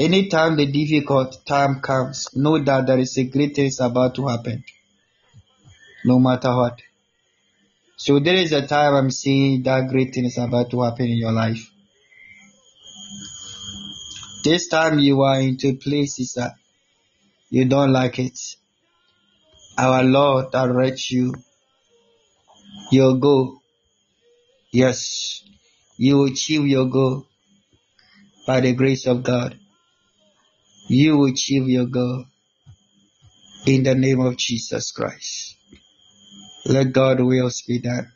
anytime 0.00 0.56
the 0.56 0.66
difficult 0.66 1.44
time 1.46 1.80
comes, 1.80 2.28
know 2.34 2.58
that 2.58 2.86
there 2.86 2.98
is 2.98 3.16
a 3.18 3.24
great 3.24 3.54
thing 3.54 3.70
about 3.80 4.14
to 4.14 4.26
happen. 4.28 4.64
No 6.04 6.18
matter 6.18 6.56
what. 6.56 6.80
So 7.96 8.18
there 8.18 8.36
is 8.36 8.52
a 8.52 8.66
time 8.66 8.94
I'm 8.94 9.10
seeing 9.10 9.62
that 9.64 9.88
great 9.90 10.14
thing 10.14 10.24
is 10.24 10.38
about 10.38 10.70
to 10.70 10.82
happen 10.82 11.04
in 11.04 11.18
your 11.18 11.32
life. 11.32 11.70
This 14.42 14.68
time 14.68 14.98
you 14.98 15.20
are 15.20 15.38
into 15.38 15.76
places 15.76 16.32
that 16.34 16.54
you 17.50 17.66
don't 17.66 17.92
like 17.92 18.18
it. 18.18 18.38
Our 19.76 20.02
Lord 20.02 20.50
direct 20.50 21.10
you. 21.10 21.34
Your 22.90 23.18
goal. 23.18 23.60
Yes. 24.72 25.42
You 25.98 26.24
achieve 26.24 26.66
your 26.66 26.86
goal 26.86 27.26
by 28.46 28.60
the 28.60 28.72
grace 28.72 29.06
of 29.06 29.22
God. 29.22 29.59
You 30.92 31.24
achieve 31.26 31.68
your 31.68 31.86
goal 31.86 32.24
in 33.64 33.84
the 33.84 33.94
name 33.94 34.18
of 34.18 34.36
Jesus 34.36 34.90
Christ. 34.90 35.54
Let 36.66 36.92
God's 36.92 37.22
will 37.22 37.48
be 37.68 37.78
done. 37.78 38.10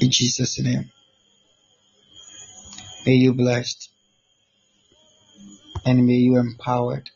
In 0.00 0.10
Jesus' 0.10 0.58
name. 0.58 0.90
May 3.04 3.16
you 3.16 3.34
blessed 3.34 3.90
and 5.84 6.06
may 6.06 6.14
you 6.14 6.38
empowered 6.38 7.10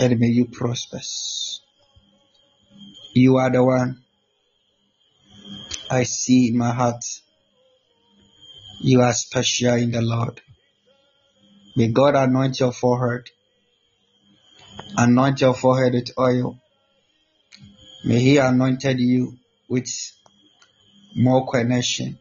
and 0.00 0.18
may 0.18 0.28
you 0.28 0.46
prosper. 0.46 1.00
You 3.12 3.36
are 3.36 3.52
the 3.52 3.62
one 3.62 4.04
I 5.90 6.04
see 6.04 6.48
in 6.48 6.56
my 6.56 6.70
heart. 6.70 7.04
You 8.80 9.02
are 9.02 9.12
special 9.12 9.74
in 9.74 9.90
the 9.90 10.00
Lord. 10.00 10.40
May 11.78 11.86
God 11.86 12.16
anoint 12.16 12.58
your 12.58 12.72
forehead. 12.72 13.30
Anoint 14.96 15.40
your 15.40 15.54
forehead 15.54 15.92
with 15.92 16.10
oil. 16.18 16.58
May 18.04 18.18
He 18.18 18.36
anointed 18.38 18.98
you 18.98 19.38
with 19.68 19.88
more 21.14 21.46
connection. 21.46 22.18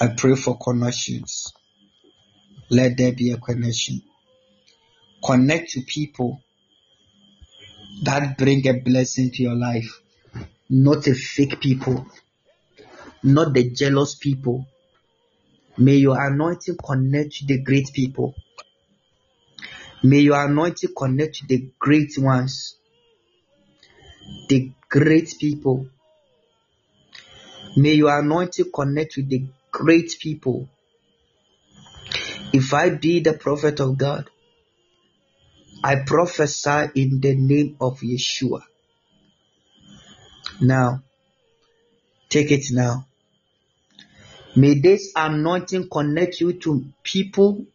I 0.00 0.14
pray 0.16 0.34
for 0.34 0.56
connections. 0.56 1.52
Let 2.70 2.96
there 2.96 3.12
be 3.12 3.32
a 3.32 3.36
connection. 3.36 4.00
Connect 5.22 5.72
to 5.72 5.82
people 5.82 6.40
that 8.04 8.38
bring 8.38 8.66
a 8.66 8.80
blessing 8.80 9.30
to 9.32 9.42
your 9.42 9.56
life, 9.56 10.00
not 10.70 11.06
a 11.06 11.14
fake 11.14 11.60
people, 11.60 12.06
not 13.22 13.52
the 13.52 13.68
jealous 13.72 14.14
people. 14.14 14.66
May 15.76 15.96
your 15.96 16.20
anointing 16.24 16.76
connect 16.84 17.46
the 17.46 17.58
great 17.62 17.92
people. 17.92 18.34
May 20.02 20.20
your 20.20 20.44
anointing 20.44 20.90
connect 20.96 21.48
the 21.48 21.68
great 21.78 22.12
ones, 22.18 22.76
the 24.48 24.70
great 24.88 25.34
people. 25.40 25.86
May 27.76 27.94
your 27.94 28.18
anointing 28.18 28.70
connect 28.72 29.16
with 29.16 29.28
the 29.30 29.46
great 29.72 30.16
people. 30.20 30.68
If 32.52 32.72
I 32.72 32.90
be 32.90 33.20
the 33.20 33.32
prophet 33.32 33.80
of 33.80 33.98
God, 33.98 34.30
I 35.82 35.96
prophesy 36.06 36.90
in 36.94 37.20
the 37.20 37.34
name 37.34 37.76
of 37.80 37.98
Yeshua. 38.00 38.62
Now, 40.60 41.02
take 42.28 42.52
it 42.52 42.66
now. 42.70 43.06
May 44.56 44.78
this 44.80 45.12
anointing 45.16 45.88
connect 45.90 46.40
you 46.40 46.52
to 46.60 46.86
people 47.02 47.66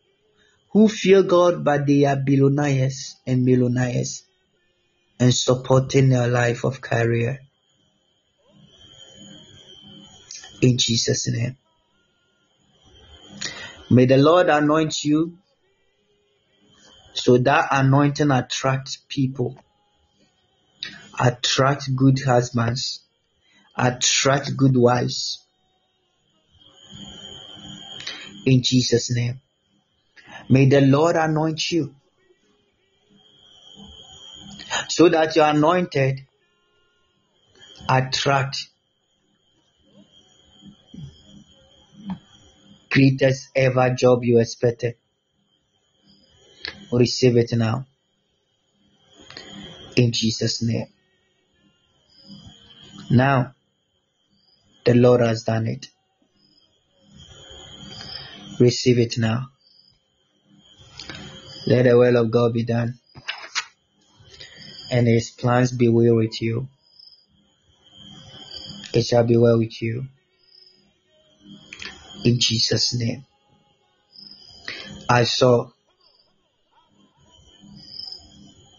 who 0.71 0.87
fear 0.87 1.23
God, 1.23 1.63
but 1.63 1.85
they 1.85 2.05
are 2.05 2.15
billionaires 2.15 3.15
and 3.27 3.43
millionaires 3.43 4.23
and 5.19 5.33
supporting 5.33 6.09
their 6.09 6.27
life 6.27 6.63
of 6.63 6.79
career. 6.79 7.39
In 10.61 10.77
Jesus' 10.77 11.27
name. 11.29 11.57
May 13.89 14.05
the 14.05 14.17
Lord 14.17 14.49
anoint 14.49 15.03
you 15.03 15.37
so 17.13 17.37
that 17.39 17.67
anointing 17.71 18.31
attracts 18.31 18.99
people, 19.09 19.57
attract 21.19 21.93
good 21.95 22.19
husbands, 22.23 23.01
attract 23.75 24.55
good 24.55 24.77
wives. 24.77 25.45
In 28.49 28.63
Jesus' 28.63 29.11
name. 29.15 29.39
May 30.49 30.67
the 30.67 30.81
Lord 30.81 31.15
anoint 31.15 31.71
you 31.71 31.93
so 34.87 35.07
that 35.07 35.35
your 35.35 35.45
anointed 35.45 36.21
attract 37.87 38.69
greatest 42.89 43.49
ever 43.55 43.91
job 43.91 44.23
you 44.23 44.39
expected. 44.39 44.95
Receive 46.91 47.37
it 47.37 47.51
now. 47.53 47.85
In 49.95 50.11
Jesus' 50.11 50.63
name. 50.63 50.87
Now, 53.11 53.53
the 54.85 54.95
Lord 54.95 55.21
has 55.21 55.43
done 55.43 55.67
it. 55.67 55.89
Receive 58.59 58.99
it 58.99 59.17
now. 59.17 59.47
Let 61.67 61.83
the 61.83 61.97
will 61.97 62.17
of 62.17 62.31
God 62.31 62.53
be 62.53 62.63
done. 62.63 62.99
And 64.91 65.07
his 65.07 65.29
plans 65.29 65.71
be 65.71 65.87
well 65.87 66.15
with 66.15 66.41
you. 66.41 66.67
It 68.93 69.05
shall 69.05 69.23
be 69.23 69.37
well 69.37 69.59
with 69.59 69.81
you. 69.81 70.05
In 72.25 72.39
Jesus' 72.39 72.95
name. 72.95 73.25
I 75.09 75.23
saw 75.23 75.69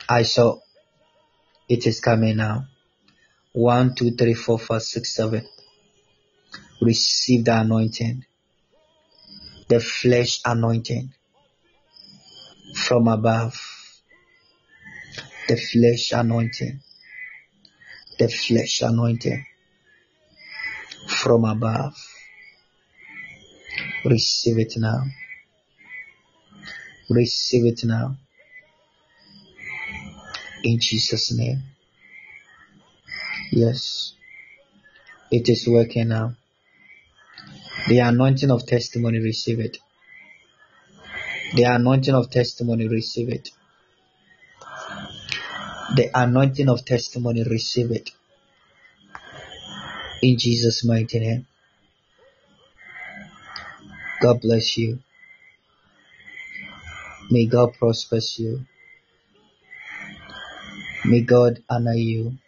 I 0.08 0.22
saw 0.22 0.58
it 1.68 1.86
is 1.86 2.00
coming 2.00 2.36
now. 2.36 2.66
One, 3.52 3.94
two, 3.94 4.10
three, 4.10 4.34
four, 4.34 4.58
five, 4.58 4.82
six, 4.82 5.14
seven. 5.14 5.46
Receive 6.80 7.44
the 7.44 7.60
anointing, 7.60 8.24
the 9.70 9.78
flesh 9.78 10.40
anointing 10.44 11.12
from 12.74 13.06
above, 13.06 13.54
the 15.46 15.56
flesh 15.56 16.10
anointing, 16.12 16.80
the 18.18 18.28
flesh 18.28 18.82
anointing 18.82 19.46
from 21.06 21.44
above. 21.44 21.94
Receive 24.04 24.58
it 24.58 24.74
now. 24.76 25.04
Receive 27.08 27.66
it 27.66 27.84
now. 27.84 28.16
In 30.64 30.80
Jesus' 30.80 31.32
name. 31.32 31.62
Yes. 33.52 34.14
It 35.30 35.48
is 35.48 35.68
working 35.68 36.08
now. 36.08 36.34
The 37.90 37.98
anointing 37.98 38.52
of 38.52 38.66
testimony, 38.66 39.18
receive 39.18 39.58
it. 39.58 39.78
The 41.56 41.64
anointing 41.64 42.14
of 42.14 42.30
testimony, 42.30 42.86
receive 42.86 43.30
it. 43.30 43.50
The 45.96 46.08
anointing 46.14 46.68
of 46.68 46.84
testimony, 46.84 47.42
receive 47.42 47.90
it. 47.90 48.10
In 50.22 50.38
Jesus' 50.38 50.84
mighty 50.84 51.18
name. 51.18 51.46
God 54.22 54.40
bless 54.40 54.78
you. 54.78 55.00
May 57.28 57.46
God 57.46 57.74
prosper 57.74 58.20
you. 58.36 58.66
May 61.04 61.22
God 61.22 61.60
honor 61.68 61.94
you. 61.94 62.38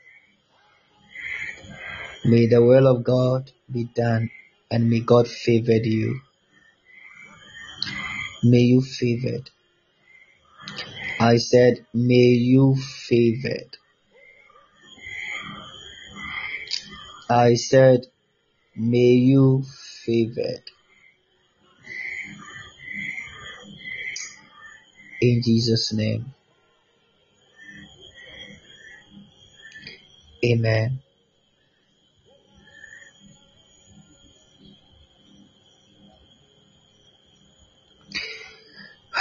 May 2.24 2.46
the 2.46 2.62
will 2.62 2.86
of 2.86 3.02
God 3.02 3.50
be 3.68 3.88
done 3.92 4.30
and 4.72 4.88
may 4.88 5.00
God 5.00 5.28
favor 5.28 5.76
you. 5.76 6.20
May 8.42 8.60
you 8.60 8.80
favored. 8.80 9.50
I 11.20 11.36
said, 11.36 11.84
may 11.92 12.32
you 12.50 12.76
favored. 12.76 13.76
I 17.28 17.54
said, 17.54 18.06
may 18.74 19.12
you 19.30 19.64
favored. 20.06 20.64
In 25.20 25.42
Jesus' 25.44 25.92
name. 25.92 26.32
Amen. 30.42 31.00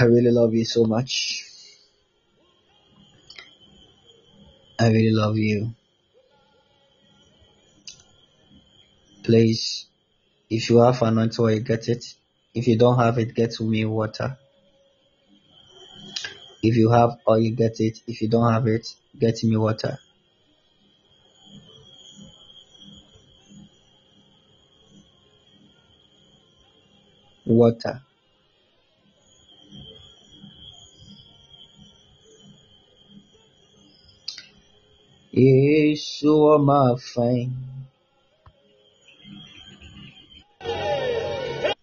I 0.01 0.05
really 0.05 0.31
love 0.31 0.55
you 0.55 0.65
so 0.65 0.85
much. 0.85 1.45
I 4.79 4.87
really 4.87 5.11
love 5.11 5.37
you. 5.37 5.75
Please, 9.23 9.85
if 10.49 10.71
you 10.71 10.79
have 10.79 11.03
an 11.03 11.19
oil, 11.19 11.59
get 11.59 11.87
it. 11.87 12.03
If 12.55 12.67
you 12.67 12.79
don't 12.79 12.97
have 12.97 13.19
it, 13.19 13.35
get 13.35 13.59
me 13.59 13.85
water. 13.85 14.39
If 16.63 16.75
you 16.77 16.89
have 16.89 17.19
oil, 17.29 17.37
you 17.37 17.51
get 17.55 17.79
it. 17.79 17.99
If 18.07 18.23
you 18.23 18.27
don't 18.27 18.51
have 18.51 18.65
it, 18.65 18.87
get 19.19 19.43
me 19.43 19.55
water. 19.55 19.99
Water. 27.45 28.01
Yeshua 35.33 36.59
my 36.61 36.95
fame. 36.99 37.55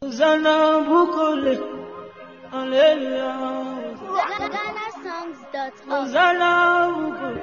Hosanna 0.03 0.85
Bukole. 0.87 1.55
Hallelujah. 2.51 3.97
GhanaSongs.org. 4.53 5.73
Hosanna 5.89 6.53
Bukole. 6.99 7.43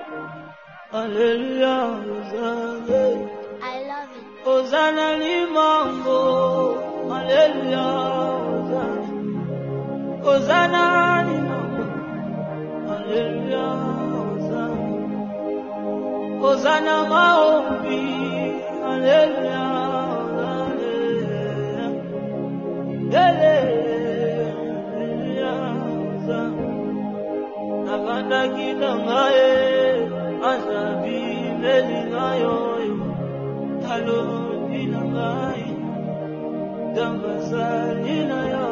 Hallelujah. 0.92 1.82
Hosanna. 2.06 3.02
I 3.62 3.82
love 3.90 4.10
it. 4.16 4.24
Hosanna 4.46 5.08
Limango. 5.22 6.20
Hallelujah. 7.10 7.90
Hosanna. 8.62 9.22
Hosanna 10.24 10.84
Limango. 11.28 11.84
Hallelujah. 12.88 13.95
Hosanna. 16.46 16.96
Maombi. 17.10 18.02
Hallelujah. 18.86 19.66
Hallelujah. 20.38 21.26
Hallelujah. 23.16 23.76
Nabandakina 27.86 28.92
ngaye. 29.06 29.52
Azabi 30.52 31.22
meli 31.62 32.00
ngayo. 32.14 32.58
Talondina 33.82 35.02
ngaye. 35.14 35.70
Dambazalina 36.96 38.40
yo. 38.54 38.68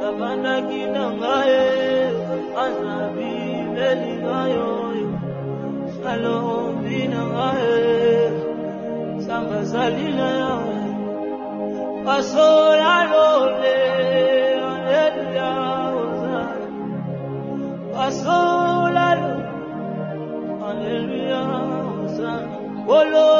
Nabandakina 0.00 1.04
ngaye. 1.20 1.64
Azabi 2.64 3.32
meli 3.76 4.12
ngayo. 4.24 4.83
nalobi 6.04 7.08
nanga 7.12 7.48
e 7.56 7.76
eh, 7.82 8.32
sanga 9.26 9.56
ezali 9.64 10.08
na 10.18 10.28
yawe 10.40 10.76
pasola 12.06 12.92
lolela 13.12 14.72
eluya 15.04 15.50
ozali 16.02 16.68
pasola 17.94 19.06
lo 19.20 19.32
aleluya 20.68 21.42
ozali 22.04 22.56
kolo 22.86 23.30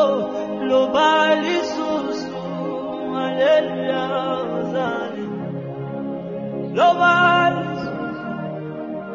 loba 0.69 1.11
lisusu 1.45 2.39
aleluya 3.25 4.05
ozali 4.59 5.27
loba 6.79 7.13
lisusu 7.57 8.31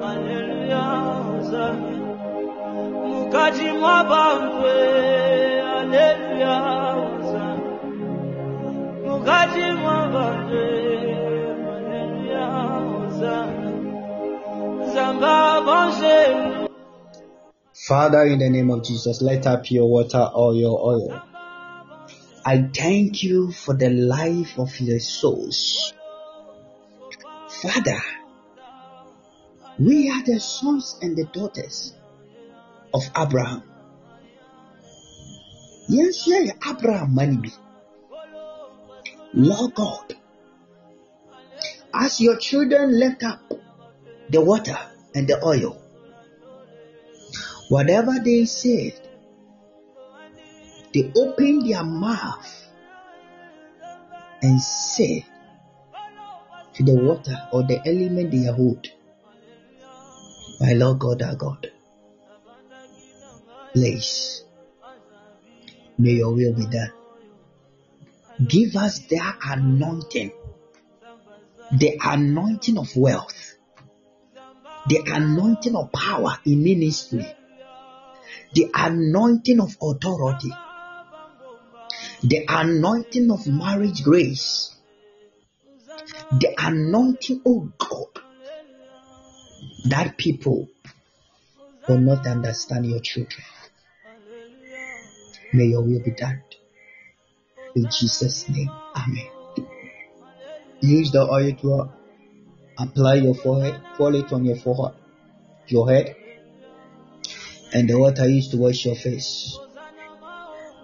aleluya 0.09 0.83
ozali 1.33 1.98
Mukati 3.29 3.71
mwa 3.71 4.03
Hosanna. 7.19 7.53
Mukati 9.05 9.59
mwa 9.81 9.95
Hosanna. 12.81 13.73
Zamba 14.93 15.61
banjelu. 15.61 16.69
Father, 17.73 18.23
in 18.23 18.39
the 18.39 18.49
name 18.49 18.71
of 18.71 18.83
Jesus, 18.83 19.21
let 19.21 19.45
up 19.45 19.69
your 19.69 19.87
water 19.87 20.27
or 20.33 20.55
your 20.55 20.79
oil. 20.81 21.21
I 22.45 22.67
thank 22.73 23.21
you 23.21 23.51
for 23.51 23.75
the 23.77 23.91
life 23.91 24.57
of 24.57 24.79
your 24.79 24.99
souls. 24.99 25.93
Father, 27.61 28.01
we 29.77 30.09
are 30.09 30.23
the 30.23 30.39
sons 30.39 30.97
and 31.03 31.15
the 31.15 31.25
daughters 31.25 31.93
of 32.93 33.03
Abraham. 33.17 33.63
Yes, 35.87 36.27
yeah, 36.27 36.53
Abraham 36.67 37.15
money 37.15 37.37
be. 37.37 37.51
Lord 39.33 39.73
God, 39.75 40.15
as 41.93 42.21
your 42.21 42.37
children 42.37 42.99
left 42.99 43.23
up 43.23 43.41
the 44.29 44.41
water 44.41 44.77
and 45.15 45.27
the 45.27 45.43
oil, 45.43 45.81
whatever 47.69 48.19
they 48.23 48.45
said, 48.45 48.93
they 50.93 51.11
opened 51.15 51.67
their 51.69 51.83
mouth 51.83 52.67
and 54.41 54.61
said 54.61 55.23
to 56.73 56.83
the 56.83 56.95
water 56.95 57.35
or 57.51 57.63
the 57.63 57.79
element 57.85 58.31
they 58.31 58.45
hold, 58.45 58.87
My 60.59 60.73
Lord 60.73 60.99
God, 60.99 61.21
our 61.21 61.35
God, 61.35 61.71
please, 63.73 64.43
may 65.97 66.11
your 66.11 66.33
will 66.33 66.53
be 66.53 66.65
done. 66.65 66.91
Give 68.47 68.75
us 68.75 68.99
that 69.09 69.37
anointing, 69.43 70.31
the 71.71 71.99
anointing 72.01 72.77
of 72.77 72.95
wealth, 72.95 73.57
the 74.87 75.03
anointing 75.05 75.75
of 75.75 75.91
power 75.91 76.37
in 76.45 76.63
ministry, 76.63 77.35
the 78.53 78.69
anointing 78.73 79.59
of 79.59 79.75
authority, 79.81 80.51
the 82.23 82.45
anointing 82.47 83.29
of 83.29 83.45
marriage 83.47 84.03
grace, 84.03 84.75
the 86.31 86.53
anointing, 86.57 87.41
oh 87.45 87.71
God, 87.77 88.23
that 89.85 90.17
people 90.17 90.69
will 91.87 91.97
not 91.97 92.25
understand 92.25 92.85
your 92.85 92.99
children. 92.99 93.43
May 95.53 95.65
your 95.65 95.81
will 95.81 96.01
be 96.03 96.11
done. 96.11 96.41
In 97.75 97.85
Jesus' 97.89 98.47
name, 98.49 98.69
Amen. 98.95 99.27
Use 100.81 101.11
the 101.11 101.21
oil 101.21 101.51
to 101.61 101.89
apply 102.77 103.15
your 103.15 103.35
forehead, 103.35 103.81
pour 103.95 104.13
it 104.13 104.31
on 104.31 104.45
your 104.45 104.55
forehead, 104.55 104.95
your 105.67 105.89
head, 105.89 106.15
and 107.73 107.89
the 107.89 107.97
water 107.97 108.27
used 108.27 108.51
to 108.51 108.57
wash 108.57 108.85
your 108.85 108.95
face. 108.95 109.57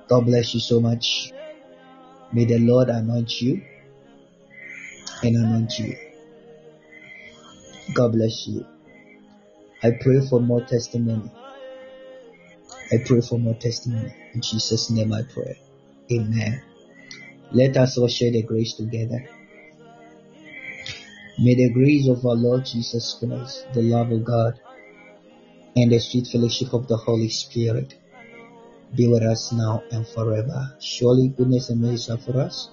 God 0.07 0.25
bless 0.25 0.53
you 0.53 0.59
so 0.59 0.79
much. 0.79 1.31
May 2.33 2.45
the 2.45 2.59
Lord 2.59 2.89
anoint 2.89 3.41
you 3.41 3.63
and 5.23 5.35
anoint 5.35 5.79
you. 5.79 5.95
God 7.93 8.11
bless 8.11 8.47
you. 8.47 8.65
I 9.81 9.91
pray 10.01 10.27
for 10.27 10.41
more 10.41 10.61
testimony. 10.61 11.31
I 12.91 12.97
pray 13.05 13.21
for 13.21 13.39
more 13.39 13.55
testimony. 13.55 14.13
In 14.35 14.41
Jesus' 14.41 14.89
name 14.89 15.13
I 15.13 15.23
pray. 15.23 15.57
Amen. 16.11 16.61
Let 17.53 17.77
us 17.77 17.97
all 17.97 18.09
share 18.09 18.31
the 18.31 18.43
grace 18.43 18.73
together. 18.73 19.29
May 21.39 21.55
the 21.55 21.69
grace 21.69 22.09
of 22.09 22.25
our 22.25 22.35
Lord 22.35 22.65
Jesus 22.65 23.15
Christ, 23.17 23.65
the 23.73 23.81
love 23.81 24.11
of 24.11 24.25
God, 24.25 24.59
and 25.77 25.89
the 25.89 25.99
sweet 25.99 26.27
fellowship 26.27 26.73
of 26.73 26.87
the 26.87 26.97
Holy 26.97 27.29
Spirit 27.29 27.95
be 28.93 29.07
with 29.07 29.23
us 29.23 29.53
now 29.53 29.83
and 29.91 30.05
forever. 30.05 30.75
Surely 30.81 31.29
goodness 31.29 31.69
and 31.69 31.81
mercy 31.81 32.11
are 32.11 32.17
for 32.17 32.41
us. 32.41 32.69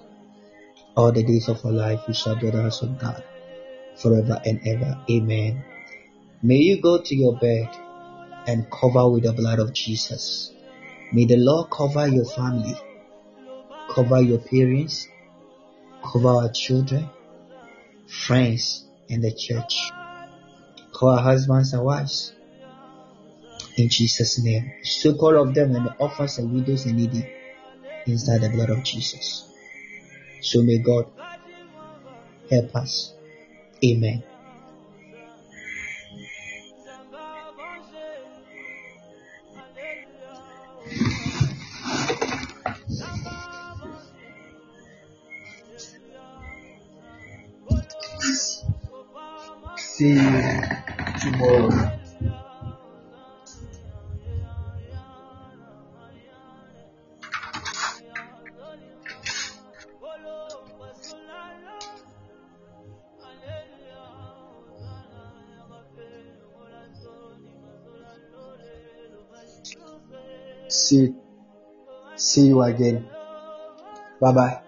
All 0.97 1.13
the 1.13 1.23
days 1.23 1.47
of 1.47 1.65
our 1.65 1.71
life 1.71 2.01
we 2.09 2.13
shall 2.13 2.35
do 2.35 2.51
the 2.51 2.61
house 2.61 2.81
of 2.81 2.99
God 2.99 3.23
forever 3.95 4.41
and 4.45 4.59
ever. 4.67 4.99
Amen. 5.09 5.63
May 6.41 6.57
you 6.57 6.81
go 6.81 7.01
to 7.01 7.15
your 7.15 7.37
bed 7.37 7.69
and 8.47 8.69
cover 8.69 9.09
with 9.09 9.23
the 9.23 9.31
blood 9.31 9.59
of 9.59 9.71
Jesus. 9.73 10.53
May 11.11 11.25
the 11.25 11.37
Lord 11.37 11.69
cover 11.69 12.07
your 12.07 12.25
family, 12.25 12.75
cover 13.89 14.21
your 14.21 14.39
parents, 14.39 15.07
cover 16.03 16.29
our 16.29 16.51
children, 16.51 17.09
friends, 18.07 18.85
and 19.09 19.23
the 19.23 19.31
church. 19.31 19.91
Cover 20.97 21.21
husbands 21.21 21.73
and 21.73 21.83
wives. 21.83 22.33
In 23.77 23.89
Jesus' 23.89 24.43
name. 24.43 24.71
Soak 24.83 25.21
all 25.23 25.41
of 25.41 25.53
them 25.53 25.75
and 25.75 25.87
the 25.87 25.95
orphans 25.97 26.37
and 26.37 26.53
widows 26.53 26.85
and 26.85 26.97
needy 26.97 27.27
inside 28.05 28.41
the 28.41 28.49
blood 28.49 28.69
of 28.69 28.83
Jesus. 28.83 29.49
So 30.41 30.61
may 30.61 30.77
God 30.77 31.07
help 32.49 32.75
us. 32.75 33.13
Amen. 33.83 34.23
Again. 72.65 73.05
Bye 74.19 74.31
bye. 74.33 74.62